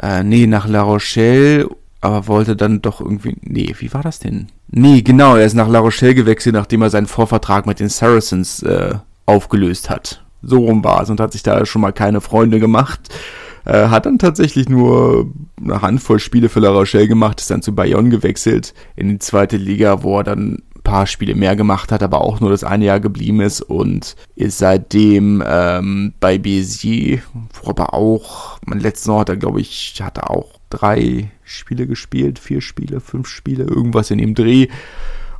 Äh, 0.00 0.22
nee, 0.22 0.46
nach 0.46 0.66
La 0.66 0.82
Rochelle, 0.82 1.68
aber 2.00 2.26
wollte 2.26 2.56
dann 2.56 2.82
doch 2.82 3.00
irgendwie. 3.00 3.36
Nee, 3.42 3.74
wie 3.78 3.92
war 3.92 4.02
das 4.02 4.18
denn? 4.18 4.48
Nee, 4.70 5.02
genau, 5.02 5.36
er 5.36 5.46
ist 5.46 5.54
nach 5.54 5.68
La 5.68 5.80
Rochelle 5.80 6.14
gewechselt, 6.14 6.54
nachdem 6.54 6.82
er 6.82 6.90
seinen 6.90 7.06
Vorvertrag 7.06 7.66
mit 7.66 7.80
den 7.80 7.88
Saracens 7.88 8.62
äh, 8.62 8.94
aufgelöst 9.26 9.90
hat. 9.90 10.24
So 10.42 10.58
rum 10.58 10.84
war 10.84 11.02
es 11.02 11.10
und 11.10 11.20
hat 11.20 11.32
sich 11.32 11.42
da 11.42 11.66
schon 11.66 11.82
mal 11.82 11.92
keine 11.92 12.20
Freunde 12.20 12.60
gemacht. 12.60 13.00
Äh, 13.64 13.88
hat 13.88 14.06
dann 14.06 14.18
tatsächlich 14.18 14.68
nur 14.68 15.32
eine 15.60 15.82
Handvoll 15.82 16.20
Spiele 16.20 16.48
für 16.48 16.60
La 16.60 16.70
Rochelle 16.70 17.08
gemacht, 17.08 17.40
ist 17.40 17.50
dann 17.50 17.62
zu 17.62 17.74
Bayonne 17.74 18.08
gewechselt 18.08 18.72
in 18.96 19.08
die 19.08 19.18
zweite 19.18 19.56
Liga, 19.56 20.02
wo 20.02 20.18
er 20.18 20.24
dann 20.24 20.62
ein 20.74 20.82
paar 20.82 21.06
Spiele 21.06 21.34
mehr 21.34 21.56
gemacht 21.56 21.90
hat, 21.90 22.02
aber 22.02 22.20
auch 22.20 22.40
nur 22.40 22.50
das 22.50 22.64
eine 22.64 22.84
Jahr 22.84 23.00
geblieben 23.00 23.40
ist 23.40 23.60
und 23.60 24.14
ist 24.36 24.58
seitdem 24.58 25.42
ähm, 25.46 26.14
bei 26.20 26.38
Béziers, 26.38 27.20
wo 27.62 27.70
aber 27.70 27.92
auch, 27.94 28.58
mein 28.64 28.80
letztes 28.80 29.08
Jahr 29.08 29.20
hat 29.20 29.28
er, 29.28 29.36
glaube 29.36 29.60
ich, 29.60 30.00
hat 30.00 30.18
er 30.18 30.30
auch 30.30 30.58
drei 30.70 31.30
Spiele 31.48 31.86
gespielt, 31.86 32.38
vier 32.38 32.60
Spiele, 32.60 33.00
fünf 33.00 33.28
Spiele, 33.28 33.64
irgendwas 33.64 34.10
in 34.10 34.18
dem 34.18 34.34
Dreh 34.34 34.68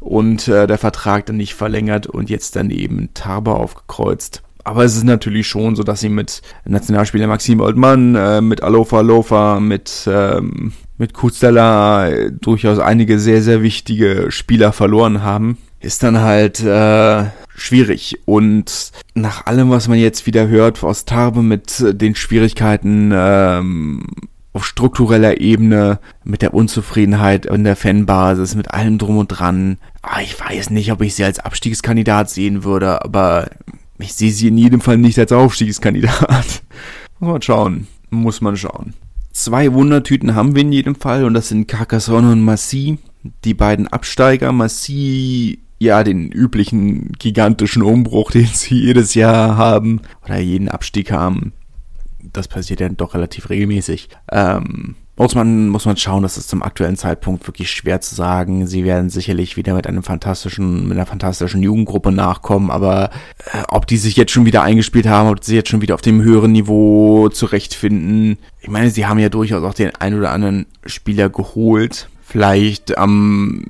und 0.01 0.49
äh, 0.49 0.67
der 0.67 0.79
Vertrag 0.79 1.27
dann 1.27 1.37
nicht 1.37 1.55
verlängert 1.55 2.07
und 2.07 2.31
jetzt 2.31 2.57
dann 2.57 2.71
eben 2.71 3.11
Tarber 3.15 3.57
aufgekreuzt. 3.57 4.43
Aber 4.65 4.85
es 4.85 4.97
ist 4.97 5.05
natürlich 5.05 5.47
schon 5.47 5.77
so, 5.77 5.83
dass 5.83 6.01
sie 6.01 6.11
mit 6.11 6.43
Nationalspieler 6.67 7.27
Maxim 7.27 7.61
Oldmann, 7.61 8.15
äh, 8.15 8.41
mit 8.41 8.63
Alofa 8.63 8.99
Alofa, 8.99 9.61
mit, 9.61 10.07
ähm, 10.07 10.73
mit 10.99 11.15
Kuzella 11.15 12.09
äh, 12.09 12.33
durchaus 12.33 12.79
einige 12.79 13.19
sehr, 13.19 13.41
sehr 13.41 13.63
wichtige 13.63 14.27
Spieler 14.31 14.73
verloren 14.73 15.23
haben. 15.23 15.57
Ist 15.81 16.03
dann 16.03 16.21
halt 16.21 16.61
äh, 16.61 17.25
schwierig. 17.57 18.19
Und 18.27 18.91
nach 19.15 19.47
allem, 19.47 19.71
was 19.71 19.89
man 19.89 19.99
jetzt 19.99 20.27
wieder 20.27 20.49
hört 20.49 20.83
aus 20.85 21.05
Tarbe 21.05 21.43
mit 21.43 21.83
den 21.83 22.15
Schwierigkeiten 22.15 23.11
ähm, 23.15 24.05
auf 24.53 24.65
struktureller 24.65 25.41
Ebene, 25.41 26.01
mit 26.25 26.43
der 26.43 26.55
Unzufriedenheit 26.55 27.47
in 27.47 27.65
der 27.65 27.77
Fanbasis, 27.77 28.55
mit 28.55 28.73
allem 28.73 28.99
drum 28.99 29.19
und 29.19 29.29
dran. 29.29 29.79
Ah, 30.03 30.21
ich 30.23 30.39
weiß 30.39 30.71
nicht, 30.71 30.91
ob 30.93 31.03
ich 31.03 31.15
sie 31.15 31.25
als 31.25 31.39
Abstiegskandidat 31.39 32.31
sehen 32.31 32.65
würde, 32.65 33.05
aber 33.05 33.51
ich 33.99 34.15
sehe 34.15 34.33
sie 34.33 34.49
in 34.49 34.59
jedem 34.59 34.81
Fall 34.81 34.99
nicht 34.99 35.19
als 35.19 35.33
Aufstiegskandidat. 35.33 36.63
Muss 37.19 37.33
man 37.33 37.43
schauen. 37.43 37.87
Muss 38.11 38.41
man 38.41 38.57
schauen. 38.57 38.95
Zwei 39.33 39.73
Wundertüten 39.73 40.35
haben 40.35 40.55
wir 40.55 40.63
in 40.63 40.73
jedem 40.73 40.95
Fall 40.95 41.25
und 41.25 41.35
das 41.35 41.49
sind 41.49 41.69
Carcassonne 41.69 42.33
und 42.33 42.43
Massy. 42.43 42.99
Die 43.45 43.55
beiden 43.55 43.87
Absteiger. 43.87 44.53
Massy, 44.53 45.61
ja, 45.79 46.03
den 46.03 46.31
üblichen 46.31 47.13
gigantischen 47.19 47.83
Umbruch, 47.83 48.31
den 48.33 48.47
sie 48.47 48.81
jedes 48.81 49.15
Jahr 49.15 49.57
haben 49.57 50.01
oder 50.25 50.39
jeden 50.39 50.69
Abstieg 50.69 51.13
haben. 51.13 51.53
Das 52.39 52.49
passiert 52.49 52.81
ja 52.81 52.89
doch 52.89 53.15
relativ 53.15 53.51
regelmäßig. 53.51 54.09
Ähm, 54.31 54.95
muss 55.19 55.35
man, 55.35 55.69
muss 55.69 55.85
man 55.85 55.97
schauen, 55.97 56.23
das 56.23 56.39
ist 56.39 56.49
zum 56.49 56.63
aktuellen 56.63 56.97
Zeitpunkt 56.97 57.47
wirklich 57.49 57.73
schwer 57.73 58.01
zu 58.01 58.15
sagen. 58.15 58.69
Sie 58.69 58.85
werden 58.85 59.11
sicherlich 59.11 59.57
wieder 59.57 59.75
mit 59.75 59.89
einem 59.89 60.05
fantastischen, 60.05 60.85
mit 60.85 60.97
einer 60.97 61.07
fantastischen 61.07 61.61
Jugendgruppe 61.61 62.13
nachkommen, 62.13 62.71
aber 62.71 63.11
äh, 63.53 63.65
ob 63.69 63.89
die 63.89 63.97
sich 63.97 64.17
jetzt 64.17 64.31
schon 64.31 64.47
wieder 64.47 64.63
eingespielt 64.63 65.09
haben, 65.09 65.29
ob 65.29 65.43
sie 65.43 65.57
jetzt 65.57 65.71
schon 65.71 65.81
wieder 65.81 65.97
auf 65.97 66.03
dem 66.03 66.23
höheren 66.23 66.53
Niveau 66.53 67.29
zurechtfinden. 67.31 68.39
Ich 68.61 68.69
meine, 68.69 68.91
sie 68.91 69.07
haben 69.07 69.19
ja 69.19 69.29
durchaus 69.29 69.65
auch 69.65 69.75
den 69.75 69.95
ein 69.97 70.15
oder 70.15 70.31
anderen 70.31 70.67
Spieler 70.87 71.29
geholt. 71.29 72.09
Vielleicht 72.23 72.97
am 72.97 73.65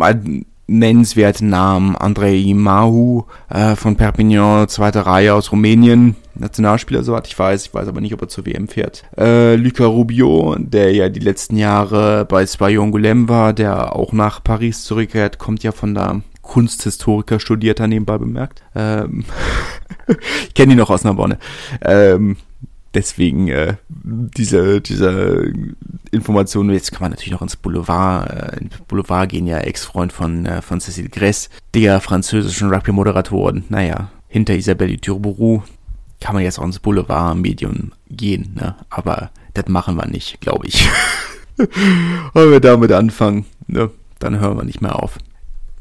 ähm, 0.00 0.46
nennenswerten 0.78 1.48
Namen 1.48 1.96
Andrei 1.96 2.52
Mahu 2.54 3.24
äh, 3.48 3.76
von 3.76 3.96
Perpignan, 3.96 4.68
zweite 4.68 5.06
Reihe 5.06 5.34
aus 5.34 5.52
Rumänien 5.52 6.16
Nationalspieler, 6.34 7.02
soweit 7.02 7.26
ich 7.26 7.38
weiß. 7.38 7.66
Ich 7.66 7.74
weiß 7.74 7.88
aber 7.88 8.00
nicht, 8.00 8.14
ob 8.14 8.22
er 8.22 8.28
zur 8.28 8.46
WM 8.46 8.68
fährt. 8.68 9.04
Äh, 9.18 9.56
Luca 9.56 9.84
Rubio, 9.84 10.56
der 10.58 10.92
ja 10.94 11.08
die 11.08 11.20
letzten 11.20 11.56
Jahre 11.56 12.24
bei 12.24 12.46
Spayon 12.46 12.90
Goulem 12.90 13.28
war, 13.28 13.52
der 13.52 13.94
auch 13.94 14.12
nach 14.12 14.42
Paris 14.42 14.84
zurückkehrt, 14.84 15.38
kommt 15.38 15.62
ja 15.62 15.72
von 15.72 15.94
da. 15.94 16.20
Kunsthistoriker 16.40 17.38
studiert 17.38 17.80
er 17.80 17.86
nebenbei 17.86 18.18
bemerkt. 18.18 18.62
Ähm 18.74 19.24
ich 20.48 20.54
kenne 20.54 20.72
ihn 20.72 20.78
noch 20.78 20.90
aus 20.90 21.04
Narbonne. 21.04 21.38
Ähm, 21.82 22.36
deswegen 22.94 23.48
äh, 23.48 23.76
diese, 23.88 24.80
diese 24.80 25.52
Informationen, 26.10 26.70
jetzt 26.70 26.92
kann 26.92 27.02
man 27.02 27.10
natürlich 27.10 27.32
noch 27.32 27.42
ins 27.42 27.56
Boulevard, 27.56 28.30
äh, 28.30 28.60
ins 28.60 28.78
Boulevard 28.88 29.28
gehen, 29.28 29.46
ja, 29.46 29.58
Ex-Freund 29.58 30.12
von, 30.12 30.46
äh, 30.46 30.62
von 30.62 30.80
Cécile 30.80 31.10
Gress, 31.10 31.48
der 31.74 32.00
französischen 32.00 32.72
Rugby-Moderatoren, 32.72 33.64
naja, 33.68 34.10
hinter 34.28 34.54
Isabelle 34.54 35.00
Turbourou, 35.00 35.62
kann 36.20 36.34
man 36.34 36.44
jetzt 36.44 36.58
auch 36.58 36.64
ins 36.64 36.78
Boulevard-Medium 36.78 37.92
gehen, 38.08 38.54
ne? 38.54 38.76
Aber 38.90 39.30
das 39.54 39.66
machen 39.66 39.96
wir 39.96 40.06
nicht, 40.06 40.40
glaube 40.40 40.66
ich. 40.66 40.88
Wenn 41.56 42.50
wir 42.50 42.60
damit 42.60 42.92
anfangen, 42.92 43.44
ne? 43.66 43.90
Dann 44.18 44.38
hören 44.38 44.56
wir 44.56 44.64
nicht 44.64 44.80
mehr 44.80 45.02
auf. 45.02 45.18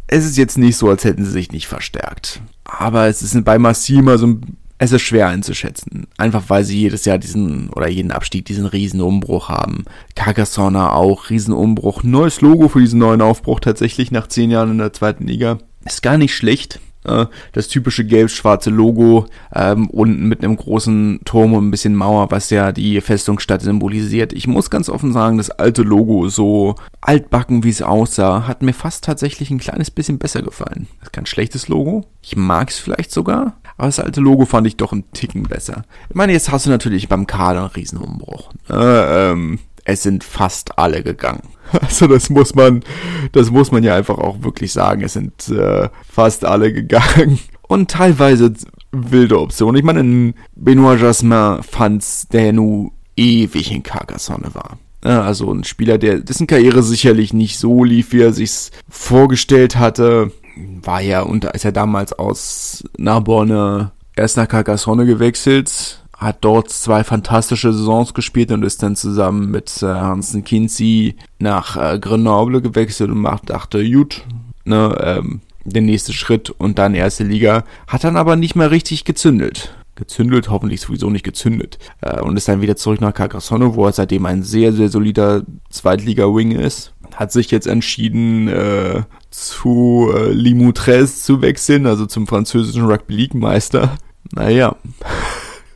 Es 0.08 0.26
ist 0.26 0.38
jetzt 0.38 0.58
nicht 0.58 0.76
so, 0.76 0.90
als 0.90 1.04
hätten 1.04 1.24
sie 1.24 1.32
sich 1.32 1.52
nicht 1.52 1.68
verstärkt. 1.68 2.42
Aber 2.66 3.08
es 3.08 3.22
ist 3.22 3.46
bei 3.46 3.60
Massima 3.60 4.18
so 4.18 4.40
es 4.82 4.92
ist 4.92 5.04
schwer 5.04 5.28
einzuschätzen. 5.28 6.08
Einfach 6.18 6.46
weil 6.48 6.64
sie 6.64 6.80
jedes 6.80 7.06
Jahr 7.06 7.20
diesen, 7.20 7.70
oder 7.70 7.88
jeden 7.88 8.12
Abstieg 8.12 8.46
diesen 8.46 8.66
Riesenumbruch 8.66 9.48
haben. 9.48 9.86
Carcassonne 10.16 10.94
auch, 10.94 11.30
Riesenumbruch. 11.30 12.02
Neues 12.02 12.42
Logo 12.42 12.68
für 12.68 12.80
diesen 12.80 12.98
neuen 12.98 13.22
Aufbruch 13.22 13.60
tatsächlich 13.60 14.10
nach 14.10 14.26
zehn 14.26 14.50
Jahren 14.50 14.72
in 14.72 14.78
der 14.80 14.92
zweiten 14.92 15.28
Liga. 15.28 15.60
Ist 15.86 16.02
gar 16.02 16.18
nicht 16.18 16.34
schlecht. 16.34 16.80
Äh, 17.04 17.28
das 17.54 17.68
typische 17.68 18.06
gelb-schwarze 18.06 18.72
Logo 18.72 19.28
ähm, 19.54 19.88
unten 19.90 20.28
mit 20.28 20.44
einem 20.44 20.56
großen 20.56 21.22
Turm 21.26 21.54
und 21.54 21.68
ein 21.68 21.72
bisschen 21.72 21.96
Mauer, 21.96 22.32
was 22.32 22.50
ja 22.50 22.72
die 22.72 23.02
Festungsstadt 23.02 23.62
symbolisiert. 23.62 24.34
Ich 24.34 24.48
muss 24.48 24.70
ganz 24.70 24.90
offen 24.90 25.14
sagen, 25.14 25.38
das 25.38 25.52
alte 25.52 25.84
Logo, 25.84 26.28
so 26.30 26.76
altbacken 27.02 27.64
wie 27.64 27.70
es 27.70 27.82
aussah, 27.82 28.48
hat 28.48 28.62
mir 28.62 28.74
fast 28.74 29.04
tatsächlich 29.04 29.52
ein 29.52 29.60
kleines 29.60 29.92
bisschen 29.92 30.18
besser 30.18 30.42
gefallen. 30.42 30.88
Das 31.00 31.10
ist 31.10 31.14
kein 31.14 31.26
schlechtes 31.26 31.68
Logo. 31.68 32.06
Ich 32.22 32.36
mag 32.36 32.70
es 32.70 32.78
vielleicht 32.78 33.12
sogar, 33.12 33.58
aber 33.82 33.88
das 33.88 34.00
alte 34.00 34.22
Logo 34.22 34.46
fand 34.46 34.68
ich 34.68 34.78
doch 34.78 34.92
einen 34.92 35.12
Ticken 35.12 35.42
besser. 35.42 35.86
Ich 36.08 36.16
meine, 36.16 36.34
jetzt 36.34 36.52
hast 36.52 36.68
du 36.68 36.70
natürlich 36.70 37.10
beim 37.10 37.26
Kader 37.26 37.62
einen 37.62 37.70
Riesenumbruch. 37.70 38.52
Äh, 38.70 39.32
ähm, 39.32 39.58
es 39.86 40.04
sind 40.04 40.24
fast 40.24 40.78
alle 40.78 41.02
gegangen. 41.02 41.42
Also 41.82 42.06
das 42.06 42.30
muss 42.30 42.54
man, 42.54 42.84
das 43.32 43.50
muss 43.50 43.72
man 43.72 43.82
ja 43.82 43.96
einfach 43.96 44.20
auch 44.20 44.44
wirklich 44.44 44.72
sagen. 44.72 45.02
Es 45.02 45.14
sind 45.14 45.50
äh, 45.50 45.90
fast 46.08 46.46
alle 46.46 46.72
gegangen. 46.72 47.40
Und 47.68 47.90
teilweise 47.90 48.54
wilde 48.92 49.40
Optionen. 49.40 49.78
Ich 49.78 49.84
meine, 49.84 50.34
Benoit 50.56 51.02
Jasmin 51.02 51.64
fand's, 51.64 52.28
der 52.28 52.54
nu 52.54 52.92
ewig 53.16 53.72
in 53.72 53.82
Carcassonne 53.82 54.54
war. 54.54 54.78
Also 55.02 55.52
ein 55.52 55.64
Spieler, 55.64 55.98
der 55.98 56.20
dessen 56.20 56.46
Karriere 56.46 56.84
sicherlich 56.84 57.34
nicht 57.34 57.58
so 57.58 57.84
lief, 57.84 58.12
wie 58.12 58.22
er 58.22 58.34
sich's 58.34 58.70
vorgestellt 58.88 59.78
hatte. 59.78 60.32
War 60.56 61.02
ja, 61.02 61.22
und 61.22 61.45
ist 61.45 61.66
er 61.66 61.72
damals 61.72 62.14
aus 62.14 62.84
Narbonne 62.97 63.91
erst 64.16 64.38
nach 64.38 64.47
Carcassonne 64.47 65.06
gewechselt, 65.06 66.04
hat 66.18 66.38
dort 66.41 66.70
zwei 66.70 67.04
fantastische 67.04 67.74
Saisons 67.74 68.14
gespielt 68.14 68.52
und 68.52 68.64
ist 68.64 68.84
dann 68.84 68.95
zusammen 68.95 69.49
mit 69.49 69.82
äh, 69.82 69.88
Hansen 69.88 70.43
Kinsey 70.43 71.16
nach 71.39 71.78
äh, 71.78 71.97
Grenoble 71.99 72.62
gewechselt 72.62 73.10
und 73.10 73.18
macht, 73.18 73.49
dachte, 73.49 73.89
gut, 73.89 74.24
ne, 74.64 74.95
ähm, 75.04 75.41
der 75.64 75.82
nächste 75.82 76.14
Schritt 76.14 76.49
und 76.49 76.78
dann 76.78 76.93
erste 76.93 77.24
Liga. 77.24 77.64
Hat 77.88 78.04
dann 78.04 78.18
aber 78.18 78.36
nicht 78.36 78.56
mehr 78.56 78.72
richtig 78.72 79.04
gezündelt. 79.04 79.76
Gezündelt, 79.95 80.49
hoffentlich 80.49 80.82
sowieso 80.82 81.10
nicht 81.10 81.26
gezündet. 81.26 81.80
Äh, 82.02 82.22
und 82.22 82.38
ist 82.38 82.47
dann 82.47 82.62
wieder 82.62 82.76
zurück 82.76 83.02
nach 83.02 83.14
Carcassonne, 83.14 83.76
wo 83.76 83.86
er 83.86 83.91
seitdem 83.91 84.26
ein 84.26 84.43
sehr, 84.43 84.74
sehr 84.74 84.89
solider 84.89 85.43
Zweitliga-Wing 85.70 86.52
ist. 86.52 86.93
Hat 87.16 87.32
sich 87.32 87.52
jetzt 87.52 87.68
entschieden, 87.68 88.47
äh, 88.47 89.02
zu 89.32 90.12
äh, 90.14 90.32
Limoutres 90.32 91.24
zu 91.24 91.42
wechseln, 91.42 91.88
also 91.88 92.06
zum 92.06 92.28
französischen 92.28 92.86
Rugby 92.86 93.16
League 93.16 93.34
Meister. 93.34 93.98
Naja. 94.34 94.76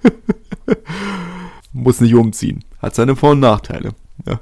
Muss 1.74 2.02
nicht 2.02 2.14
umziehen. 2.16 2.64
Hat 2.80 2.96
seine 2.96 3.16
Vor- 3.16 3.32
und 3.32 3.40
Nachteile. 3.40 3.92
Ja. 4.26 4.40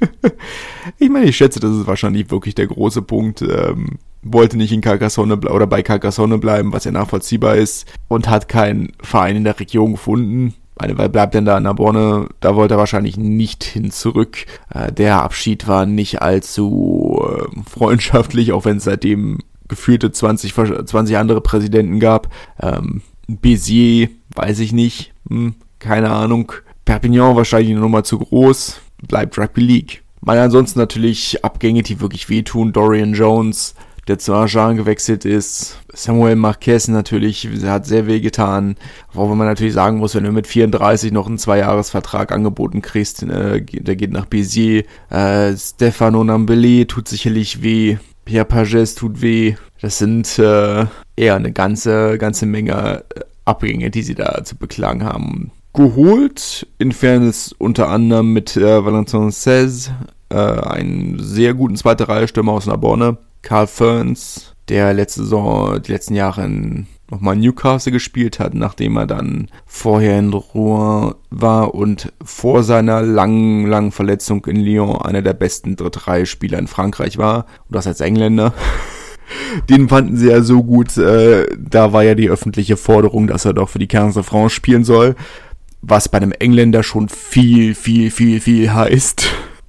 ich 0.98 1.10
meine, 1.10 1.26
ich 1.26 1.36
schätze, 1.36 1.60
das 1.60 1.72
ist 1.72 1.86
wahrscheinlich 1.86 2.30
wirklich 2.30 2.54
der 2.54 2.66
große 2.66 3.02
Punkt. 3.02 3.42
Ähm, 3.42 3.98
wollte 4.22 4.56
nicht 4.56 4.72
in 4.72 4.80
Carcassonne 4.80 5.36
oder 5.36 5.66
bei 5.66 5.82
Carcassonne 5.82 6.38
bleiben, 6.38 6.72
was 6.72 6.84
ja 6.84 6.90
nachvollziehbar 6.90 7.56
ist, 7.56 7.86
und 8.08 8.28
hat 8.28 8.48
keinen 8.48 8.92
Verein 9.00 9.36
in 9.36 9.44
der 9.44 9.58
Region 9.60 9.92
gefunden. 9.92 10.54
Meine, 10.78 10.98
weil 10.98 11.08
bleibt 11.08 11.34
denn 11.34 11.44
da 11.44 11.56
in 11.56 11.62
Narbonne? 11.64 12.28
Da 12.40 12.56
wollte 12.56 12.74
er 12.74 12.78
wahrscheinlich 12.78 13.16
nicht 13.16 13.62
hin 13.62 13.90
zurück. 13.90 14.44
Äh, 14.70 14.92
der 14.92 15.22
Abschied 15.22 15.68
war 15.68 15.86
nicht 15.86 16.20
allzu 16.22 17.22
äh, 17.22 17.60
freundschaftlich, 17.70 18.52
auch 18.52 18.64
wenn 18.64 18.78
es 18.78 18.84
seitdem 18.84 19.38
gefühlte 19.68 20.10
20, 20.10 20.52
20 20.52 21.16
andere 21.16 21.40
Präsidenten 21.40 22.00
gab. 22.00 22.28
Ähm, 22.60 23.02
Bézier, 23.28 24.10
weiß 24.34 24.58
ich 24.58 24.72
nicht, 24.72 25.14
hm, 25.28 25.54
keine 25.78 26.10
Ahnung. 26.10 26.52
Perpignan 26.84 27.36
wahrscheinlich 27.36 27.70
eine 27.70 27.80
Nummer 27.80 28.04
zu 28.04 28.18
groß, 28.18 28.80
bleibt 29.06 29.38
Rugby 29.38 29.62
League. 29.62 30.02
Mal 30.20 30.38
ansonsten 30.38 30.78
natürlich 30.78 31.44
Abgänge, 31.44 31.82
die 31.82 32.00
wirklich 32.00 32.28
wehtun. 32.28 32.72
Dorian 32.72 33.14
Jones, 33.14 33.74
der 34.08 34.18
zu 34.18 34.34
Agen 34.34 34.76
gewechselt 34.76 35.24
ist. 35.24 35.78
Samuel 35.92 36.36
Marquez 36.36 36.88
natürlich, 36.88 37.48
hat 37.64 37.86
sehr 37.86 38.06
weh 38.06 38.20
getan. 38.20 38.76
Wobei 39.12 39.34
man 39.34 39.46
natürlich 39.46 39.74
sagen 39.74 39.98
muss, 39.98 40.14
wenn 40.14 40.24
du 40.24 40.32
mit 40.32 40.46
34 40.46 41.12
noch 41.12 41.26
einen 41.26 41.38
Zweijahresvertrag 41.38 42.32
angeboten 42.32 42.82
kriegst, 42.82 43.22
äh, 43.22 43.62
der 43.62 43.96
geht 43.96 44.12
nach 44.12 44.26
Bézier. 44.26 44.84
Äh, 45.10 45.56
Stefano 45.56 46.24
Nambele 46.24 46.86
tut 46.86 47.08
sicherlich 47.08 47.62
weh. 47.62 47.96
Pierre 48.24 48.46
Pages 48.46 48.94
tut 48.94 49.20
weh. 49.20 49.54
Das 49.80 49.98
sind 49.98 50.38
äh, 50.38 50.86
eher 51.16 51.36
eine 51.36 51.52
ganze, 51.52 52.18
ganze 52.18 52.46
Menge 52.46 53.04
äh, 53.14 53.20
Abgänge, 53.44 53.90
die 53.90 54.02
sie 54.02 54.14
da 54.14 54.42
zu 54.44 54.56
beklagen 54.56 55.04
haben. 55.04 55.50
Geholt, 55.74 56.66
in 56.78 56.92
Fairness 56.92 57.54
unter 57.58 57.88
anderem 57.88 58.32
mit 58.32 58.56
äh, 58.56 58.84
Valentin 58.84 59.30
Cez, 59.30 59.90
äh, 60.30 60.36
einen 60.36 61.18
sehr 61.18 61.52
guten 61.52 61.76
zweite 61.76 62.08
Reihe 62.08 62.28
Stürmer 62.28 62.52
aus 62.52 62.66
Narbonne. 62.66 63.18
Carl 63.44 63.66
Ferns, 63.66 64.54
der 64.68 64.92
letzte 64.94 65.22
Saison, 65.22 65.80
die 65.80 65.92
letzten 65.92 66.14
Jahre 66.14 66.44
in 66.44 66.86
nochmal 67.10 67.36
Newcastle 67.36 67.92
gespielt 67.92 68.38
hat, 68.38 68.54
nachdem 68.54 68.96
er 68.96 69.06
dann 69.06 69.48
vorher 69.66 70.18
in 70.18 70.32
Rouen 70.32 71.14
war 71.30 71.74
und 71.74 72.12
vor 72.24 72.62
seiner 72.62 73.02
langen, 73.02 73.66
langen 73.66 73.92
Verletzung 73.92 74.44
in 74.46 74.56
Lyon 74.56 74.96
einer 74.96 75.22
der 75.22 75.34
besten 75.34 75.76
Drittreihe-Spieler 75.76 76.58
in 76.58 76.66
Frankreich 76.66 77.18
war. 77.18 77.46
Und 77.68 77.76
das 77.76 77.86
als 77.86 78.00
Engländer. 78.00 78.54
Den 79.70 79.88
fanden 79.88 80.16
sie 80.16 80.30
ja 80.30 80.42
so 80.42 80.62
gut, 80.62 80.96
äh, 80.96 81.46
da 81.58 81.92
war 81.92 82.02
ja 82.02 82.14
die 82.14 82.28
öffentliche 82.28 82.76
Forderung, 82.76 83.26
dass 83.26 83.44
er 83.44 83.54
doch 83.54 83.68
für 83.68 83.78
die 83.78 83.88
Quinze 83.88 84.20
de 84.20 84.22
France 84.22 84.54
spielen 84.54 84.84
soll, 84.84 85.14
was 85.80 86.08
bei 86.08 86.18
einem 86.18 86.32
Engländer 86.32 86.82
schon 86.82 87.08
viel, 87.08 87.74
viel, 87.74 88.10
viel, 88.10 88.40
viel 88.40 88.72
heißt. 88.72 89.26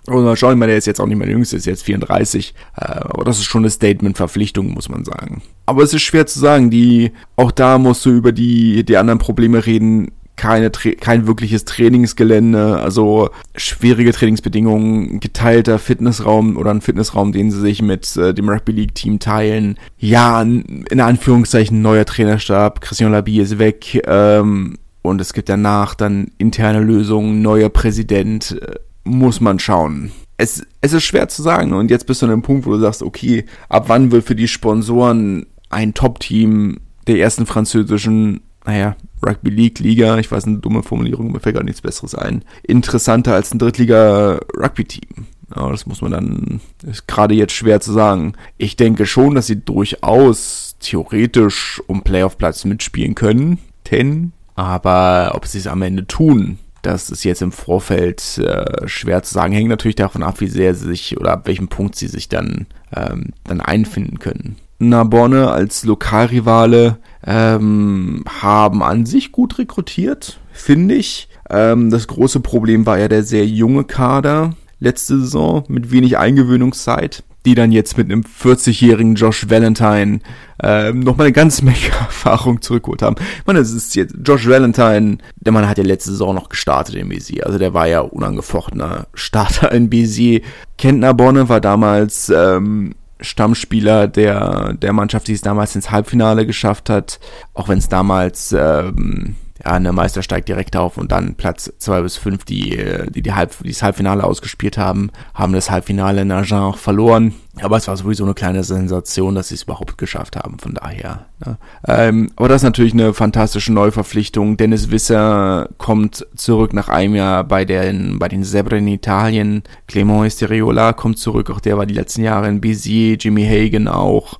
Und 0.07 0.23
mal 0.23 0.35
schauen, 0.35 0.53
ich 0.53 0.59
meine, 0.59 0.71
der 0.71 0.77
ist 0.77 0.87
jetzt 0.87 1.01
auch 1.01 1.07
nicht 1.07 1.17
mehr 1.17 1.25
der 1.25 1.35
Jüngste, 1.35 1.55
ist 1.55 1.65
jetzt 1.65 1.83
34. 1.83 2.53
Äh, 2.77 2.85
aber 2.85 3.23
das 3.23 3.37
ist 3.37 3.45
schon 3.45 3.63
eine 3.63 3.69
Statement-Verpflichtung, 3.69 4.73
muss 4.73 4.89
man 4.89 5.03
sagen. 5.03 5.41
Aber 5.65 5.81
es 5.81 5.93
ist 5.93 6.03
schwer 6.03 6.27
zu 6.27 6.39
sagen, 6.39 6.69
die, 6.69 7.11
auch 7.35 7.51
da 7.51 7.77
musst 7.77 8.05
du 8.05 8.11
über 8.11 8.31
die, 8.31 8.83
die 8.83 8.97
anderen 8.97 9.19
Probleme 9.19 9.65
reden, 9.65 10.11
keine, 10.35 10.69
kein 10.69 11.27
wirkliches 11.27 11.65
Trainingsgelände, 11.65 12.77
also 12.77 13.29
schwierige 13.55 14.11
Trainingsbedingungen, 14.11 15.19
geteilter 15.19 15.79
Fitnessraum 15.79 16.57
oder 16.57 16.71
ein 16.71 16.81
Fitnessraum, 16.81 17.31
den 17.31 17.51
sie 17.51 17.61
sich 17.61 17.81
mit 17.81 18.15
äh, 18.17 18.33
dem 18.33 18.49
Rugby 18.49 18.73
League 18.73 18.95
Team 18.95 19.19
teilen. 19.19 19.77
Ja, 19.97 20.41
in 20.41 20.99
Anführungszeichen 20.99 21.81
neuer 21.81 22.05
Trainerstab, 22.05 22.81
Christian 22.81 23.13
Labie 23.13 23.39
ist 23.39 23.59
weg 23.59 24.01
ähm, 24.05 24.77
und 25.01 25.21
es 25.21 25.33
gibt 25.33 25.49
danach 25.49 25.95
dann 25.95 26.31
interne 26.37 26.81
Lösungen, 26.81 27.41
neuer 27.41 27.69
Präsident, 27.69 28.59
äh, 28.61 28.75
muss 29.05 29.39
man 29.39 29.59
schauen. 29.59 30.11
Es, 30.37 30.65
es 30.81 30.91
ist 30.91 31.03
schwer 31.03 31.29
zu 31.29 31.41
sagen 31.41 31.71
und 31.71 31.89
jetzt 31.89 32.07
bist 32.07 32.21
du 32.21 32.25
an 32.25 32.33
einem 32.33 32.41
Punkt, 32.41 32.65
wo 32.65 32.71
du 32.71 32.79
sagst, 32.79 33.01
okay, 33.01 33.45
ab 33.69 33.85
wann 33.87 34.11
wird 34.11 34.25
für 34.25 34.35
die 34.35 34.49
Sponsoren 34.49 35.45
ein 35.69 35.93
Top-Team 35.93 36.81
der 37.07 37.19
ersten 37.19 37.45
französischen 37.45 38.41
naja, 38.65 38.95
Rugby 39.25 39.49
League 39.49 39.79
Liga, 39.79 40.17
ich 40.17 40.31
weiß 40.31 40.45
eine 40.45 40.57
dumme 40.57 40.83
Formulierung, 40.83 41.31
mir 41.31 41.39
fällt 41.39 41.55
gar 41.55 41.63
nichts 41.63 41.81
Besseres 41.81 42.15
ein, 42.15 42.43
interessanter 42.63 43.33
als 43.33 43.53
ein 43.53 43.59
Drittliga 43.59 44.39
Rugby 44.57 44.85
Team. 44.85 45.27
Ja, 45.55 45.69
das 45.69 45.85
muss 45.85 46.01
man 46.01 46.11
dann, 46.11 46.61
ist 46.83 47.07
gerade 47.07 47.35
jetzt 47.35 47.53
schwer 47.53 47.79
zu 47.79 47.93
sagen. 47.93 48.33
Ich 48.57 48.75
denke 48.75 49.05
schon, 49.05 49.35
dass 49.35 49.45
sie 49.45 49.63
durchaus 49.63 50.75
theoretisch 50.79 51.81
um 51.85 52.01
Playoff-Platz 52.01 52.65
mitspielen 52.65 53.13
können, 53.13 53.59
ten, 53.83 54.33
aber 54.55 55.33
ob 55.35 55.45
sie 55.45 55.59
es 55.59 55.67
am 55.67 55.83
Ende 55.83 56.07
tun, 56.07 56.57
das 56.85 57.09
ist 57.09 57.23
jetzt 57.23 57.41
im 57.41 57.51
Vorfeld 57.51 58.37
äh, 58.37 58.87
schwer 58.87 59.23
zu 59.23 59.33
sagen. 59.33 59.53
Hängt 59.53 59.69
natürlich 59.69 59.95
davon 59.95 60.23
ab, 60.23 60.39
wie 60.39 60.47
sehr 60.47 60.75
sie 60.75 60.87
sich 60.87 61.19
oder 61.19 61.31
ab 61.31 61.47
welchem 61.47 61.67
Punkt 61.67 61.95
sie 61.95 62.07
sich 62.07 62.29
dann, 62.29 62.67
ähm, 62.95 63.31
dann 63.43 63.61
einfinden 63.61 64.19
können. 64.19 64.57
Narbonne 64.77 65.51
als 65.51 65.83
Lokalrivale 65.83 66.97
ähm, 67.25 68.23
haben 68.41 68.83
an 68.83 69.05
sich 69.05 69.31
gut 69.31 69.57
rekrutiert, 69.57 70.39
finde 70.51 70.95
ich. 70.95 71.29
Ähm, 71.49 71.89
das 71.89 72.07
große 72.07 72.41
Problem 72.41 72.85
war 72.85 72.99
ja 72.99 73.07
der 73.07 73.23
sehr 73.23 73.45
junge 73.45 73.85
Kader 73.85 74.55
letzte 74.79 75.19
Saison 75.19 75.63
mit 75.67 75.91
wenig 75.91 76.17
Eingewöhnungszeit, 76.17 77.23
die 77.45 77.55
dann 77.55 77.71
jetzt 77.71 77.97
mit 77.97 78.11
einem 78.11 78.21
40-jährigen 78.21 79.15
Josh 79.15 79.49
Valentine 79.49 80.19
ähm, 80.61 80.99
nochmal 80.99 81.27
eine 81.27 81.33
ganze 81.33 81.63
Menge 81.63 81.77
Erfahrung 81.99 82.61
zurückgeholt 82.61 83.01
haben. 83.01 83.15
Ich 83.39 83.45
meine, 83.45 83.59
es 83.59 83.71
ist 83.71 83.95
jetzt 83.95 84.15
Josh 84.23 84.47
Valentine, 84.47 85.17
der 85.35 85.53
Mann 85.53 85.67
hat 85.67 85.77
ja 85.77 85.83
letzte 85.83 86.11
Saison 86.11 86.35
noch 86.35 86.49
gestartet 86.49 86.95
in 86.95 87.09
BC, 87.09 87.43
also 87.43 87.57
der 87.57 87.73
war 87.73 87.87
ja 87.87 88.01
unangefochtener 88.01 89.07
Starter 89.13 89.71
in 89.71 89.89
BC. 89.89 90.43
Kentner 90.77 91.13
Bonne 91.13 91.49
war 91.49 91.61
damals 91.61 92.29
ähm, 92.29 92.95
Stammspieler 93.21 94.07
der, 94.07 94.73
der 94.73 94.93
Mannschaft, 94.93 95.27
die 95.27 95.33
es 95.33 95.41
damals 95.41 95.75
ins 95.75 95.91
Halbfinale 95.91 96.45
geschafft 96.45 96.89
hat, 96.89 97.19
auch 97.53 97.69
wenn 97.69 97.77
es 97.77 97.87
damals 97.87 98.53
ähm, 98.57 99.35
ja, 99.65 99.79
ne 99.79 99.91
Meister 99.91 100.21
steigt 100.21 100.47
direkt 100.47 100.75
auf 100.75 100.97
und 100.97 101.11
dann 101.11 101.35
Platz 101.35 101.73
zwei 101.79 102.01
bis 102.01 102.17
fünf, 102.17 102.45
die, 102.45 102.77
die, 103.09 103.21
die, 103.21 103.33
Halb, 103.33 103.51
die 103.63 103.69
das 103.69 103.81
Halbfinale 103.81 104.23
ausgespielt 104.23 104.77
haben, 104.77 105.11
haben 105.33 105.53
das 105.53 105.71
Halbfinale 105.71 106.21
in 106.21 106.31
Agen 106.31 106.73
verloren. 106.73 107.33
Aber 107.61 107.77
es 107.77 107.87
war 107.87 107.95
sowieso 107.95 108.25
eine 108.25 108.33
kleine 108.33 108.63
Sensation, 108.63 109.33
dass 109.33 109.47
sie 109.47 109.55
es 109.55 109.63
überhaupt 109.63 109.97
geschafft 109.97 110.35
haben, 110.35 110.59
von 110.59 110.73
daher. 110.73 111.25
Ne. 111.43 111.57
Ähm, 111.87 112.31
aber 112.35 112.49
das 112.49 112.57
ist 112.57 112.65
natürlich 112.65 112.93
eine 112.93 113.13
fantastische 113.13 113.71
Neuverpflichtung. 113.71 114.57
Dennis 114.57 114.91
Wisser 114.91 115.69
kommt 115.77 116.27
zurück 116.35 116.73
nach 116.73 116.89
einem 116.89 117.15
Jahr 117.15 117.43
bei 117.45 117.63
den, 117.63 118.19
bei 118.19 118.27
den 118.27 118.43
Zebre 118.43 118.77
in 118.77 118.87
Italien. 118.87 119.63
Clement 119.87 120.27
Esteriola 120.27 120.93
kommt 120.93 121.17
zurück, 121.17 121.49
auch 121.49 121.61
der 121.61 121.77
war 121.77 121.85
die 121.85 121.93
letzten 121.93 122.23
Jahre 122.23 122.49
in 122.49 122.61
Béziers, 122.61 123.23
Jimmy 123.23 123.45
Hagan 123.45 123.87
auch. 123.87 124.39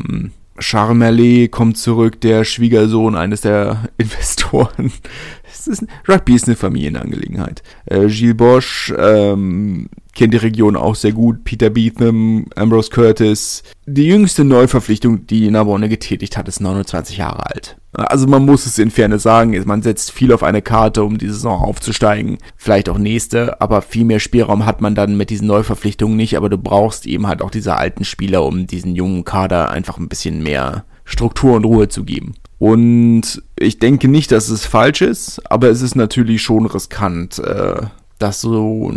Ähm, 0.00 0.32
Charmelé 0.58 1.48
kommt 1.48 1.78
zurück, 1.78 2.20
der 2.20 2.44
Schwiegersohn 2.44 3.16
eines 3.16 3.40
der 3.40 3.88
Investoren. 3.98 4.92
Ist, 5.66 5.86
Rugby 6.08 6.34
ist 6.34 6.46
eine 6.46 6.56
Familienangelegenheit. 6.56 7.62
Äh, 7.86 8.06
Gilles 8.06 8.36
Bosch 8.36 8.92
ähm, 8.98 9.88
kennt 10.14 10.34
die 10.34 10.38
Region 10.38 10.76
auch 10.76 10.94
sehr 10.94 11.12
gut. 11.12 11.44
Peter 11.44 11.70
Beetham, 11.70 12.46
Ambrose 12.56 12.90
Curtis. 12.90 13.62
Die 13.86 14.06
jüngste 14.06 14.44
Neuverpflichtung, 14.44 15.26
die 15.26 15.50
Narbonne 15.50 15.88
getätigt 15.88 16.36
hat, 16.36 16.48
ist 16.48 16.60
29 16.60 17.16
Jahre 17.16 17.46
alt. 17.46 17.76
Also 17.94 18.26
man 18.26 18.46
muss 18.46 18.64
es 18.64 18.78
in 18.78 18.90
Fairness 18.90 19.22
sagen, 19.22 19.60
man 19.66 19.82
setzt 19.82 20.12
viel 20.12 20.32
auf 20.32 20.42
eine 20.42 20.62
Karte, 20.62 21.04
um 21.04 21.18
die 21.18 21.28
Saison 21.28 21.60
aufzusteigen. 21.60 22.38
Vielleicht 22.56 22.88
auch 22.88 22.96
nächste, 22.96 23.60
aber 23.60 23.82
viel 23.82 24.04
mehr 24.04 24.20
Spielraum 24.20 24.64
hat 24.64 24.80
man 24.80 24.94
dann 24.94 25.16
mit 25.16 25.28
diesen 25.28 25.46
Neuverpflichtungen 25.46 26.16
nicht. 26.16 26.36
Aber 26.36 26.48
du 26.48 26.56
brauchst 26.56 27.06
eben 27.06 27.26
halt 27.26 27.42
auch 27.42 27.50
diese 27.50 27.76
alten 27.76 28.04
Spieler, 28.04 28.44
um 28.44 28.66
diesen 28.66 28.96
jungen 28.96 29.24
Kader 29.24 29.70
einfach 29.70 29.98
ein 29.98 30.08
bisschen 30.08 30.42
mehr 30.42 30.84
Struktur 31.04 31.54
und 31.56 31.66
Ruhe 31.66 31.88
zu 31.88 32.04
geben. 32.04 32.34
Und 32.58 33.42
ich 33.58 33.78
denke 33.78 34.08
nicht, 34.08 34.32
dass 34.32 34.48
es 34.48 34.64
falsch 34.64 35.02
ist, 35.02 35.42
aber 35.50 35.68
es 35.68 35.82
ist 35.82 35.96
natürlich 35.96 36.42
schon 36.42 36.64
riskant, 36.64 37.40
äh, 37.40 37.82
dass 38.18 38.40
so 38.40 38.92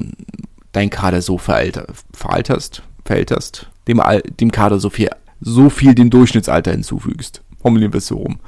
dein 0.72 0.90
Kader 0.90 1.22
so 1.22 1.38
veralter, 1.38 1.88
veralterst, 2.14 2.84
verälterst, 3.04 3.70
dem, 3.88 4.02
dem 4.40 4.52
Kader 4.52 4.80
so 4.80 4.90
viel, 4.90 5.10
so 5.42 5.70
viel 5.70 5.96
dem 5.96 6.12
Durchschnittsalter 6.12 6.72
hinzufügst. 6.72 7.42
Formulieren 7.60 7.92
wir 7.92 7.98
es 7.98 8.08
so 8.08 8.18
rum. 8.18 8.40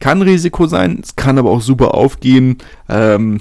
Kann 0.00 0.22
Risiko 0.22 0.66
sein, 0.66 1.00
es 1.02 1.16
kann 1.16 1.38
aber 1.38 1.50
auch 1.50 1.62
super 1.62 1.94
aufgehen. 1.94 2.58
Ähm, 2.88 3.40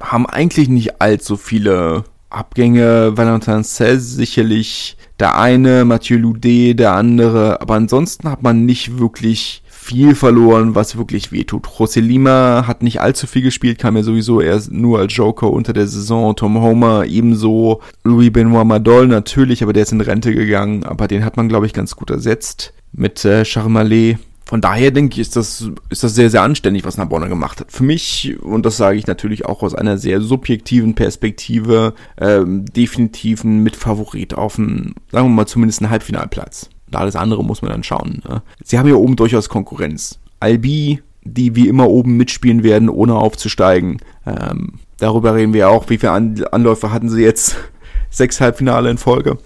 haben 0.00 0.26
eigentlich 0.26 0.68
nicht 0.68 1.00
allzu 1.00 1.36
viele 1.36 2.04
Abgänge. 2.30 3.16
Valentin 3.16 3.64
Cez 3.64 4.14
sicherlich 4.14 4.96
der 5.18 5.38
eine, 5.38 5.84
Mathieu 5.84 6.18
Loudé 6.18 6.74
der 6.74 6.92
andere, 6.92 7.60
aber 7.60 7.74
ansonsten 7.74 8.30
hat 8.30 8.42
man 8.42 8.66
nicht 8.66 8.98
wirklich 8.98 9.62
viel 9.86 10.16
verloren, 10.16 10.74
was 10.74 10.98
wirklich 10.98 11.30
wehtut. 11.30 11.66
José 11.68 12.00
Lima 12.00 12.64
hat 12.66 12.82
nicht 12.82 13.00
allzu 13.00 13.28
viel 13.28 13.42
gespielt, 13.42 13.78
kam 13.78 13.96
ja 13.96 14.02
sowieso 14.02 14.40
erst 14.40 14.72
nur 14.72 14.98
als 14.98 15.14
Joker 15.14 15.50
unter 15.50 15.72
der 15.72 15.86
Saison. 15.86 16.34
Tom 16.34 16.60
Homer 16.60 17.04
ebenso. 17.06 17.80
Louis 18.02 18.32
Benoit 18.32 18.66
Madol 18.66 19.06
natürlich, 19.06 19.62
aber 19.62 19.72
der 19.72 19.84
ist 19.84 19.92
in 19.92 20.00
Rente 20.00 20.34
gegangen. 20.34 20.82
Aber 20.82 21.06
den 21.06 21.24
hat 21.24 21.36
man, 21.36 21.48
glaube 21.48 21.66
ich, 21.66 21.72
ganz 21.72 21.94
gut 21.94 22.10
ersetzt 22.10 22.72
mit 22.92 23.24
äh, 23.24 23.44
Charmalet. 23.44 24.18
Von 24.46 24.60
daher 24.60 24.92
denke 24.92 25.14
ich, 25.14 25.18
ist 25.18 25.34
das, 25.34 25.68
ist 25.90 26.04
das 26.04 26.14
sehr, 26.14 26.30
sehr 26.30 26.42
anständig, 26.42 26.84
was 26.84 26.96
Narbonne 26.96 27.28
gemacht 27.28 27.58
hat. 27.58 27.72
Für 27.72 27.82
mich, 27.82 28.36
und 28.40 28.64
das 28.64 28.76
sage 28.76 28.96
ich 28.96 29.08
natürlich 29.08 29.44
auch 29.44 29.64
aus 29.64 29.74
einer 29.74 29.98
sehr 29.98 30.20
subjektiven 30.20 30.94
Perspektive, 30.94 31.94
ähm, 32.16 32.64
definitiv 32.64 33.42
ein 33.42 33.64
Mitfavorit 33.64 34.34
auf 34.34 34.56
einen, 34.56 34.94
sagen 35.10 35.26
wir 35.26 35.34
mal, 35.34 35.46
zumindest 35.46 35.82
einen 35.82 35.90
Halbfinalplatz. 35.90 36.70
Und 36.86 36.94
alles 36.94 37.16
andere 37.16 37.42
muss 37.42 37.60
man 37.60 37.72
dann 37.72 37.82
schauen. 37.82 38.22
Ne? 38.28 38.40
Sie 38.62 38.78
haben 38.78 38.88
ja 38.88 38.94
oben 38.94 39.16
durchaus 39.16 39.48
Konkurrenz. 39.48 40.20
Albi, 40.38 41.02
die 41.24 41.56
wie 41.56 41.66
immer 41.66 41.88
oben 41.88 42.16
mitspielen 42.16 42.62
werden, 42.62 42.88
ohne 42.88 43.16
aufzusteigen. 43.16 43.98
Ähm, 44.24 44.74
darüber 44.98 45.34
reden 45.34 45.54
wir 45.54 45.68
auch. 45.70 45.90
Wie 45.90 45.98
viele 45.98 46.12
Anläufe 46.12 46.92
hatten 46.92 47.08
sie 47.08 47.22
jetzt? 47.22 47.56
Sechs 48.10 48.40
Halbfinale 48.40 48.90
in 48.90 48.98
Folge. 48.98 49.38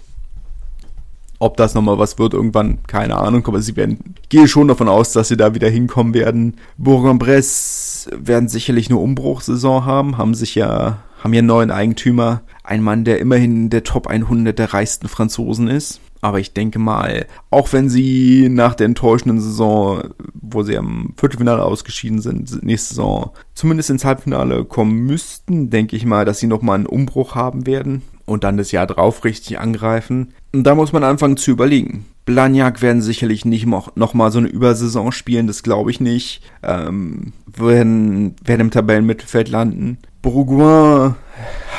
Ob 1.41 1.57
das 1.57 1.73
nochmal 1.73 1.97
was 1.97 2.19
wird 2.19 2.35
irgendwann, 2.35 2.83
keine 2.85 3.17
Ahnung, 3.17 3.47
aber 3.47 3.63
sie 3.63 3.75
werden, 3.75 4.13
gehe 4.29 4.47
schon 4.47 4.67
davon 4.67 4.87
aus, 4.87 5.11
dass 5.11 5.27
sie 5.27 5.37
da 5.37 5.55
wieder 5.55 5.69
hinkommen 5.69 6.13
werden. 6.13 6.57
Bourg-en-Bresse 6.77 8.11
werden 8.15 8.47
sicherlich 8.47 8.89
eine 8.89 8.99
Umbruchsaison 8.99 9.83
haben, 9.83 10.19
haben 10.19 10.35
sich 10.35 10.53
ja, 10.53 10.99
haben 11.23 11.33
ja 11.33 11.39
einen 11.39 11.47
neuen 11.47 11.71
Eigentümer. 11.71 12.43
Ein 12.63 12.83
Mann, 12.83 13.05
der 13.05 13.17
immerhin 13.17 13.71
der 13.71 13.83
Top 13.83 14.05
100 14.05 14.59
der 14.59 14.71
reichsten 14.71 15.07
Franzosen 15.07 15.67
ist. 15.67 15.99
Aber 16.21 16.39
ich 16.39 16.53
denke 16.53 16.77
mal, 16.77 17.25
auch 17.49 17.73
wenn 17.73 17.89
sie 17.89 18.47
nach 18.47 18.75
der 18.75 18.85
enttäuschenden 18.85 19.41
Saison, 19.41 20.13
wo 20.35 20.61
sie 20.61 20.77
am 20.77 21.15
Viertelfinale 21.17 21.63
ausgeschieden 21.63 22.21
sind, 22.21 22.61
nächste 22.61 22.89
Saison 22.89 23.31
zumindest 23.55 23.89
ins 23.89 24.05
Halbfinale 24.05 24.63
kommen 24.63 25.07
müssten, 25.07 25.71
denke 25.71 25.95
ich 25.95 26.05
mal, 26.05 26.23
dass 26.23 26.37
sie 26.37 26.45
nochmal 26.45 26.75
einen 26.75 26.85
Umbruch 26.85 27.33
haben 27.33 27.65
werden 27.65 28.03
und 28.27 28.43
dann 28.43 28.57
das 28.57 28.71
Jahr 28.71 28.85
drauf 28.87 29.23
richtig 29.25 29.59
angreifen. 29.59 30.33
Da 30.53 30.75
muss 30.75 30.91
man 30.91 31.03
anfangen 31.03 31.37
zu 31.37 31.51
überlegen. 31.51 32.05
Blagnac 32.25 32.81
werden 32.81 33.01
sicherlich 33.01 33.45
nicht 33.45 33.65
nochmal 33.95 34.31
so 34.31 34.39
eine 34.39 34.47
Übersaison 34.47 35.11
spielen, 35.11 35.47
das 35.47 35.63
glaube 35.63 35.91
ich 35.91 35.99
nicht. 35.99 36.41
Ähm, 36.61 37.33
werden, 37.45 38.35
werden 38.43 38.61
im 38.61 38.71
Tabellenmittelfeld 38.71 39.49
landen. 39.49 39.97
Bourgoin 40.21 41.15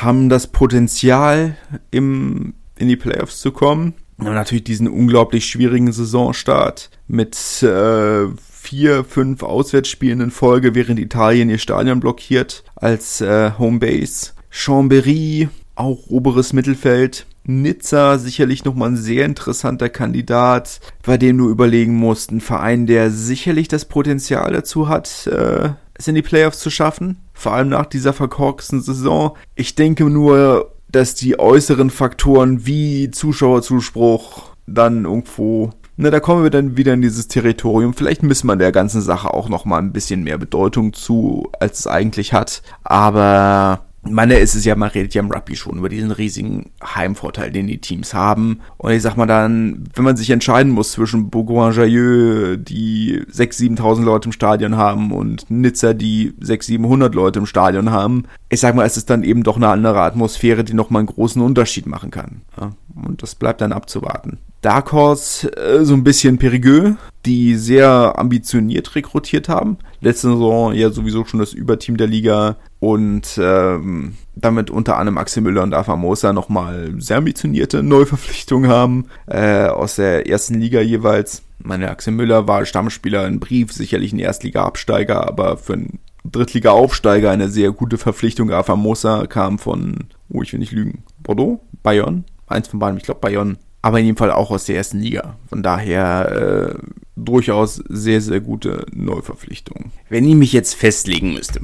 haben 0.01 0.29
das 0.29 0.47
Potenzial, 0.47 1.55
im, 1.91 2.55
in 2.77 2.87
die 2.87 2.97
Playoffs 2.97 3.39
zu 3.39 3.51
kommen 3.51 3.93
haben 4.25 4.35
natürlich 4.35 4.63
diesen 4.63 4.87
unglaublich 4.87 5.45
schwierigen 5.45 5.91
Saisonstart 5.91 6.89
mit 7.07 7.35
äh, 7.63 8.27
vier, 8.51 9.03
fünf 9.03 9.43
Auswärtsspielen 9.43 10.21
in 10.21 10.31
Folge, 10.31 10.75
während 10.75 10.99
Italien 10.99 11.49
ihr 11.49 11.57
Stadion 11.57 11.99
blockiert 11.99 12.63
als 12.75 13.21
äh, 13.21 13.51
Homebase. 13.57 14.31
Chambéry, 14.51 15.49
auch 15.75 16.07
oberes 16.07 16.53
Mittelfeld. 16.53 17.25
Nizza 17.45 18.17
sicherlich 18.17 18.63
nochmal 18.63 18.89
ein 18.89 18.97
sehr 18.97 19.25
interessanter 19.25 19.89
Kandidat, 19.89 20.79
bei 21.03 21.17
dem 21.17 21.37
du 21.37 21.49
überlegen 21.49 21.95
musst, 21.95 22.31
ein 22.31 22.41
Verein, 22.41 22.85
der 22.85 23.11
sicherlich 23.11 23.67
das 23.67 23.85
Potenzial 23.85 24.53
dazu 24.53 24.87
hat, 24.87 25.27
äh, 25.27 25.69
es 25.93 26.07
in 26.07 26.15
die 26.15 26.21
Playoffs 26.21 26.59
zu 26.59 26.69
schaffen. 26.69 27.17
Vor 27.33 27.53
allem 27.53 27.69
nach 27.69 27.85
dieser 27.85 28.13
verkorksten 28.13 28.81
Saison. 28.81 29.35
Ich 29.55 29.75
denke 29.75 30.05
nur, 30.05 30.73
dass 30.89 31.15
die 31.15 31.39
äußeren 31.39 31.89
Faktoren 31.89 32.65
wie 32.65 33.11
Zuschauerzuspruch 33.11 34.53
dann 34.65 35.05
irgendwo 35.05 35.71
na, 35.95 36.09
da 36.09 36.19
kommen 36.19 36.41
wir 36.41 36.49
dann 36.49 36.75
wieder 36.75 36.93
in 36.93 37.03
dieses 37.03 37.27
Territorium. 37.27 37.93
Vielleicht 37.93 38.23
misst 38.23 38.43
man 38.43 38.57
der 38.57 38.71
ganzen 38.71 39.01
Sache 39.01 39.31
auch 39.31 39.47
noch 39.47 39.63
mal 39.65 39.77
ein 39.77 39.93
bisschen 39.93 40.23
mehr 40.23 40.39
Bedeutung 40.39 40.93
zu, 40.93 41.51
als 41.59 41.81
es 41.81 41.87
eigentlich 41.87 42.33
hat. 42.33 42.63
Aber 42.83 43.85
meine, 44.11 44.35
ist 44.35 44.55
es 44.55 44.65
ja, 44.65 44.75
man 44.75 44.89
redet 44.89 45.13
ja 45.13 45.21
im 45.21 45.31
Rugby 45.31 45.55
schon 45.55 45.77
über 45.77 45.89
diesen 45.89 46.11
riesigen 46.11 46.71
Heimvorteil, 46.83 47.51
den 47.51 47.67
die 47.67 47.79
Teams 47.79 48.13
haben. 48.13 48.59
Und 48.77 48.91
ich 48.91 49.01
sag 49.01 49.15
mal 49.15 49.25
dann, 49.25 49.85
wenn 49.95 50.03
man 50.03 50.17
sich 50.17 50.29
entscheiden 50.29 50.71
muss 50.71 50.91
zwischen 50.91 51.29
Bourgoin-Jailleux, 51.29 52.57
die 52.57 53.21
6.000, 53.31 53.79
7.000 53.79 54.03
Leute 54.03 54.27
im 54.29 54.33
Stadion 54.33 54.77
haben 54.77 55.11
und 55.11 55.49
Nizza, 55.49 55.93
die 55.93 56.33
600, 56.39 56.63
700 56.83 57.15
Leute 57.15 57.39
im 57.39 57.45
Stadion 57.45 57.91
haben, 57.91 58.25
ich 58.49 58.59
sag 58.59 58.75
mal, 58.75 58.85
es 58.85 58.97
ist 58.97 59.09
dann 59.09 59.23
eben 59.23 59.43
doch 59.43 59.57
eine 59.57 59.69
andere 59.69 60.01
Atmosphäre, 60.01 60.63
die 60.63 60.73
nochmal 60.73 61.01
einen 61.01 61.07
großen 61.07 61.41
Unterschied 61.41 61.85
machen 61.85 62.11
kann. 62.11 62.41
Ja, 62.59 62.71
und 62.95 63.23
das 63.23 63.35
bleibt 63.35 63.61
dann 63.61 63.71
abzuwarten. 63.71 64.39
Dark 64.63 64.93
Horse 64.93 65.55
äh, 65.57 65.83
so 65.83 65.93
ein 65.93 66.05
bisschen 66.05 66.37
Perigueux, 66.37 66.95
die 67.25 67.55
sehr 67.55 68.17
ambitioniert 68.17 68.95
rekrutiert 68.95 69.49
haben. 69.49 69.77
Letzte 69.99 70.29
Saison 70.29 70.73
ja 70.73 70.89
sowieso 70.89 71.25
schon 71.25 71.41
das 71.41 71.51
Überteam 71.51 71.97
der 71.97 72.07
Liga 72.07 72.55
und 72.79 73.37
ähm, 73.37 74.15
damit 74.35 74.69
unter 74.69 74.97
anderem 74.97 75.17
Axel 75.17 75.43
Müller 75.43 75.63
und 75.63 75.73
Afamosa 75.73 76.31
nochmal 76.31 76.93
sehr 76.97 77.17
ambitionierte 77.17 77.83
Neuverpflichtungen 77.83 78.71
haben 78.71 79.07
äh, 79.27 79.65
aus 79.65 79.97
der 79.97 80.29
ersten 80.29 80.55
Liga 80.55 80.79
jeweils. 80.79 81.43
Meine 81.59 81.91
Axel 81.91 82.13
Müller 82.13 82.47
war 82.47 82.65
Stammspieler 82.65 83.27
in 83.27 83.41
Brief, 83.41 83.73
sicherlich 83.73 84.13
ein 84.13 84.19
Erstliga-Absteiger, 84.19 85.27
aber 85.27 85.57
für 85.57 85.73
einen 85.73 85.99
Drittliga-Aufsteiger 86.23 87.31
eine 87.31 87.49
sehr 87.49 87.71
gute 87.71 87.97
Verpflichtung. 87.97 88.49
Afamosa 88.49 89.27
kam 89.27 89.59
von, 89.59 90.05
oh, 90.29 90.41
ich 90.41 90.53
will 90.53 90.61
nicht 90.61 90.71
lügen, 90.71 91.03
Bordeaux? 91.21 91.59
Bayern? 91.83 92.23
Eins 92.47 92.69
von 92.69 92.79
beiden, 92.79 92.97
ich 92.97 93.03
glaube 93.03 93.19
Bayern 93.19 93.57
aber 93.83 93.99
in 93.99 94.05
jedem 94.05 94.17
Fall 94.17 94.31
auch 94.31 94.49
aus 94.49 94.65
der 94.65 94.77
ersten 94.77 94.99
Liga. 94.99 95.35
Von 95.49 95.61
daher 95.61 96.31
äh, 96.31 96.87
durchaus 97.15 97.75
sehr, 97.75 98.21
sehr 98.21 98.39
gute 98.39 98.85
Neuverpflichtung. 98.93 99.91
Wenn 100.09 100.27
ich 100.27 100.35
mich 100.35 100.53
jetzt 100.53 100.73
festlegen 100.73 101.33
müsste, 101.33 101.59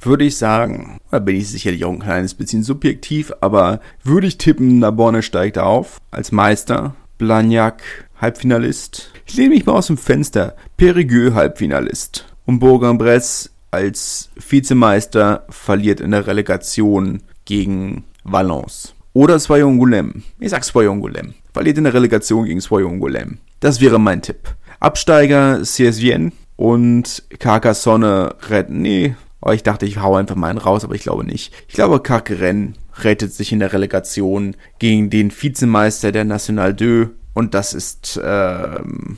würde 0.00 0.24
ich 0.24 0.36
sagen, 0.36 0.98
da 1.10 1.20
bin 1.20 1.36
ich 1.36 1.48
sicherlich 1.48 1.84
auch 1.84 1.92
ein 1.92 2.00
kleines 2.00 2.34
bisschen 2.34 2.64
subjektiv, 2.64 3.32
aber 3.40 3.80
würde 4.02 4.26
ich 4.26 4.36
tippen, 4.36 4.80
Naborne 4.80 5.22
steigt 5.22 5.56
auf 5.56 5.98
als 6.10 6.32
Meister, 6.32 6.96
Blagnac 7.18 7.82
Halbfinalist. 8.20 9.12
Ich 9.24 9.36
lehne 9.36 9.50
mich 9.50 9.64
mal 9.64 9.74
aus 9.74 9.86
dem 9.86 9.96
Fenster, 9.96 10.56
Perigueux 10.76 11.34
Halbfinalist 11.34 12.26
und 12.46 12.58
Bourg-en-Bresse 12.58 13.50
als 13.70 14.28
Vizemeister 14.36 15.46
verliert 15.48 16.00
in 16.00 16.10
der 16.10 16.26
Relegation 16.26 17.22
gegen 17.44 18.04
Valence. 18.24 18.92
Oder 19.12 19.38
Soyongulem. 19.38 20.24
Ich 20.40 20.50
sag 20.50 20.64
Soyongulem 20.64 21.34
verliert 21.54 21.78
in 21.78 21.84
der 21.84 21.94
Relegation 21.94 22.44
gegen 22.44 22.60
Swoyongolem. 22.60 23.38
Das 23.60 23.80
wäre 23.80 23.98
mein 23.98 24.20
Tipp. 24.20 24.54
Absteiger 24.80 25.62
CSVN 25.62 26.32
und 26.56 27.22
Carcassonne 27.38 28.34
retten. 28.48 28.82
Nee, 28.82 29.14
Aber 29.40 29.54
ich 29.54 29.62
dachte, 29.62 29.86
ich 29.86 30.00
hau 30.00 30.16
einfach 30.16 30.36
mal 30.36 30.50
einen 30.50 30.58
raus, 30.58 30.84
aber 30.84 30.94
ich 30.94 31.02
glaube 31.02 31.24
nicht. 31.24 31.54
Ich 31.68 31.74
glaube, 31.74 32.00
Kakeren 32.00 32.74
rettet 33.02 33.32
sich 33.32 33.52
in 33.52 33.60
der 33.60 33.72
Relegation 33.72 34.56
gegen 34.78 35.10
den 35.10 35.30
Vizemeister 35.30 36.12
der 36.12 36.24
National 36.24 36.76
2 36.76 37.08
und 37.34 37.54
das 37.54 37.72
ist, 37.72 38.20
ähm, 38.22 39.16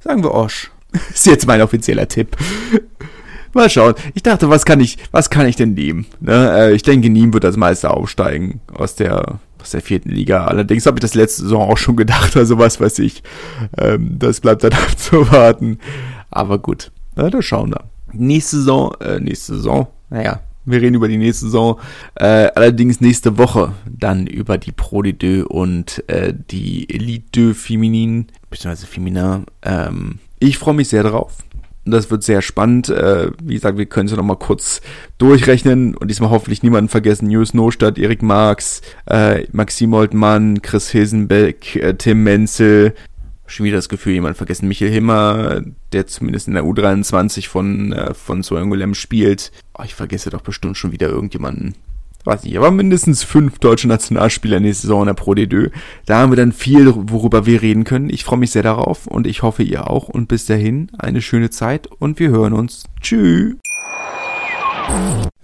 sagen 0.00 0.22
wir 0.22 0.34
Osch. 0.34 0.70
ist 1.12 1.26
jetzt 1.26 1.46
mein 1.46 1.62
offizieller 1.62 2.08
Tipp. 2.08 2.36
Mal 3.54 3.70
schauen. 3.70 3.94
Ich 4.14 4.22
dachte, 4.22 4.50
was 4.50 4.64
kann 4.64 4.80
ich, 4.80 4.98
was 5.10 5.30
kann 5.30 5.46
ich 5.46 5.56
denn 5.56 5.74
nehmen? 5.74 6.06
Ne? 6.20 6.52
Äh, 6.52 6.74
ich 6.74 6.82
denke, 6.82 7.08
Niem 7.08 7.32
wird 7.32 7.44
als 7.44 7.56
Meister 7.56 7.94
aufsteigen 7.94 8.60
aus 8.74 8.94
der, 8.94 9.40
aus 9.68 9.72
der 9.72 9.82
vierten 9.82 10.10
Liga. 10.10 10.46
Allerdings 10.46 10.86
habe 10.86 10.96
ich 10.96 11.02
das 11.02 11.14
letzte 11.14 11.42
Saison 11.42 11.70
auch 11.70 11.76
schon 11.76 11.96
gedacht, 11.96 12.36
also 12.36 12.58
was 12.58 12.80
weiß 12.80 13.00
ich. 13.00 13.22
Ähm, 13.76 14.18
das 14.18 14.40
bleibt 14.40 14.64
dann 14.64 14.72
abzuwarten. 14.88 15.78
Aber 16.30 16.58
gut, 16.58 16.90
na, 17.16 17.28
da 17.28 17.42
schauen 17.42 17.70
wir. 17.70 17.84
Nächste 18.12 18.56
Saison, 18.56 18.94
äh, 19.00 19.20
nächste 19.20 19.56
Saison, 19.56 19.88
naja, 20.08 20.40
wir 20.64 20.80
reden 20.80 20.94
über 20.94 21.08
die 21.08 21.18
nächste 21.18 21.46
Saison. 21.46 21.78
Äh, 22.14 22.48
allerdings 22.54 23.02
nächste 23.02 23.36
Woche 23.36 23.74
dann 23.86 24.26
über 24.26 24.56
die 24.56 24.72
Pro 24.72 25.02
de 25.02 25.12
Deux 25.12 25.46
und 25.46 26.02
äh, 26.08 26.32
die 26.50 26.88
Elite 26.88 27.26
Deux 27.32 27.54
Feminin, 27.54 28.28
beziehungsweise 28.48 28.86
Femina. 28.86 29.42
Ähm, 29.62 30.18
ich 30.38 30.56
freue 30.56 30.74
mich 30.74 30.88
sehr 30.88 31.02
drauf. 31.02 31.36
Das 31.90 32.10
wird 32.10 32.22
sehr 32.22 32.42
spannend. 32.42 32.88
Äh, 32.88 33.30
wie 33.42 33.54
gesagt, 33.54 33.78
wir 33.78 33.86
können 33.86 34.08
es 34.08 34.14
noch 34.14 34.24
mal 34.24 34.36
kurz 34.36 34.80
durchrechnen 35.18 35.94
und 35.94 36.08
diesmal 36.08 36.30
hoffentlich 36.30 36.62
niemanden 36.62 36.88
vergessen. 36.88 37.28
News 37.28 37.54
Nostadt, 37.54 37.98
Erik 37.98 38.22
Marx, 38.22 38.82
äh, 39.06 39.46
Maxim 39.52 39.92
Oldmann, 39.94 40.62
Chris 40.62 40.90
Hilsenbeck, 40.90 41.76
äh, 41.76 41.94
Tim 41.94 42.22
Menzel. 42.22 42.94
Schon 43.46 43.64
wieder 43.64 43.76
das 43.76 43.88
Gefühl, 43.88 44.12
jemand 44.12 44.36
vergessen. 44.36 44.68
Michael 44.68 44.90
Himmer, 44.90 45.62
der 45.92 46.06
zumindest 46.06 46.48
in 46.48 46.54
der 46.54 46.64
U23 46.64 47.48
von, 47.48 47.92
äh, 47.92 48.12
von 48.12 48.42
Soangolem 48.42 48.94
spielt. 48.94 49.52
Oh, 49.78 49.82
ich 49.84 49.94
vergesse 49.94 50.30
doch 50.30 50.42
bestimmt 50.42 50.76
schon 50.76 50.92
wieder 50.92 51.08
irgendjemanden 51.08 51.74
weiß 52.24 52.44
nicht, 52.44 52.56
aber 52.56 52.70
mindestens 52.70 53.22
fünf 53.22 53.58
deutsche 53.58 53.88
Nationalspieler 53.88 54.60
nächste 54.60 54.82
Saison 54.82 55.02
in 55.02 55.06
der 55.06 55.14
Pro 55.14 55.32
D2. 55.32 55.70
Da 56.06 56.18
haben 56.18 56.32
wir 56.32 56.36
dann 56.36 56.52
viel, 56.52 56.92
worüber 56.94 57.46
wir 57.46 57.62
reden 57.62 57.84
können. 57.84 58.10
Ich 58.10 58.24
freue 58.24 58.38
mich 58.38 58.50
sehr 58.50 58.62
darauf 58.62 59.06
und 59.06 59.26
ich 59.26 59.42
hoffe 59.42 59.62
ihr 59.62 59.90
auch. 59.90 60.08
Und 60.08 60.28
bis 60.28 60.46
dahin 60.46 60.90
eine 60.98 61.22
schöne 61.22 61.50
Zeit 61.50 61.86
und 61.86 62.18
wir 62.18 62.30
hören 62.30 62.52
uns. 62.52 62.84
Tschüss. 63.00 63.54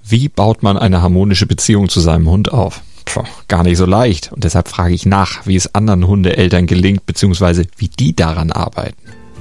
Wie 0.06 0.28
baut 0.28 0.62
man 0.62 0.76
eine 0.76 1.00
harmonische 1.00 1.46
Beziehung 1.46 1.88
zu 1.88 2.00
seinem 2.00 2.28
Hund 2.28 2.52
auf? 2.52 2.82
Puh, 3.04 3.24
gar 3.48 3.62
nicht 3.62 3.78
so 3.78 3.86
leicht. 3.86 4.32
Und 4.32 4.44
deshalb 4.44 4.68
frage 4.68 4.94
ich 4.94 5.06
nach, 5.06 5.46
wie 5.46 5.56
es 5.56 5.74
anderen 5.74 6.06
Hundeeltern 6.06 6.66
gelingt, 6.66 7.06
beziehungsweise 7.06 7.66
wie 7.76 7.88
die 7.88 8.16
daran 8.16 8.50
arbeiten. 8.50 9.03